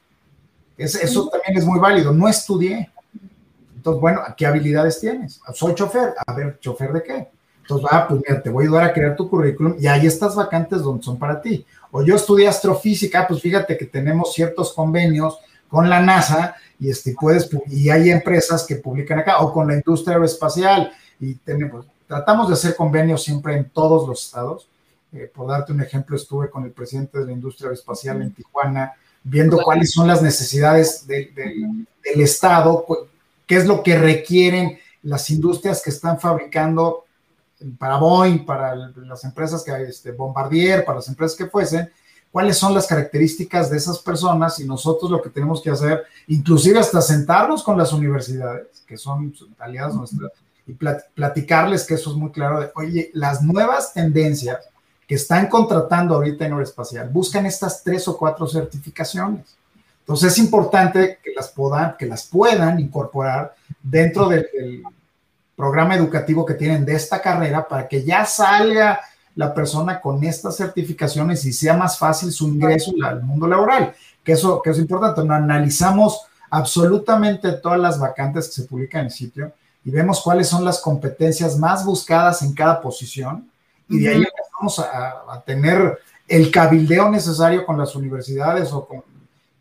eso 0.76 1.28
también 1.28 1.58
es 1.58 1.64
muy 1.64 1.80
válido, 1.80 2.12
no 2.12 2.28
estudié. 2.28 2.90
Entonces, 3.74 4.00
bueno, 4.00 4.20
¿qué 4.36 4.46
habilidades 4.46 5.00
tienes? 5.00 5.40
Soy 5.54 5.74
chofer, 5.74 6.14
a 6.24 6.32
ver, 6.34 6.58
¿chofer 6.60 6.92
de 6.92 7.02
qué? 7.02 7.28
Entonces, 7.68 7.88
ah, 7.90 8.06
pues 8.06 8.20
mira, 8.20 8.40
te 8.40 8.48
voy 8.48 8.62
a 8.62 8.68
ayudar 8.68 8.84
a 8.84 8.92
crear 8.92 9.16
tu 9.16 9.28
currículum 9.28 9.74
y 9.76 9.88
hay 9.88 10.06
estas 10.06 10.36
vacantes 10.36 10.82
donde 10.82 11.02
son 11.02 11.18
para 11.18 11.42
ti. 11.42 11.66
O 11.90 12.00
yo 12.00 12.14
estudié 12.14 12.46
astrofísica, 12.46 13.26
pues 13.26 13.40
fíjate 13.40 13.76
que 13.76 13.86
tenemos 13.86 14.32
ciertos 14.32 14.72
convenios 14.72 15.36
con 15.68 15.90
la 15.90 16.00
NASA 16.00 16.54
y, 16.78 16.90
este, 16.90 17.16
puedes, 17.18 17.50
y 17.68 17.90
hay 17.90 18.10
empresas 18.10 18.64
que 18.64 18.76
publican 18.76 19.18
acá, 19.18 19.40
o 19.40 19.52
con 19.52 19.66
la 19.66 19.74
industria 19.74 20.14
aeroespacial, 20.14 20.92
y 21.18 21.34
tenemos, 21.34 21.86
tratamos 22.06 22.46
de 22.46 22.54
hacer 22.54 22.76
convenios 22.76 23.24
siempre 23.24 23.56
en 23.56 23.68
todos 23.70 24.06
los 24.06 24.24
estados. 24.24 24.68
Eh, 25.12 25.28
por 25.34 25.48
darte 25.48 25.72
un 25.72 25.80
ejemplo, 25.80 26.14
estuve 26.14 26.48
con 26.48 26.64
el 26.64 26.70
presidente 26.70 27.18
de 27.18 27.26
la 27.26 27.32
industria 27.32 27.66
aeroespacial 27.66 28.22
en 28.22 28.32
Tijuana, 28.32 28.92
viendo 29.24 29.58
cuáles 29.58 29.90
son 29.90 30.06
las 30.06 30.22
necesidades 30.22 31.04
de, 31.04 31.32
de, 31.34 31.86
del 32.04 32.20
estado, 32.20 32.86
qué 33.44 33.56
es 33.56 33.66
lo 33.66 33.82
que 33.82 33.98
requieren 33.98 34.78
las 35.02 35.30
industrias 35.30 35.82
que 35.82 35.90
están 35.90 36.20
fabricando 36.20 37.05
para 37.78 37.96
Boeing, 37.96 38.44
para 38.44 38.74
las 38.74 39.24
empresas 39.24 39.62
que 39.62 39.72
este, 39.82 40.12
Bombardier, 40.12 40.84
para 40.84 40.98
las 40.98 41.08
empresas 41.08 41.36
que 41.36 41.46
fuesen, 41.46 41.90
cuáles 42.30 42.58
son 42.58 42.74
las 42.74 42.86
características 42.86 43.70
de 43.70 43.78
esas 43.78 43.98
personas 43.98 44.60
y 44.60 44.66
nosotros 44.66 45.10
lo 45.10 45.22
que 45.22 45.30
tenemos 45.30 45.62
que 45.62 45.70
hacer, 45.70 46.04
inclusive 46.26 46.78
hasta 46.78 47.00
sentarnos 47.00 47.62
con 47.62 47.78
las 47.78 47.92
universidades, 47.92 48.84
que 48.86 48.98
son 48.98 49.34
aliadas 49.58 49.94
nuestras, 49.94 50.32
y 50.66 50.72
platicarles 50.72 51.84
que 51.84 51.94
eso 51.94 52.10
es 52.10 52.16
muy 52.16 52.30
claro 52.32 52.60
de, 52.60 52.70
oye, 52.74 53.10
las 53.14 53.40
nuevas 53.40 53.94
tendencias 53.94 54.68
que 55.06 55.14
están 55.14 55.46
contratando 55.46 56.16
ahorita 56.16 56.44
en 56.44 56.52
Aeroespacial 56.52 57.08
buscan 57.08 57.46
estas 57.46 57.82
tres 57.84 58.06
o 58.08 58.18
cuatro 58.18 58.46
certificaciones. 58.46 59.56
Entonces 60.00 60.32
es 60.32 60.38
importante 60.38 61.18
que 61.22 61.32
las, 61.32 61.48
puedan, 61.48 61.96
que 61.96 62.06
las 62.06 62.26
puedan 62.26 62.80
incorporar 62.80 63.54
dentro 63.82 64.28
del, 64.28 64.46
del 64.52 64.82
programa 65.56 65.96
educativo 65.96 66.44
que 66.44 66.54
tienen 66.54 66.84
de 66.84 66.94
esta 66.94 67.20
carrera 67.20 67.66
para 67.66 67.88
que 67.88 68.04
ya 68.04 68.24
salga 68.26 69.00
la 69.34 69.52
persona 69.54 70.00
con 70.00 70.22
estas 70.22 70.56
certificaciones 70.56 71.44
y 71.44 71.52
sea 71.52 71.76
más 71.76 71.98
fácil 71.98 72.30
su 72.30 72.48
ingreso 72.48 72.92
al 73.04 73.22
mundo 73.22 73.46
laboral, 73.46 73.94
que 74.22 74.32
eso, 74.32 74.60
que 74.62 74.70
es 74.70 74.78
importante. 74.78 75.20
analizamos 75.20 76.22
absolutamente 76.50 77.52
todas 77.52 77.80
las 77.80 77.98
vacantes 77.98 78.48
que 78.48 78.54
se 78.54 78.62
publican 78.64 79.00
en 79.00 79.06
el 79.06 79.12
sitio 79.12 79.52
y 79.84 79.90
vemos 79.90 80.20
cuáles 80.20 80.48
son 80.48 80.64
las 80.64 80.80
competencias 80.80 81.58
más 81.58 81.84
buscadas 81.84 82.42
en 82.42 82.54
cada 82.54 82.80
posición 82.80 83.50
y 83.88 84.00
de 84.00 84.08
ahí 84.08 84.24
empezamos 84.24 84.78
a, 84.78 85.32
a, 85.32 85.42
tener 85.42 85.98
el 86.26 86.50
cabildeo 86.50 87.08
necesario 87.10 87.64
con 87.64 87.78
las 87.78 87.94
universidades 87.94 88.72
o 88.72 88.86
con 88.86 89.02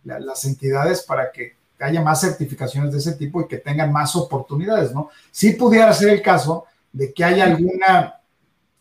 la, 0.04 0.20
las 0.20 0.46
entidades 0.46 1.04
para 1.04 1.32
que 1.32 1.55
haya 1.80 2.02
más 2.02 2.22
certificaciones 2.22 2.92
de 2.92 3.00
ese 3.00 3.14
tipo 3.14 3.42
y 3.42 3.48
que 3.48 3.58
tengan 3.58 3.92
más 3.92 4.16
oportunidades, 4.16 4.94
¿no? 4.94 5.10
Si 5.32 5.52
pudiera 5.54 5.94
ser 5.94 6.10
el 6.10 6.22
caso 6.22 6.66
de 6.92 7.14
que 7.14 7.24
haya 7.24 7.46
alguna, 7.46 8.22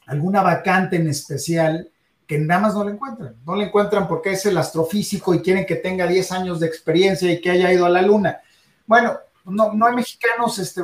alguna 0.06 0.42
vacante 0.42 0.96
en 0.96 1.08
especial 1.08 1.90
que 2.26 2.38
nada 2.38 2.60
más 2.60 2.74
no 2.74 2.84
le 2.84 2.92
encuentran. 2.92 3.36
No 3.44 3.56
le 3.56 3.64
encuentran 3.64 4.08
porque 4.08 4.32
es 4.32 4.46
el 4.46 4.56
astrofísico 4.56 5.34
y 5.34 5.42
quieren 5.42 5.66
que 5.66 5.76
tenga 5.76 6.06
10 6.06 6.32
años 6.32 6.60
de 6.60 6.66
experiencia 6.66 7.30
y 7.30 7.40
que 7.40 7.50
haya 7.50 7.72
ido 7.72 7.84
a 7.84 7.90
la 7.90 8.02
luna. 8.02 8.40
Bueno, 8.86 9.18
no, 9.44 9.72
no 9.72 9.86
hay 9.86 9.94
mexicanos, 9.94 10.58
este, 10.58 10.80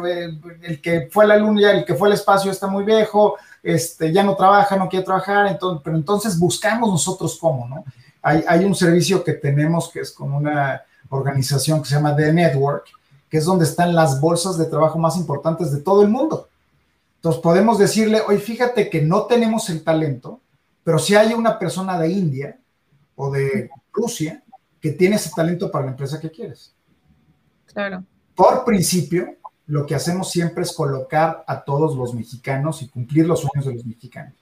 el 0.63 0.81
que 0.83 1.09
fue 1.11 1.25
a 1.25 1.29
la 1.29 1.37
luna, 1.37 1.71
el 1.71 1.85
que 1.85 1.95
fue 1.95 2.09
al 2.09 2.15
espacio 2.15 2.51
está 2.51 2.67
muy 2.67 2.85
viejo, 2.85 3.37
este, 3.63 4.13
ya 4.13 4.23
no 4.23 4.37
trabaja, 4.37 4.77
no 4.77 4.89
quiere 4.89 5.05
trabajar, 5.05 5.47
entonces, 5.47 5.81
pero 5.83 5.97
entonces 5.97 6.39
buscamos 6.39 6.91
nosotros 6.91 7.39
cómo, 7.41 7.67
¿no? 7.67 7.85
Hay, 8.23 8.45
hay 8.47 8.65
un 8.67 8.75
servicio 8.75 9.25
que 9.25 9.33
tenemos 9.33 9.91
que 9.91 10.01
es 10.01 10.13
como 10.13 10.37
una 10.37 10.83
organización 11.11 11.83
que 11.83 11.89
se 11.89 11.95
llama 11.95 12.17
The 12.17 12.33
Network, 12.33 12.87
que 13.29 13.39
es 13.39 13.45
donde 13.45 13.65
están 13.65 13.95
las 13.95 14.21
bolsas 14.21 14.59
de 14.59 14.65
trabajo 14.65 14.99
más 14.99 15.17
importantes 15.17 15.71
de 15.71 15.81
todo 15.81 16.03
el 16.03 16.09
mundo. 16.09 16.49
Entonces 17.17 17.41
podemos 17.43 17.79
decirle, 17.79 18.23
oye, 18.27 18.39
fíjate 18.39 18.89
que 18.89 19.03
no 19.03 19.27
tenemos 19.27 19.69
el 19.69 19.85
talento, 19.85 20.41
pero 20.83 20.99
si 20.99 21.15
hay 21.15 21.35
una 21.35 21.59
persona 21.59 21.99
de 21.99 22.09
India 22.09 22.59
o 23.15 23.31
de 23.31 23.71
Rusia 23.93 24.43
que 24.81 24.93
tiene 24.93 25.17
ese 25.17 25.31
talento 25.37 25.71
para 25.71 25.85
la 25.85 25.91
empresa 25.91 26.19
que 26.19 26.31
quieres. 26.31 26.75
Claro. 27.67 28.03
Por 28.35 28.65
principio, 28.65 29.37
lo 29.67 29.87
que 29.87 29.95
hacemos 29.95 30.31
siempre 30.31 30.63
es 30.63 30.73
colocar 30.73 31.45
a 31.47 31.63
todos 31.63 31.95
los 31.95 32.15
mexicanos 32.15 32.83
y 32.83 32.89
cumplir 32.89 33.27
los 33.27 33.41
sueños 33.41 33.67
de 33.67 33.75
los 33.75 33.85
mexicanos. 33.85 34.35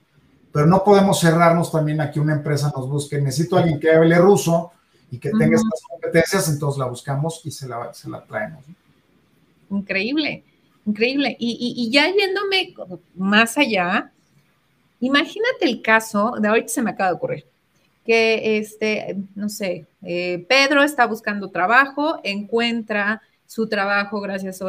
Pero 0.53 0.67
no 0.67 0.83
podemos 0.83 1.21
cerrarnos 1.21 1.71
también 1.71 2.01
a 2.01 2.11
que 2.11 2.21
una 2.21 2.35
empresa 2.35 2.73
nos 2.75 2.89
busque, 2.89 3.21
necesito 3.21 3.57
a 3.57 3.61
alguien 3.61 3.81
que 3.81 3.91
hable 3.91 4.17
ruso, 4.17 4.71
y 5.11 5.19
que 5.19 5.31
tenga 5.31 5.57
estas 5.57 5.83
competencias, 5.89 6.49
entonces 6.49 6.79
la 6.79 6.87
buscamos 6.87 7.41
y 7.45 7.51
se 7.51 7.67
la, 7.67 7.93
se 7.95 8.09
la 8.11 8.23
traemos. 8.25 8.65
Increíble, 9.71 10.45
increíble. 10.85 11.37
Y, 11.39 11.75
y, 11.77 11.91
ya 11.91 12.07
yéndome 12.07 12.75
más 13.15 13.57
allá, 13.59 14.13
imagínate 15.01 15.65
el 15.65 15.83
caso, 15.83 16.35
de 16.41 16.49
ahorita 16.49 16.69
se 16.69 16.83
me 16.83 16.91
acaba 16.91 17.11
de 17.11 17.17
ocurrir, 17.17 17.47
que 18.05 18.59
este, 18.59 19.17
no 19.35 19.49
sé, 19.49 19.87
eh, 20.03 20.45
Pedro 20.49 20.83
está 20.83 21.07
buscando 21.07 21.51
trabajo, 21.51 22.21
encuentra 22.23 23.23
su 23.47 23.69
trabajo 23.69 24.21
gracias 24.21 24.61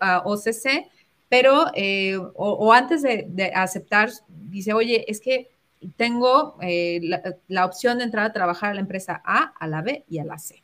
a 0.00 0.22
OCC, 0.24 0.88
pero, 1.32 1.66
eh, 1.74 2.18
o, 2.34 2.72
antes 2.74 3.00
de, 3.00 3.52
aceptar, 3.54 4.10
dice, 4.28 4.74
oye, 4.74 5.10
es 5.10 5.18
que 5.18 5.48
tengo 5.96 6.56
eh, 6.60 7.00
la, 7.48 7.64
opción 7.64 7.98
de 7.98 8.04
entrar 8.04 8.26
a 8.26 8.32
trabajar 8.32 8.70
a 8.70 8.74
la 8.74 8.80
empresa 8.80 9.22
A, 9.24 9.52
a 9.58 9.66
la 9.66 9.82
B 9.82 10.04
y 10.08 10.18
a 10.18 10.24
la 10.24 10.38
C. 10.38 10.62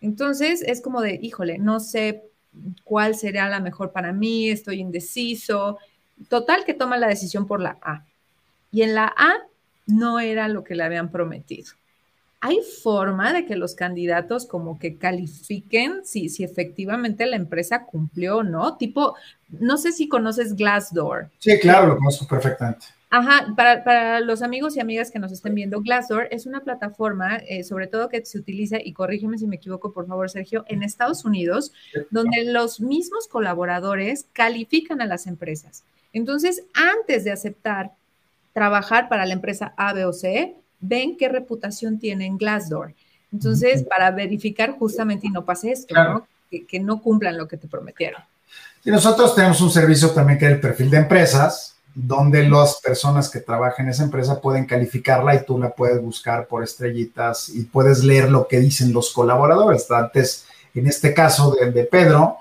Entonces 0.00 0.62
es 0.62 0.80
como 0.80 1.00
de, 1.00 1.18
híjole, 1.20 1.58
no 1.58 1.80
sé 1.80 2.22
cuál 2.84 3.16
sería 3.16 3.48
la 3.48 3.60
mejor 3.60 3.92
para 3.92 4.12
mí, 4.12 4.50
estoy 4.50 4.80
indeciso. 4.80 5.78
Total 6.28 6.64
que 6.64 6.74
toma 6.74 6.96
la 6.96 7.08
decisión 7.08 7.46
por 7.46 7.60
la 7.60 7.78
A. 7.82 8.04
Y 8.70 8.82
en 8.82 8.94
la 8.94 9.06
A 9.16 9.34
no 9.86 10.20
era 10.20 10.48
lo 10.48 10.64
que 10.64 10.74
le 10.74 10.84
habían 10.84 11.10
prometido. 11.10 11.72
¿Hay 12.40 12.60
forma 12.82 13.32
de 13.32 13.46
que 13.46 13.56
los 13.56 13.74
candidatos 13.74 14.46
como 14.46 14.78
que 14.78 14.98
califiquen 14.98 16.04
si, 16.04 16.28
si 16.28 16.44
efectivamente 16.44 17.26
la 17.26 17.36
empresa 17.36 17.84
cumplió 17.84 18.38
o 18.38 18.42
no? 18.42 18.76
Tipo, 18.76 19.16
no 19.48 19.78
sé 19.78 19.92
si 19.92 20.08
conoces 20.08 20.54
Glassdoor. 20.54 21.30
Sí, 21.38 21.58
claro, 21.58 21.88
lo 21.88 21.96
conozco 21.96 22.26
perfectamente. 22.26 22.86
Ajá, 23.08 23.54
para, 23.56 24.20
los 24.20 24.42
amigos 24.42 24.76
y 24.76 24.80
amigas 24.80 25.10
que 25.10 25.18
nos 25.18 25.30
estén 25.30 25.54
viendo, 25.54 25.80
Glassdoor 25.80 26.28
es 26.30 26.44
una 26.44 26.60
plataforma, 26.60 27.36
eh, 27.36 27.62
sobre 27.62 27.86
todo 27.86 28.08
que 28.08 28.24
se 28.24 28.38
utiliza, 28.38 28.78
y 28.82 28.92
corrígeme 28.92 29.38
si 29.38 29.46
me 29.46 29.56
equivoco, 29.56 29.92
por 29.92 30.06
favor, 30.06 30.28
Sergio, 30.28 30.64
en 30.68 30.82
Estados 30.82 31.24
Unidos, 31.24 31.72
donde 32.10 32.44
los 32.44 32.80
mismos 32.80 33.28
colaboradores 33.28 34.26
califican 34.32 35.00
a 35.00 35.06
las 35.06 35.26
empresas. 35.26 35.84
Entonces, 36.12 36.64
antes 36.74 37.24
de 37.24 37.30
aceptar 37.30 37.92
trabajar 38.52 39.08
para 39.08 39.26
la 39.26 39.34
empresa 39.34 39.74
A, 39.76 39.92
B 39.92 40.04
o 40.04 40.12
C, 40.12 40.56
ven 40.80 41.16
qué 41.16 41.28
reputación 41.28 41.98
tiene 41.98 42.26
en 42.26 42.38
Glassdoor. 42.38 42.94
Entonces, 43.32 43.84
para 43.84 44.10
verificar 44.10 44.72
justamente 44.72 45.26
y 45.26 45.30
no 45.30 45.44
pase 45.44 45.72
esto, 45.72 45.94
¿no? 45.94 46.26
Que, 46.50 46.80
no 46.80 47.02
cumplan 47.02 47.36
lo 47.36 47.46
que 47.48 47.56
te 47.56 47.68
prometieron. 47.68 48.22
Y 48.84 48.90
nosotros 48.90 49.34
tenemos 49.34 49.60
un 49.60 49.70
servicio 49.70 50.10
también 50.10 50.38
que 50.38 50.46
es 50.46 50.52
el 50.52 50.60
perfil 50.60 50.88
de 50.90 50.96
empresas, 50.96 51.75
donde 51.98 52.46
las 52.46 52.80
personas 52.82 53.30
que 53.30 53.40
trabajan 53.40 53.86
en 53.86 53.92
esa 53.92 54.04
empresa 54.04 54.40
pueden 54.40 54.66
calificarla 54.66 55.34
y 55.34 55.46
tú 55.46 55.58
la 55.58 55.70
puedes 55.70 56.00
buscar 56.02 56.46
por 56.46 56.62
estrellitas 56.62 57.48
y 57.48 57.64
puedes 57.64 58.04
leer 58.04 58.30
lo 58.30 58.46
que 58.46 58.60
dicen 58.60 58.92
los 58.92 59.12
colaboradores. 59.14 59.90
Antes, 59.90 60.44
en 60.74 60.86
este 60.86 61.14
caso 61.14 61.56
de, 61.56 61.84
Pedro, 61.84 62.36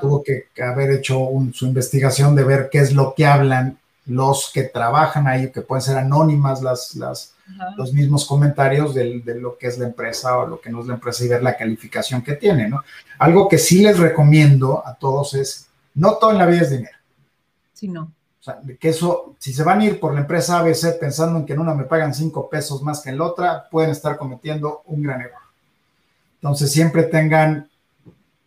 tuvo 0.00 0.24
que 0.24 0.48
haber 0.60 0.90
hecho 0.90 1.28
su 1.52 1.66
investigación 1.66 2.34
de 2.34 2.42
ver 2.42 2.68
qué 2.72 2.78
es 2.78 2.92
lo 2.92 3.14
que 3.14 3.24
hablan 3.24 3.78
los 4.06 4.50
que 4.52 4.64
trabajan 4.64 5.28
ahí, 5.28 5.50
que 5.50 5.62
pueden 5.62 5.82
ser 5.82 5.96
anónimas 5.96 6.60
las, 6.60 6.94
las, 6.96 7.34
los 7.76 7.92
mismos 7.92 8.26
comentarios 8.26 8.94
de, 8.94 9.22
lo 9.40 9.56
que 9.56 9.68
es 9.68 9.78
la 9.78 9.86
empresa 9.86 10.38
o 10.38 10.46
lo 10.46 10.60
que 10.60 10.70
no 10.70 10.80
es 10.80 10.86
la 10.86 10.94
empresa 10.94 11.24
y 11.24 11.28
ver 11.28 11.42
la 11.42 11.56
calificación 11.56 12.20
que 12.20 12.34
tiene, 12.34 12.68
¿no? 12.68 12.82
Algo 13.18 13.48
que 13.48 13.58
sí 13.58 13.82
les 13.82 13.98
recomiendo 13.98 14.86
a 14.86 14.94
todos 14.94 15.34
es, 15.34 15.68
no 15.94 16.14
todo 16.14 16.32
en 16.32 16.38
la 16.38 16.46
vida 16.46 16.62
es 16.62 16.70
dinero. 16.70 16.98
Sí, 17.72 17.88
no. 17.88 18.10
Sea, 18.44 18.60
que 18.78 18.90
eso, 18.90 19.36
si 19.38 19.54
se 19.54 19.62
van 19.62 19.80
a 19.80 19.86
ir 19.86 19.98
por 19.98 20.12
la 20.12 20.20
empresa 20.20 20.58
ABC 20.58 20.98
pensando 21.00 21.38
en 21.38 21.46
que 21.46 21.54
en 21.54 21.60
una 21.60 21.72
me 21.72 21.84
pagan 21.84 22.12
cinco 22.12 22.50
pesos 22.50 22.82
más 22.82 23.00
que 23.00 23.08
en 23.08 23.16
la 23.16 23.24
otra, 23.24 23.70
pueden 23.70 23.88
estar 23.88 24.18
cometiendo 24.18 24.82
un 24.84 25.02
gran 25.02 25.22
error. 25.22 25.40
Entonces, 26.34 26.70
siempre 26.70 27.04
tengan 27.04 27.70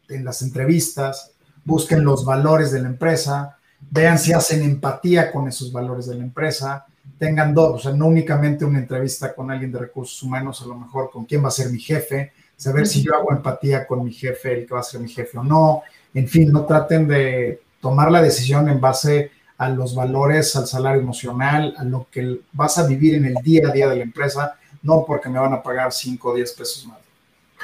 en 0.08 0.24
las 0.24 0.44
entrevistas, 0.44 1.32
busquen 1.66 2.04
los 2.04 2.24
valores 2.24 2.72
de 2.72 2.80
la 2.84 2.90
empresa, 2.90 3.58
vean 3.90 4.20
si 4.20 4.34
hacen 4.34 4.62
empatía 4.62 5.32
con 5.32 5.48
esos 5.48 5.72
valores 5.72 6.06
de 6.06 6.14
la 6.14 6.24
empresa, 6.24 6.86
tengan 7.18 7.56
dos, 7.56 7.74
o 7.74 7.80
sea, 7.80 7.92
no 7.94 8.06
únicamente 8.06 8.66
una 8.66 8.78
entrevista 8.78 9.34
con 9.34 9.50
alguien 9.50 9.72
de 9.72 9.80
recursos 9.80 10.22
humanos, 10.22 10.62
a 10.62 10.68
lo 10.68 10.76
mejor 10.76 11.10
con 11.10 11.26
quién 11.26 11.44
va 11.44 11.48
a 11.48 11.52
ser 11.52 11.72
mi 11.72 11.80
jefe, 11.80 12.34
saber 12.56 12.86
si 12.86 13.02
yo 13.02 13.16
hago 13.16 13.32
empatía 13.32 13.88
con 13.88 14.04
mi 14.04 14.14
jefe, 14.14 14.54
el 14.54 14.68
que 14.68 14.76
va 14.76 14.82
a 14.82 14.84
ser 14.84 15.02
mi 15.02 15.10
jefe 15.10 15.40
o 15.40 15.44
no, 15.44 15.82
en 16.14 16.28
fin, 16.28 16.52
no 16.52 16.66
traten 16.66 17.08
de 17.08 17.64
tomar 17.82 18.12
la 18.12 18.22
decisión 18.22 18.70
en 18.70 18.80
base 18.80 19.32
a 19.58 19.70
los 19.70 19.96
valores, 19.96 20.56
al 20.56 20.68
salario 20.68 21.02
emocional, 21.02 21.74
a 21.78 21.84
lo 21.84 22.08
que 22.12 22.42
vas 22.54 22.78
a 22.78 22.86
vivir 22.86 23.16
en 23.16 23.26
el 23.26 23.36
día 23.36 23.68
a 23.68 23.72
día 23.72 23.88
de 23.88 23.98
la 23.98 24.04
empresa, 24.04 24.58
no 24.84 25.04
porque 25.06 25.30
me 25.30 25.40
van 25.40 25.54
a 25.54 25.64
pagar 25.64 25.92
5 25.92 26.30
o 26.30 26.36
10 26.36 26.54
pesos 26.54 26.86
más. 26.86 27.00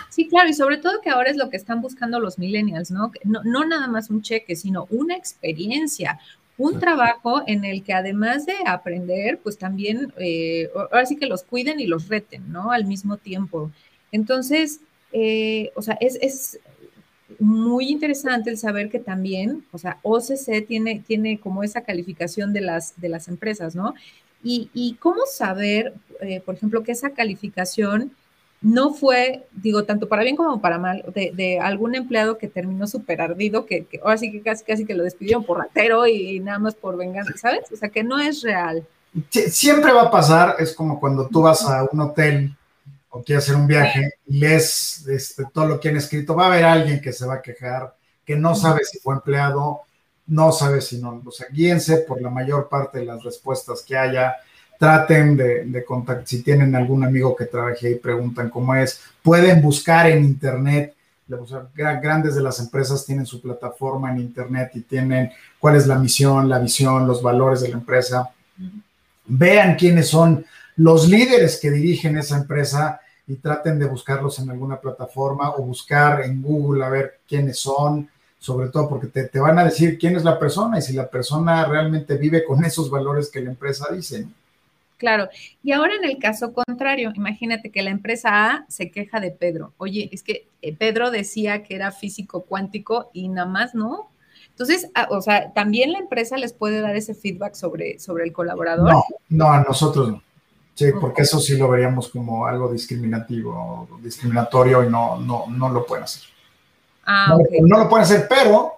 Sí, 0.09 0.27
claro, 0.27 0.49
y 0.49 0.53
sobre 0.53 0.77
todo 0.77 1.01
que 1.01 1.09
ahora 1.09 1.29
es 1.29 1.37
lo 1.37 1.49
que 1.49 1.57
están 1.57 1.81
buscando 1.81 2.19
los 2.19 2.39
millennials, 2.39 2.89
¿no? 2.89 3.11
No, 3.23 3.41
no 3.43 3.65
nada 3.65 3.87
más 3.87 4.09
un 4.09 4.21
cheque, 4.21 4.55
sino 4.55 4.87
una 4.89 5.15
experiencia, 5.15 6.19
un 6.57 6.79
trabajo 6.79 7.43
en 7.47 7.65
el 7.65 7.83
que 7.83 7.93
además 7.93 8.45
de 8.45 8.55
aprender, 8.65 9.39
pues 9.41 9.57
también, 9.57 10.13
eh, 10.17 10.69
ahora 10.75 11.05
sí 11.05 11.15
que 11.15 11.25
los 11.25 11.43
cuiden 11.43 11.79
y 11.79 11.87
los 11.87 12.07
reten, 12.07 12.51
¿no? 12.51 12.71
Al 12.71 12.85
mismo 12.85 13.17
tiempo. 13.17 13.71
Entonces, 14.11 14.81
eh, 15.11 15.71
o 15.75 15.81
sea, 15.81 15.95
es, 15.99 16.17
es, 16.21 16.59
muy 17.39 17.89
interesante 17.89 18.49
el 18.49 18.57
saber 18.57 18.89
que 18.89 18.99
también, 18.99 19.65
o 19.71 19.77
sea, 19.77 19.99
OCC 20.03 20.65
tiene, 20.67 21.03
tiene 21.05 21.39
como 21.39 21.63
esa 21.63 21.81
calificación 21.81 22.53
de 22.53 22.61
las, 22.61 22.99
de 22.99 23.09
las 23.09 23.27
empresas, 23.27 23.75
¿no? 23.75 23.93
Y, 24.43 24.69
y 24.73 24.95
cómo 24.95 25.25
saber, 25.25 25.93
eh, 26.21 26.41
por 26.41 26.55
ejemplo, 26.55 26.83
que 26.83 26.91
esa 26.91 27.11
calificación 27.11 28.11
no 28.63 28.93
fue, 28.93 29.45
digo, 29.51 29.83
tanto 29.83 30.07
para 30.07 30.23
bien 30.23 30.37
como 30.37 30.61
para 30.61 30.79
mal, 30.79 31.03
de, 31.13 31.59
algún 31.61 31.95
empleado 31.95 32.37
que 32.37 32.47
terminó 32.47 32.87
súper 32.87 33.21
ardido, 33.21 33.65
que, 33.65 33.85
ahora 34.01 34.17
sí 34.17 34.31
que 34.31 34.41
casi, 34.41 34.63
casi 34.63 34.85
que 34.85 34.93
lo 34.93 35.03
despidieron 35.03 35.43
por 35.43 35.57
ratero 35.57 36.07
y, 36.07 36.39
nada 36.39 36.59
más 36.59 36.73
por 36.73 36.95
venganza, 36.95 37.33
¿sabes? 37.35 37.69
O 37.71 37.75
sea, 37.75 37.89
que 37.89 38.03
no 38.03 38.19
es 38.19 38.41
real. 38.41 38.87
siempre 39.29 39.91
va 39.91 40.03
a 40.03 40.11
pasar, 40.11 40.55
es 40.59 40.73
como 40.73 40.99
cuando 40.99 41.27
tú 41.27 41.41
vas 41.41 41.65
a 41.65 41.87
un 41.91 41.99
hotel 41.99 42.55
o 43.15 43.21
quieres 43.23 43.45
hacer 43.45 43.55
un 43.55 43.67
viaje 43.67 44.15
y 44.25 44.39
lees 44.39 45.05
este, 45.07 45.43
todo 45.53 45.67
lo 45.67 45.79
que 45.79 45.89
han 45.89 45.97
escrito, 45.97 46.35
va 46.35 46.45
a 46.45 46.47
haber 46.47 46.65
alguien 46.65 46.99
que 46.99 47.13
se 47.13 47.27
va 47.27 47.35
a 47.35 47.41
quejar, 47.41 47.95
que 48.25 48.35
no 48.35 48.55
sabe 48.55 48.83
si 48.83 48.97
fue 48.97 49.13
empleado, 49.13 49.81
no 50.25 50.51
sabe 50.51 50.81
si 50.81 50.99
no, 50.99 51.21
o 51.23 51.31
sea, 51.31 51.45
guíense 51.51 51.97
por 51.97 52.19
la 52.19 52.31
mayor 52.31 52.67
parte 52.67 52.99
de 52.99 53.05
las 53.05 53.23
respuestas 53.23 53.83
que 53.83 53.95
haya, 53.95 54.35
traten 54.79 55.37
de, 55.37 55.65
de 55.65 55.85
contactar, 55.85 56.27
si 56.27 56.41
tienen 56.41 56.75
algún 56.75 57.03
amigo 57.03 57.35
que 57.35 57.45
trabaje 57.45 57.87
ahí, 57.87 57.95
preguntan 57.95 58.49
cómo 58.49 58.73
es, 58.73 58.99
pueden 59.21 59.61
buscar 59.61 60.09
en 60.09 60.23
internet, 60.23 60.95
grandes 61.75 62.33
de 62.33 62.41
las 62.41 62.59
empresas 62.59 63.05
tienen 63.05 63.27
su 63.27 63.39
plataforma 63.39 64.11
en 64.11 64.19
internet 64.19 64.71
y 64.73 64.81
tienen 64.81 65.31
cuál 65.59 65.75
es 65.75 65.85
la 65.85 65.99
misión, 65.99 66.49
la 66.49 66.57
visión, 66.57 67.07
los 67.07 67.21
valores 67.21 67.61
de 67.61 67.69
la 67.69 67.75
empresa. 67.75 68.31
Vean 69.25 69.75
quiénes 69.75 70.09
son 70.09 70.45
los 70.77 71.07
líderes 71.07 71.59
que 71.61 71.69
dirigen 71.69 72.17
esa 72.17 72.37
empresa 72.37 72.99
y 73.27 73.35
traten 73.35 73.79
de 73.79 73.85
buscarlos 73.85 74.39
en 74.39 74.49
alguna 74.49 74.79
plataforma 74.79 75.51
o 75.55 75.63
buscar 75.63 76.21
en 76.21 76.41
Google 76.41 76.83
a 76.83 76.89
ver 76.89 77.19
quiénes 77.27 77.59
son, 77.59 78.09
sobre 78.39 78.69
todo 78.69 78.89
porque 78.89 79.07
te, 79.07 79.39
van 79.39 79.57
a 79.57 79.63
decir 79.63 79.97
quién 79.97 80.17
es 80.17 80.23
la 80.25 80.37
persona 80.37 80.77
y 80.77 80.81
si 80.81 80.93
la 80.93 81.09
persona 81.09 81.65
realmente 81.65 82.17
vive 82.17 82.43
con 82.43 82.63
esos 82.65 82.89
valores 82.89 83.29
que 83.29 83.41
la 83.41 83.51
empresa 83.51 83.87
dice. 83.93 84.27
Claro, 84.97 85.27
y 85.63 85.71
ahora 85.71 85.95
en 85.95 86.05
el 86.05 86.17
caso 86.17 86.53
contrario, 86.53 87.11
imagínate 87.15 87.71
que 87.71 87.81
la 87.81 87.89
empresa 87.89 88.51
A 88.51 88.65
se 88.69 88.89
queja 88.89 89.19
de 89.19 89.31
Pedro. 89.31 89.73
Oye, 89.77 90.09
es 90.13 90.23
que 90.23 90.47
eh, 90.61 90.75
Pedro 90.75 91.11
decía 91.11 91.63
que 91.63 91.75
era 91.75 91.91
físico 91.91 92.43
cuántico 92.43 93.09
y 93.13 93.27
nada 93.27 93.47
más 93.47 93.75
no. 93.75 94.09
Entonces, 94.49 94.89
ah, 94.93 95.07
o 95.09 95.21
sea, 95.21 95.51
también 95.51 95.91
la 95.91 95.99
empresa 95.99 96.37
les 96.37 96.53
puede 96.53 96.79
dar 96.79 96.95
ese 96.95 97.15
feedback 97.15 97.55
sobre, 97.55 97.99
sobre 97.99 98.23
el 98.23 98.31
colaborador. 98.31 98.91
No, 98.91 99.03
no, 99.29 99.51
a 99.51 99.61
nosotros 99.63 100.09
no. 100.09 100.21
Sí, 100.75 100.91
porque 100.99 101.21
eso 101.21 101.39
sí 101.39 101.55
lo 101.55 101.69
veríamos 101.69 102.09
como 102.09 102.47
algo 102.47 102.71
discriminativo, 102.71 103.87
discriminatorio 104.01 104.83
y 104.83 104.89
no, 104.89 105.19
no, 105.19 105.45
no 105.47 105.69
lo 105.69 105.85
pueden 105.85 106.05
hacer. 106.05 106.23
Ah, 107.05 107.37
no, 107.61 107.77
lo 107.77 107.89
pueden 107.89 108.05
hacer, 108.05 108.27
pero 108.27 108.73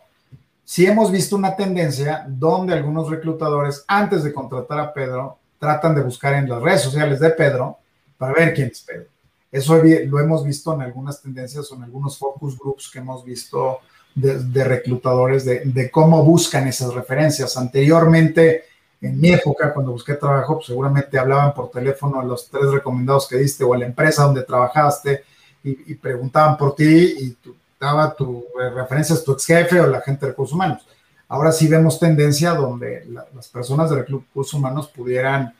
sí 0.64 0.86
hemos 0.86 1.12
visto 1.12 1.36
una 1.36 1.56
tendencia 1.56 2.26
donde 2.28 2.74
algunos 2.74 3.10
reclutadores, 3.10 3.86
antes 3.88 4.24
de 4.24 4.34
contratar 4.34 4.80
a 4.80 4.93
Pedro, 4.93 5.38
tratan 5.58 5.96
de 5.96 6.02
buscar 6.02 6.34
en 6.34 6.50
las 6.50 6.62
redes 6.62 6.82
sociales 6.82 7.20
de 7.20 7.30
Pedro 7.30 7.78
para 8.18 8.34
ver 8.34 8.54
quién 8.54 8.70
es 8.70 8.82
Pedro. 8.82 9.08
Eso 9.52 9.82
lo 9.82 10.20
hemos 10.20 10.43
visto 10.43 10.74
en 10.74 10.82
algunas 10.82 11.22
tendencias 11.22 11.72
o 11.72 11.76
en 11.76 11.84
algunos 11.84 12.18
focus 12.18 12.58
groups 12.60 12.89
que 12.91 13.00
hemos 13.00 13.24
visto 13.24 13.80
de, 14.14 14.64
reclutadores 14.64 15.46
de, 15.46 15.62
de, 15.64 15.89
cómo 15.89 16.24
buscan 16.26 16.68
esas 16.68 16.93
referencias. 16.93 17.56
Anteriormente, 17.56 18.66
en 19.02 19.20
mi 19.20 19.32
época, 19.32 19.74
cuando 19.74 19.91
busqué 19.91 20.14
trabajo, 20.16 20.56
pues 20.56 20.68
seguramente 20.68 21.20
hablaban 21.20 21.54
por 21.54 21.70
teléfono 21.70 22.20
a 22.20 22.24
los 22.24 22.50
tres 22.50 22.72
recomendados 22.72 23.28
que 23.28 23.38
diste 23.38 23.64
o 23.64 23.74
a 23.74 23.78
la 23.78 23.86
empresa 23.86 24.24
donde 24.24 24.43
trabajaste 24.43 25.24
y, 25.64 25.96
preguntaban 25.96 26.58
por 26.58 26.76
ti 26.76 27.16
y 27.18 27.32
tú, 27.32 27.56
daba 27.80 28.16
tu 28.16 28.46
eh, 28.62 28.70
referencias 28.70 29.24
tu 29.24 29.34
ex 29.34 29.46
jefe 29.46 29.80
o 29.80 29.88
la 29.88 30.02
gente 30.02 30.26
de 30.26 30.32
recursos 30.32 30.54
humanos. 30.54 30.86
Ahora 31.28 31.52
sí 31.52 31.68
vemos 31.68 32.00
tendencia 32.00 32.54
donde 32.54 33.06
las 33.34 33.48
personas 33.50 33.89
de 33.89 34.04
recursos 34.04 34.54
humanos 34.54 34.88
pudieran 34.88 35.54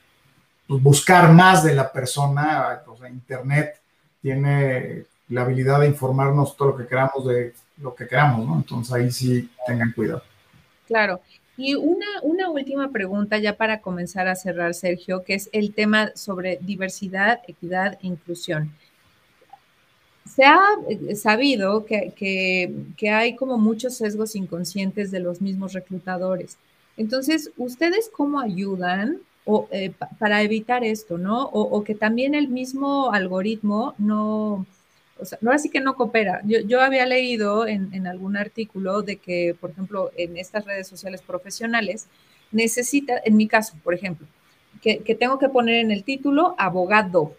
pues, 0.66 0.82
buscar 0.82 1.32
más 1.32 1.64
de 1.64 1.74
la 1.74 1.90
persona, 1.90 2.82
Internet 3.08 3.80
tiene 4.22 5.04
la 5.28 5.42
habilidad 5.42 5.80
de 5.80 5.88
informarnos 5.88 6.56
todo 6.56 6.68
lo 6.70 6.76
que 6.76 6.86
queramos 6.86 7.26
de 7.26 7.54
lo 7.78 7.94
que 7.94 8.06
queramos, 8.06 8.46
¿no? 8.46 8.56
Entonces 8.56 8.92
ahí 8.92 9.10
sí 9.10 9.50
tengan 9.66 9.92
cuidado. 9.92 10.22
Claro. 10.86 11.20
Y 11.56 11.74
una, 11.74 12.06
una 12.22 12.50
última 12.50 12.90
pregunta 12.90 13.38
ya 13.38 13.56
para 13.56 13.80
comenzar 13.80 14.28
a 14.28 14.34
cerrar, 14.34 14.74
Sergio, 14.74 15.24
que 15.24 15.34
es 15.34 15.48
el 15.52 15.72
tema 15.72 16.12
sobre 16.14 16.58
diversidad, 16.60 17.40
equidad 17.48 17.98
e 18.02 18.08
inclusión. 18.08 18.72
se 20.26 20.44
ha 20.44 20.60
eh, 20.88 21.14
sabido 21.16 21.86
que, 21.86 22.72
hay 23.10 23.36
como 23.36 23.56
muchos 23.58 23.96
sesgos 23.96 24.36
inconscientes 24.36 25.10
de 25.10 25.20
los 25.20 25.40
mismos 25.40 25.72
reclutadores. 25.72 26.58
Entonces, 26.96 27.50
¿ustedes 27.56 28.10
cómo 28.12 28.40
ayudan 28.40 29.20
o, 29.44 29.68
eh, 29.70 29.92
para 30.18 30.42
evitar 30.42 30.84
esto, 30.84 31.16
no? 31.18 31.44
O, 31.44 31.84
que 31.84 31.94
también 31.94 32.34
el 32.34 32.48
mismo 32.48 33.12
algoritmo 33.12 33.94
no, 33.98 34.66
o 35.18 35.24
sea, 35.24 35.38
no 35.40 35.50
así 35.50 35.70
que 35.70 35.80
no 35.80 35.94
coopera. 35.94 36.40
Yo, 36.44 36.80
había 36.80 37.06
leído 37.06 37.66
en, 37.66 38.06
algún 38.06 38.36
artículo 38.36 39.02
de 39.02 39.16
que, 39.16 39.56
por 39.60 39.70
ejemplo, 39.70 40.10
en 40.16 40.36
estas 40.36 40.64
redes 40.64 40.88
sociales 40.88 41.22
profesionales, 41.22 42.06
necesita, 42.52 43.20
en 43.24 43.36
mi 43.36 43.46
caso, 43.48 43.74
por 43.82 43.94
ejemplo, 43.94 44.26
que, 44.82 44.98
que 44.98 45.14
tengo 45.14 45.38
que 45.38 45.48
poner 45.48 45.76
en 45.76 45.90
el 45.90 46.04
título 46.04 46.54
abogado, 46.58 47.34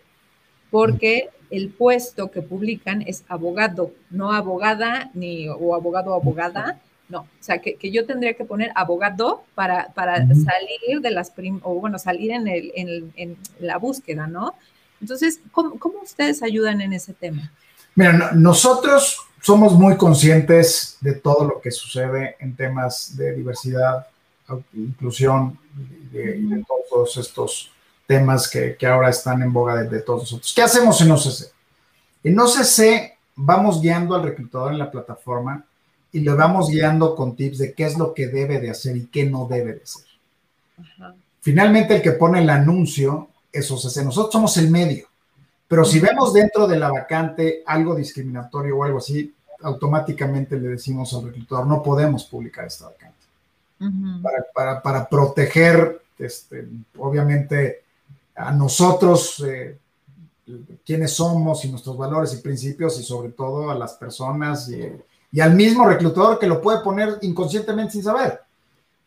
porque 0.72 1.30
el 1.50 1.70
puesto 1.70 2.30
que 2.32 2.42
publican 2.42 3.02
es 3.04 3.24
abogado, 3.28 3.92
no 4.10 4.32
abogada 4.32 5.10
ni 5.14 5.48
o 5.48 5.76
abogado 5.76 6.12
o 6.12 6.16
abogada, 6.16 6.82
no, 7.10 7.22
o 7.22 7.28
sea, 7.40 7.60
que, 7.60 7.78
yo 7.90 8.06
tendría 8.06 8.34
que 8.34 8.44
poner 8.44 8.72
abogado 8.76 9.44
para, 9.56 9.94
para 9.94 10.18
salir 10.18 11.00
de 11.02 11.12
las, 11.12 11.32
o 11.62 11.76
bueno, 11.76 12.00
salir 12.00 12.32
en, 12.32 12.48
el, 12.48 12.72
en, 13.16 13.38
la 13.60 13.78
búsqueda, 13.78 14.28
¿no? 14.28 14.56
Entonces, 15.00 15.40
¿cómo, 15.52 16.02
ustedes 16.04 16.44
ayudan 16.44 16.82
en 16.82 16.92
ese 16.92 17.14
tema? 17.14 17.54
Mira, 17.98 18.32
nosotros 18.36 19.26
somos 19.42 19.74
muy 19.74 19.98
conscientes 19.98 20.98
de 21.02 21.14
todo 21.14 21.46
lo 21.46 21.60
que 21.60 21.72
sucede 21.72 22.36
en 22.40 22.56
temas 22.56 23.18
de 23.18 23.34
diversidad, 23.34 24.06
inclusión 24.74 25.58
y 26.14 26.16
de 26.16 26.64
todos 26.88 27.18
estos 27.18 27.72
temas 28.06 28.48
que, 28.48 28.78
ahora 28.86 29.10
están 29.10 29.42
en 29.42 29.52
boga 29.52 29.82
de, 29.82 30.00
todos 30.02 30.22
nosotros. 30.22 30.54
¿Qué 30.56 30.62
hacemos 30.62 31.02
en 31.02 31.10
OCC? 31.10 31.52
En 32.24 32.40
OCC 32.40 33.18
vamos 33.36 33.82
guiando 33.82 34.14
al 34.14 34.22
reclutador 34.22 34.74
en 34.74 34.78
la 34.78 34.92
plataforma 34.92 35.66
y 36.12 36.20
le 36.20 36.34
vamos 36.34 36.70
guiando 36.70 37.16
con 37.16 37.36
tips 37.36 37.58
de 37.58 37.74
qué 37.74 37.86
es 37.86 37.98
lo 37.98 38.14
que 38.14 38.28
debe 38.28 38.60
de 38.60 38.70
hacer 38.70 38.96
y 38.96 39.08
qué 39.08 39.26
no 39.26 39.48
debe 39.48 39.74
de 39.74 39.82
hacer. 39.82 40.06
Finalmente, 41.42 41.96
el 41.96 42.04
que 42.04 42.12
pone 42.12 42.44
el 42.44 42.50
anuncio 42.52 43.30
es 43.52 43.72
OCC. 43.72 44.04
Nosotros 44.04 44.34
somos 44.34 44.56
el 44.58 44.70
medio. 44.70 45.08
Pero 45.68 45.84
si 45.84 46.00
vemos 46.00 46.34
dentro 46.34 46.68
de 46.68 46.80
la 46.80 46.92
vacante 46.92 47.64
algo 47.66 47.96
discriminatorio 47.96 48.78
o 48.78 48.84
algo 48.84 49.00
así, 49.00 49.34
automáticamente 49.62 50.58
le 50.58 50.70
decimos 50.70 51.14
al 51.14 51.26
reclutador, 51.26 51.68
no 51.68 51.84
podemos 51.84 52.26
publicar 52.26 52.66
esta 52.66 52.86
vacante. 52.86 53.18
para, 54.54 54.82
para, 54.82 55.10
proteger, 55.10 56.02
este, 56.18 56.68
obviamente, 56.98 57.84
a 58.36 58.52
nosotros, 58.52 59.44
eh, 59.46 59.78
quiénes 60.86 61.14
somos 61.14 61.66
y 61.66 61.70
nuestros 61.70 61.98
valores 61.98 62.34
y 62.34 62.38
principios 62.38 63.00
y 63.00 63.04
sobre 63.04 63.30
todo 63.30 63.70
a 63.70 63.76
las 63.76 63.94
personas 63.94 64.70
y, 64.70 65.42
al 65.42 65.54
mismo 65.54 65.86
reclutador 65.86 66.40
que 66.40 66.48
lo 66.48 66.62
puede 66.62 66.80
poner 66.80 67.20
inconscientemente 67.22 67.94
sin 67.94 68.04
saber. 68.04 68.42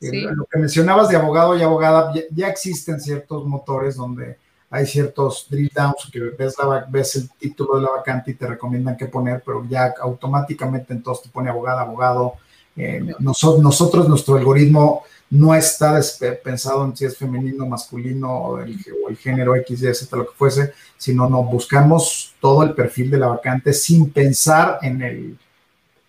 Eh, 0.00 0.10
lo 0.12 0.44
que 0.44 0.58
mencionabas 0.58 1.08
de 1.08 1.16
abogado 1.16 1.56
y 1.56 1.62
abogada, 1.62 2.12
ya, 2.30 2.48
existen 2.48 3.00
ciertos 3.00 3.44
motores 3.46 3.96
donde 3.96 4.38
hay 4.70 4.86
ciertos 4.86 5.46
drill 5.50 5.70
downs 5.74 6.08
que 6.12 6.20
ves, 6.20 6.54
la, 6.56 6.86
ves 6.88 7.16
el 7.16 7.28
título 7.30 7.76
de 7.76 7.82
la 7.82 7.90
vacante 7.90 8.30
y 8.30 8.34
te 8.34 8.46
recomiendan 8.46 8.96
qué 8.96 9.06
poner, 9.06 9.42
pero 9.44 9.64
ya 9.68 9.92
automáticamente 10.00 10.92
entonces 10.92 11.24
te 11.24 11.30
pone 11.30 11.50
abogada, 11.50 11.82
abogado. 11.82 12.34
Eh, 12.76 13.14
nosotros, 13.18 13.60
nosotros, 13.60 14.08
nuestro 14.08 14.36
algoritmo 14.36 15.02
no 15.30 15.54
está 15.54 16.00
pensado 16.42 16.84
en 16.84 16.96
si 16.96 17.04
es 17.04 17.16
femenino, 17.16 17.66
masculino 17.66 18.32
o 18.32 18.58
el, 18.60 18.78
género 19.18 19.56
X, 19.56 19.82
Y, 19.82 19.94
Z, 19.94 20.16
lo 20.16 20.26
que 20.26 20.36
fuese, 20.36 20.72
sino 20.96 21.28
no 21.28 21.42
buscamos 21.42 22.34
todo 22.40 22.62
el 22.62 22.74
perfil 22.74 23.10
de 23.10 23.18
la 23.18 23.26
vacante 23.26 23.72
sin 23.72 24.10
pensar 24.10 24.78
en 24.82 25.02
el 25.02 25.38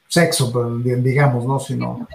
sexo, 0.08 0.52
digamos, 0.84 1.46
¿no? 1.46 1.60
Sino 1.60 2.08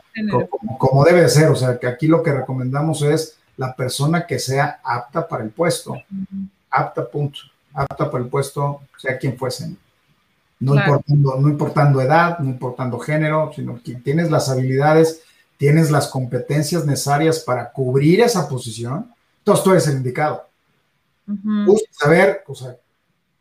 como, 0.78 1.04
debe 1.04 1.22
de 1.22 1.28
ser. 1.28 1.48
O 1.50 1.56
sea, 1.56 1.78
que 1.78 1.86
aquí 1.86 2.06
lo 2.06 2.22
que 2.22 2.32
recomendamos 2.32 3.02
es 3.02 3.36
la 3.56 3.74
persona 3.74 4.26
que 4.26 4.38
sea 4.38 4.80
apta 4.82 5.26
para 5.26 5.44
el 5.44 5.50
puesto. 5.50 5.94
Apta, 6.70 7.08
punto. 7.08 7.40
Apta 7.72 8.10
para 8.10 8.24
el 8.24 8.30
puesto, 8.30 8.82
sea 8.98 9.18
quien 9.18 9.36
fuese. 9.36 9.76
No, 10.58 10.74
importando, 10.74 11.36
no 11.38 11.48
importando 11.48 12.00
edad, 12.00 12.38
no 12.38 12.48
importando 12.48 12.98
género, 12.98 13.52
sino 13.54 13.80
que 13.82 13.96
tienes 13.96 14.30
las 14.30 14.48
habilidades 14.48 15.22
tienes 15.56 15.90
las 15.90 16.08
competencias 16.08 16.84
necesarias 16.84 17.40
para 17.40 17.70
cubrir 17.70 18.20
esa 18.20 18.48
posición, 18.48 19.12
entonces 19.38 19.64
tú 19.64 19.70
eres 19.70 19.86
el 19.88 19.96
indicado. 19.96 20.46
Busca 21.26 21.88
saber, 21.90 22.44
o 22.46 22.54
sea, 22.54 22.76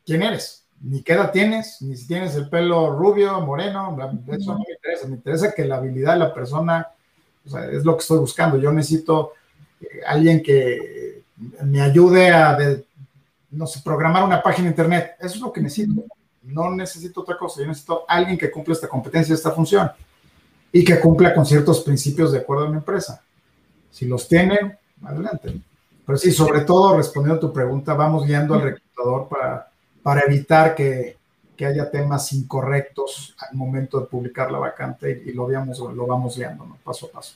quién 0.05 0.24
eres, 0.24 0.63
ni 0.82 1.01
qué 1.03 1.13
edad 1.13 1.32
tienes, 1.32 1.82
ni 1.82 1.95
si 1.95 2.07
tienes 2.07 2.36
el 2.36 2.49
pelo 2.49 2.97
rubio, 2.97 3.39
moreno, 3.41 3.95
eso 4.28 4.53
no 4.53 4.59
me 4.59 4.74
interesa, 4.74 5.07
me 5.07 5.16
interesa 5.16 5.53
que 5.53 5.66
la 5.66 5.78
habilidad 5.78 6.13
de 6.13 6.20
la 6.20 6.34
persona, 6.34 6.88
o 7.45 7.49
sea, 7.49 7.66
es 7.66 7.86
lo 7.86 7.95
que 7.95 8.01
estoy 8.01 8.20
buscando. 8.20 8.57
Yo 8.57 8.72
necesito 8.72 9.34
alguien 10.06 10.42
que 10.42 11.24
me 11.64 11.82
ayude 11.82 12.30
a, 12.30 12.58
no 13.52 13.66
programar 13.84 14.24
una 14.24 14.42
página 14.42 14.66
de 14.66 14.72
internet. 14.72 15.16
Eso 15.20 15.36
es 15.36 15.42
lo 15.42 15.52
que 15.52 15.62
necesito. 15.62 16.04
No 16.44 16.70
necesito 16.72 17.22
otra 17.22 17.38
cosa, 17.38 17.62
yo 17.62 17.68
necesito 17.68 18.06
alguien 18.08 18.38
que 18.38 18.52
cumpla 18.52 18.74
esta 18.74 18.88
competencia, 18.88 19.34
esta 19.34 19.52
función 19.52 19.90
y 20.72 20.84
que 20.84 21.00
cumpla 21.00 21.34
con 21.34 21.46
ciertos 21.46 21.82
principios 21.82 22.32
de 22.32 22.40
acuerdo 22.40 22.66
a 22.66 22.70
mi 22.70 22.78
empresa. 22.78 23.24
Si 23.90 24.06
los 24.06 24.28
tienen, 24.28 24.78
adelante. 25.04 25.60
Pero 26.06 26.18
sí, 26.18 26.32
sobre 26.32 26.62
todo, 26.62 26.98
respondiendo 26.98 27.38
a 27.38 27.40
tu 27.40 27.52
pregunta, 27.52 27.94
vamos 27.94 28.28
guiando 28.28 28.54
al 28.54 28.62
reclutador 28.62 29.28
para, 29.28 29.70
para 30.04 30.22
evitar 30.22 30.76
que, 30.76 31.18
que 31.56 31.66
haya 31.66 31.90
temas 31.90 32.32
incorrectos 32.34 33.36
al 33.40 33.56
momento 33.56 34.00
de 34.00 34.08
publicar 34.08 34.52
la 34.52 34.60
vacante 34.60 35.24
y, 35.26 35.32
lo, 35.32 35.48
veamos, 35.48 35.80
lo 35.80 36.06
vamos 36.06 36.38
guiando 36.38 36.78
paso 36.84 37.08
a 37.08 37.10
paso. 37.10 37.36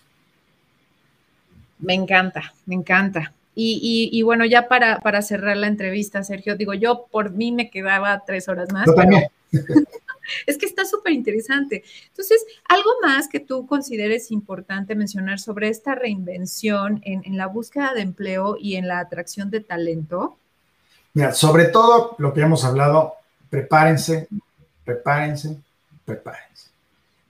Me 1.80 1.94
encanta, 1.94 2.54
me 2.66 2.76
encanta. 2.76 3.34
Y, 3.56 4.10
y, 4.14 4.22
bueno, 4.22 4.46
ya 4.46 4.70
para, 4.70 5.00
para, 5.00 5.22
cerrar 5.22 5.58
la 5.58 5.68
entrevista, 5.68 6.24
Sergio, 6.24 6.56
digo, 6.56 6.74
yo 6.74 7.08
por 7.12 7.32
mí 7.32 7.52
me 7.52 7.70
quedaba 7.70 8.24
tres 8.26 8.48
horas 8.48 8.72
más. 8.72 8.86
Yo 8.86 8.94
también. 8.94 9.26
es 10.48 10.58
que 10.58 10.66
está 10.66 10.86
súper 10.86 11.14
interesante. 11.14 11.84
Entonces, 12.08 12.46
algo 12.68 12.90
más 13.02 13.28
que 13.28 13.40
tú 13.40 13.66
consideres 13.68 14.32
importante 14.32 14.96
mencionar 14.96 15.40
sobre 15.40 15.70
esta 15.70 15.96
reinvención 15.96 17.02
en, 17.04 17.38
la 17.38 17.48
búsqueda 17.48 17.94
de 17.94 18.02
empleo 18.02 18.58
y 18.60 18.76
en 18.76 18.88
la 18.88 19.00
atracción 19.00 19.50
de 19.50 19.62
talento. 19.62 20.38
Mira, 21.14 21.34
sobre 21.34 21.66
todo 21.66 22.16
lo 22.18 22.34
que 22.34 22.42
hemos 22.42 22.64
hablado, 22.64 23.16
prepárense, 23.50 24.28
prepárense, 24.86 25.58
prepárense. 26.06 26.70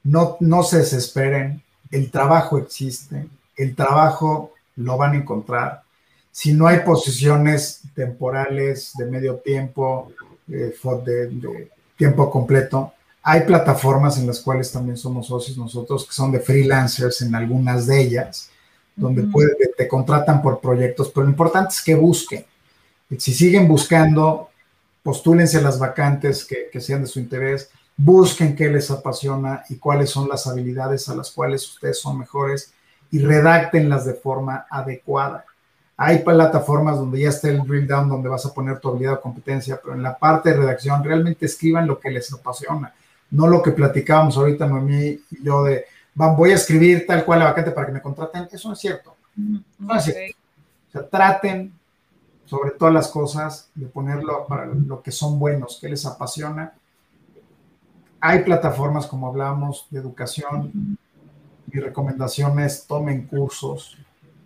No, 0.04 0.38
no 0.40 0.64
se 0.64 0.80
desesperen, 0.80 1.62
el 1.92 2.12
trabajo 2.12 2.58
existe, 2.58 3.28
el 3.60 3.76
trabajo 3.76 4.54
lo 4.78 4.98
van 4.98 5.14
a 5.14 5.18
encontrar. 5.18 5.84
Si 6.32 6.54
no 6.54 6.68
hay 6.68 6.80
posiciones 6.80 7.82
temporales 7.94 8.94
de 8.98 9.06
medio 9.06 9.36
tiempo, 9.36 10.12
eh, 10.48 10.74
de, 11.06 11.70
tiempo 11.98 12.32
completo. 12.32 12.94
Hay 13.22 13.42
plataformas 13.42 14.18
en 14.18 14.26
las 14.26 14.40
cuales 14.40 14.72
también 14.72 14.96
somos 14.96 15.28
socios 15.28 15.58
nosotros, 15.58 16.08
que 16.08 16.14
son 16.14 16.32
de 16.32 16.40
freelancers 16.40 17.22
en 17.22 17.36
algunas 17.36 17.86
de 17.86 18.02
ellas, 18.02 18.50
donde 18.96 19.28
te 19.78 19.88
contratan 19.88 20.42
por 20.42 20.62
proyectos, 20.62 21.12
pero 21.14 21.26
lo 21.26 21.32
importante 21.32 21.74
es 21.74 21.82
que 21.82 21.96
busquen. 21.96 22.46
Si 23.18 23.34
siguen 23.34 23.68
buscando, 23.68 24.50
postúlense 25.04 25.58
a 25.58 25.62
las 25.62 25.78
vacantes 25.78 26.46
que, 26.46 26.70
que 26.72 26.80
sean 26.80 27.02
de 27.02 27.08
su 27.08 27.20
interés, 27.20 27.70
busquen 27.98 28.56
qué 28.56 28.70
les 28.70 28.90
apasiona 28.90 29.64
y 29.70 29.76
cuáles 29.76 30.10
son 30.10 30.30
las 30.30 30.48
habilidades 30.48 31.10
a 31.10 31.16
las 31.16 31.32
cuales 31.32 31.68
ustedes 31.68 32.00
son 32.00 32.18
mejores 32.18 32.72
y 33.12 33.20
redáctenlas 33.20 34.06
de 34.06 34.14
forma 34.14 34.66
adecuada. 34.70 35.46
Hay 35.98 36.20
plataformas 36.20 36.98
donde 36.98 37.22
ya 37.22 37.30
está 37.30 37.50
el 37.50 37.62
drill 37.64 37.88
down, 37.88 38.08
donde 38.08 38.30
vas 38.30 38.46
a 38.46 38.54
poner 38.54 38.80
tu 38.80 38.90
habilidad 38.90 39.16
o 39.16 39.22
competencia, 39.22 39.80
pero 39.84 39.96
en 39.96 40.04
la 40.04 40.18
parte 40.18 40.50
de 40.50 40.58
redacción 40.58 41.04
realmente 41.04 41.46
escriban 41.46 41.88
lo 41.88 42.00
que 42.00 42.10
les 42.10 42.32
apasiona, 42.34 42.94
no 43.32 43.48
lo 43.48 43.62
que 43.62 43.72
platicábamos 43.72 44.38
ahorita, 44.38 44.66
Noemí 44.66 45.20
y 45.32 45.44
yo, 45.44 45.64
de 45.64 45.86
voy 46.28 46.52
a 46.52 46.56
escribir 46.56 47.06
tal 47.06 47.24
cual 47.26 47.40
la 47.40 47.46
vacante 47.46 47.72
para 47.72 47.88
que 47.88 47.94
me 47.94 48.02
contraten. 48.02 48.48
Eso 48.52 48.68
no 48.68 48.74
es 48.74 48.80
cierto. 48.80 49.16
No 49.36 49.96
es 49.96 50.04
cierto. 50.04 50.38
O 50.90 50.92
sea, 50.92 51.08
traten 51.08 51.74
sobre 52.46 52.72
todas 52.72 52.94
las 52.94 53.08
cosas 53.10 53.70
de 53.76 53.86
ponerlo 53.86 54.46
para 54.48 54.66
lo 54.66 55.02
que 55.02 55.12
son 55.12 55.38
buenos, 55.38 55.78
que 55.80 55.88
les 55.88 56.06
apasiona. 56.06 56.74
Hay 58.20 58.44
plataformas, 58.44 59.06
como 59.06 59.28
hablábamos, 59.28 59.88
de 59.90 60.00
educación. 60.00 60.98
Mi 61.72 61.80
recomendación 61.80 62.60
es 62.60 62.86
tomen 62.86 63.28
cursos. 63.28 63.98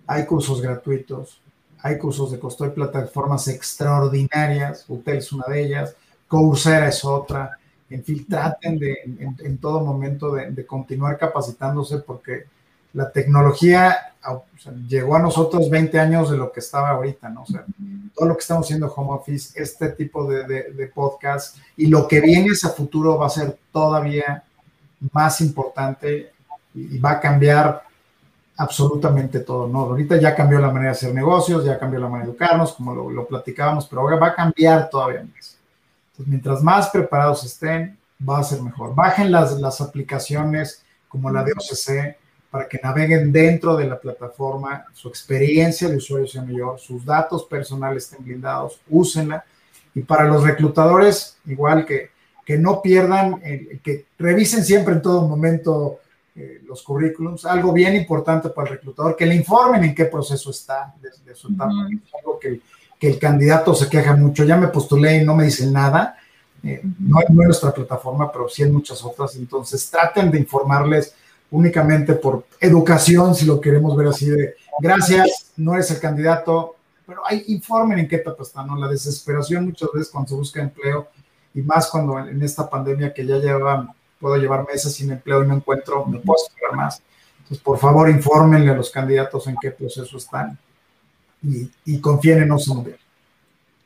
Hay 0.08 0.26
cursos 0.26 0.62
gratuitos 0.62 1.42
hay 1.84 1.98
cursos 1.98 2.32
de 2.32 2.40
costo, 2.40 2.64
hay 2.64 2.70
plataformas 2.72 3.50
extraordinarias, 3.50 4.86
Hotel 4.88 5.18
es 5.18 5.34
una 5.34 5.46
de 5.48 5.66
ellas, 5.66 5.96
Coursera 6.30 6.88
es 6.88 7.04
otra, 7.04 7.60
en 7.90 8.04
fin, 8.06 8.26
traten 8.26 8.80
de 8.80 8.96
en, 9.40 9.58
todo 9.58 9.84
momento 9.84 10.32
de, 10.34 10.66
continuar 10.66 11.18
capacitándose 11.18 11.98
porque 11.98 12.46
la 12.94 13.12
tecnología 13.12 13.98
llegó 14.88 15.18
a 15.18 15.22
nosotros 15.22 15.70
20 15.70 16.00
años 16.00 16.32
de 16.32 16.38
lo 16.38 16.54
que 16.54 16.62
estaba 16.62 16.92
ahorita, 16.92 17.28
¿no? 17.28 17.44
O 17.44 17.46
sea, 17.46 17.66
todo 18.16 18.30
lo 18.30 18.36
que 18.36 18.42
estamos 18.42 18.66
haciendo 18.66 18.88
home 18.88 19.12
office, 19.12 19.62
este 19.62 19.90
tipo 19.90 20.26
de, 20.26 20.46
de, 20.46 20.88
podcast 20.88 21.58
y 21.76 21.88
lo 21.88 22.08
que 22.08 22.22
viene 22.22 22.52
a 22.64 22.70
futuro 22.70 23.18
va 23.18 23.28
a 23.28 23.30
ser 23.30 23.58
todavía 23.74 24.44
más 25.12 25.42
importante 25.42 26.32
y, 26.74 26.98
va 27.00 27.12
a 27.12 27.20
cambiar 27.20 27.84
absolutamente 28.58 29.40
todo, 29.40 29.68
¿no? 29.68 29.80
Ahorita 29.80 30.18
ya 30.18 30.36
cambió 30.36 30.60
la 30.60 30.68
manera 30.68 30.92
de 30.92 30.98
hacer 30.98 31.14
negocios, 31.14 31.66
ya 31.66 31.80
cambió 31.80 32.00
la 32.00 32.08
manera 32.08 32.26
de 32.26 32.32
educarnos, 32.32 32.74
como 32.74 32.94
lo, 32.94 33.26
platicábamos, 33.26 33.88
pero 33.88 34.02
ahora 34.02 34.18
va 34.18 34.28
a 34.28 34.36
cambiar 34.36 34.90
todavía 34.90 35.24
más. 35.24 35.58
Mientras 36.26 36.62
más 36.62 36.90
preparados 36.90 37.44
estén, 37.44 37.98
va 38.28 38.40
a 38.40 38.44
ser 38.44 38.62
mejor. 38.62 38.94
Bajen 38.94 39.32
las, 39.32 39.60
las 39.60 39.82
aplicaciones 39.82 40.84
como 41.08 41.32
la 41.32 41.44
de 41.44 41.54
OCC, 41.54 42.18
para 42.52 42.68
que 42.68 42.80
naveguen 42.84 43.32
dentro 43.32 43.76
de 43.76 43.88
la 43.88 44.00
plataforma, 44.00 44.86
su 44.94 45.10
experiencia 45.10 45.90
de 45.90 45.98
usuario 45.98 46.28
sea 46.28 46.44
mayor, 46.44 46.80
sus 46.80 47.04
datos 47.04 47.46
personales 47.46 48.04
estén 48.04 48.24
blindados, 48.24 48.80
úsenla. 48.90 49.44
Y 49.96 50.02
para 50.02 50.26
los 50.26 50.44
reclutadores, 50.44 51.38
igual 51.48 51.84
que, 51.84 52.12
que 52.46 52.60
no 52.60 52.80
pierdan, 52.82 53.42
que 53.84 54.06
revisen 54.20 54.64
siempre 54.64 54.94
en 54.94 55.02
todo 55.02 55.28
momento 55.28 56.00
eh, 56.36 56.62
los 56.66 56.82
currículums, 56.82 57.46
algo 57.46 57.72
bien 57.72 57.96
importante 57.96 58.50
para 58.50 58.70
el 58.70 58.76
reclutador, 58.76 59.16
que 59.16 59.26
le 59.26 59.36
informen 59.36 59.84
en 59.84 59.94
qué 59.94 60.06
proceso 60.06 60.50
está 60.52 60.94
de, 61.00 61.36
su 61.36 61.50
etapa, 61.50 61.72
algo 62.20 62.40
que, 62.40 62.60
que, 63.00 63.08
el 63.08 63.20
candidato 63.20 63.76
se 63.76 63.90
queja 63.90 64.16
mucho, 64.16 64.44
ya 64.44 64.58
me 64.58 64.68
postulé 64.68 65.18
y 65.18 65.26
no 65.26 65.36
me 65.36 65.46
dicen 65.46 65.72
nada, 65.72 66.18
eh, 66.64 66.82
no, 67.00 67.18
no 67.30 67.42
en 67.42 67.48
nuestra 67.48 67.72
plataforma, 67.72 68.32
pero 68.32 68.50
sí 68.50 68.64
en 68.64 68.74
muchas 68.74 69.04
otras, 69.04 69.36
entonces 69.36 69.90
traten 69.92 70.32
de 70.32 70.40
informarles 70.40 71.14
únicamente 71.52 72.14
por 72.14 72.48
educación, 72.60 73.36
si 73.36 73.46
lo 73.46 73.62
queremos 73.62 73.96
ver 73.96 74.08
así 74.08 74.30
de 74.30 74.56
gracias, 74.80 75.52
no 75.58 75.76
eres 75.76 75.92
el 75.92 76.00
candidato, 76.00 76.78
pero 77.06 77.22
hay, 77.28 77.44
informen 77.48 78.00
en 78.00 78.08
qué 78.08 78.16
etapa 78.16 78.42
está, 78.42 78.66
¿no? 78.66 78.76
La 78.76 78.88
desesperación 78.88 79.66
muchas 79.66 79.90
veces 79.94 80.10
cuando 80.10 80.30
se 80.30 80.36
busca 80.36 80.62
empleo 80.62 81.10
y 81.54 81.62
más 81.62 81.90
cuando 81.90 82.18
en 82.18 82.42
esta 82.42 82.68
pandemia 82.68 83.14
que 83.14 83.26
ya 83.26 83.38
lleva, 83.38 83.94
puedo 84.24 84.38
llevar 84.38 84.66
meses 84.66 84.96
sin 84.96 85.12
empleo 85.12 85.44
y 85.44 85.48
no 85.48 85.56
encuentro, 85.56 86.06
me 86.06 86.18
puedo 86.20 86.42
esperar 86.42 86.78
más. 86.78 87.04
Entonces, 87.40 87.60
por 87.60 87.78
favor, 87.78 88.10
infórmenle 88.10 88.72
a 88.72 88.76
los 88.76 88.90
candidatos 88.90 89.46
en 89.48 89.58
qué 89.62 89.72
proceso 89.72 90.16
están 90.16 90.58
y, 91.44 91.70
y 91.84 92.00
confíen 92.00 92.44
en 92.44 92.48
nosotros. 92.48 92.96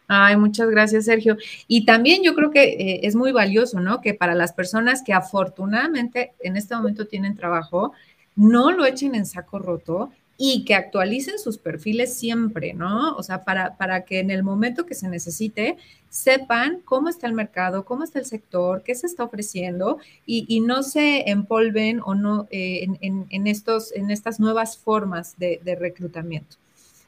Ay, 0.08 0.38
muchas 0.38 0.70
gracias, 0.70 1.06
Sergio. 1.06 1.38
Y 1.68 1.86
también 1.86 2.22
yo 2.24 2.36
creo 2.36 2.52
que 2.52 2.64
eh, 2.66 3.00
es 3.02 3.16
muy 3.16 3.32
valioso, 3.32 3.80
¿no? 3.80 4.00
Que 4.00 4.14
para 4.14 4.36
las 4.36 4.54
personas 4.54 5.02
que 5.04 5.12
afortunadamente 5.12 6.34
en 6.40 6.56
este 6.56 6.76
momento 6.76 7.08
tienen 7.08 7.36
trabajo, 7.36 7.94
no 8.36 8.72
lo 8.72 8.86
echen 8.86 9.16
en 9.16 9.26
saco 9.26 9.58
roto 9.58 10.12
y 10.38 10.66
que 10.66 10.76
actualicen 10.76 11.40
sus 11.40 11.58
perfiles 11.58 12.14
siempre, 12.14 12.74
¿no? 12.74 13.16
O 13.16 13.24
sea, 13.24 13.44
para, 13.44 13.76
para 13.78 14.06
que 14.06 14.20
en 14.20 14.30
el 14.30 14.44
momento 14.44 14.86
que 14.86 14.94
se 14.94 15.10
necesite 15.10 15.78
sepan 16.10 16.82
cómo 16.86 17.10
está 17.10 17.28
el 17.28 17.34
mercado, 17.34 17.86
cómo 17.86 18.04
está 18.04 18.20
el 18.20 18.26
sector, 18.26 18.84
qué 18.84 18.94
se 18.96 19.08
está 19.08 19.24
ofreciendo 19.24 19.98
y, 20.26 20.60
no 20.62 20.84
se 20.84 21.30
empolven 21.30 22.02
o 22.04 22.16
no 22.16 22.48
eh, 22.52 22.88
en, 23.02 23.48
estos, 23.48 23.92
en 23.94 24.12
estas 24.12 24.40
nuevas 24.40 24.78
formas 24.78 25.38
de 25.38 25.78
reclutamiento. 25.80 26.58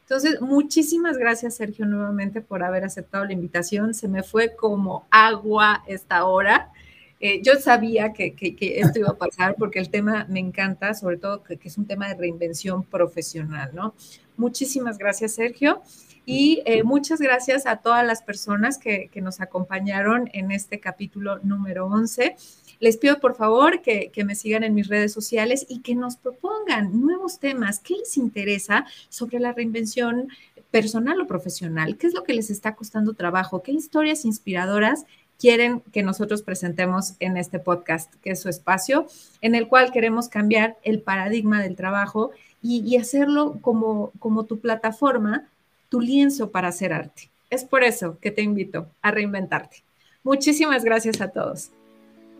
Entonces, 0.09 0.41
muchísimas 0.41 1.19
gracias, 1.19 1.53
Sergio, 1.53 1.85
nuevamente 1.85 2.41
por 2.41 2.63
haber 2.63 2.83
aceptado 2.83 3.25
la 3.25 3.33
invitación. 3.33 3.93
Se 3.93 4.07
me 4.07 4.23
fue 4.23 4.55
como 4.55 5.05
agua 5.11 5.83
esta 5.85 6.25
hora. 6.25 6.71
Eh, 7.19 7.41
yo 7.43 7.55
sabía 7.55 8.13
que, 8.13 8.33
esto 8.59 8.99
iba 8.99 9.09
a 9.09 9.17
pasar 9.17 9.55
porque 9.57 9.79
el 9.79 9.89
tema 9.89 10.25
me 10.29 10.39
encanta, 10.39 10.93
sobre 10.93 11.17
todo 11.17 11.43
que, 11.43 11.59
es 11.61 11.77
un 11.77 11.85
tema 11.85 12.07
de 12.07 12.15
reinvención 12.15 12.83
profesional, 12.83 13.71
¿no? 13.73 13.93
Muchísimas 14.37 14.97
gracias, 14.97 15.33
Sergio. 15.33 15.81
Y 16.25 16.61
eh, 16.65 16.83
muchas 16.83 17.19
gracias 17.19 17.65
a 17.65 17.77
todas 17.77 18.05
las 18.05 18.21
personas 18.21 18.77
que, 18.77 19.09
que, 19.11 19.19
nos 19.19 19.41
acompañaron 19.41 20.29
en 20.33 20.51
este 20.51 20.79
capítulo 20.79 21.39
número 21.39 21.87
11. 21.87 22.35
Les 22.79 22.95
pido 22.95 23.19
por 23.19 23.35
favor 23.35 23.81
que, 23.81 24.11
me 24.25 24.35
sigan 24.35 24.63
en 24.63 24.73
mis 24.73 24.87
redes 24.87 25.11
sociales 25.11 25.65
y 25.67 25.81
que 25.81 25.95
nos 25.95 26.15
propongan 26.15 27.01
nuevos 27.01 27.39
temas. 27.39 27.79
¿Qué 27.79 27.95
les 27.95 28.15
interesa 28.15 28.85
sobre 29.09 29.39
la 29.39 29.51
reinvención 29.51 30.29
personal 30.71 31.19
o 31.19 31.27
profesional? 31.27 31.97
¿Qué 31.97 32.07
es 32.07 32.13
lo 32.13 32.23
que 32.23 32.33
les 32.33 32.49
está 32.49 32.75
costando 32.75 33.13
trabajo? 33.13 33.63
¿Qué 33.63 33.73
historias 33.73 34.23
inspiradoras 34.23 35.05
quieren 35.39 35.81
que 35.93 36.03
nosotros 36.03 36.43
presentemos 36.43 37.13
en 37.19 37.37
este 37.37 37.59
podcast, 37.59 38.13
que 38.21 38.31
es 38.31 38.41
su 38.41 38.49
espacio, 38.49 39.07
en 39.41 39.55
el 39.55 39.67
cual 39.67 39.91
queremos 39.91 40.27
cambiar 40.27 40.77
el 40.83 41.01
paradigma 41.01 41.61
del 41.61 41.75
trabajo 41.75 42.31
y, 42.61 42.97
hacerlo 42.97 43.57
como, 43.61 44.11
como 44.19 44.43
tu 44.43 44.59
plataforma, 44.59 45.47
tu 45.87 46.01
lienzo 46.01 46.51
para 46.51 46.67
hacer 46.67 46.91
arte. 46.91 47.29
Es 47.49 47.63
por 47.63 47.83
eso 47.83 48.17
que 48.19 48.31
te 48.31 48.41
invito 48.41 48.87
a 49.01 49.11
reinventarte. 49.11 49.77
Muchísimas 50.23 50.83
gracias 50.83 51.21
a 51.21 51.29
todos. 51.29 51.71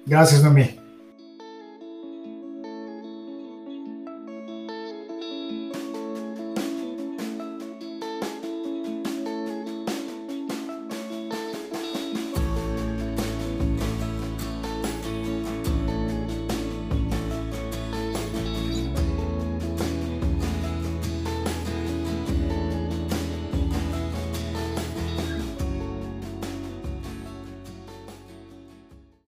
Gracias, 0.06 0.43
Noemí. 0.43 0.89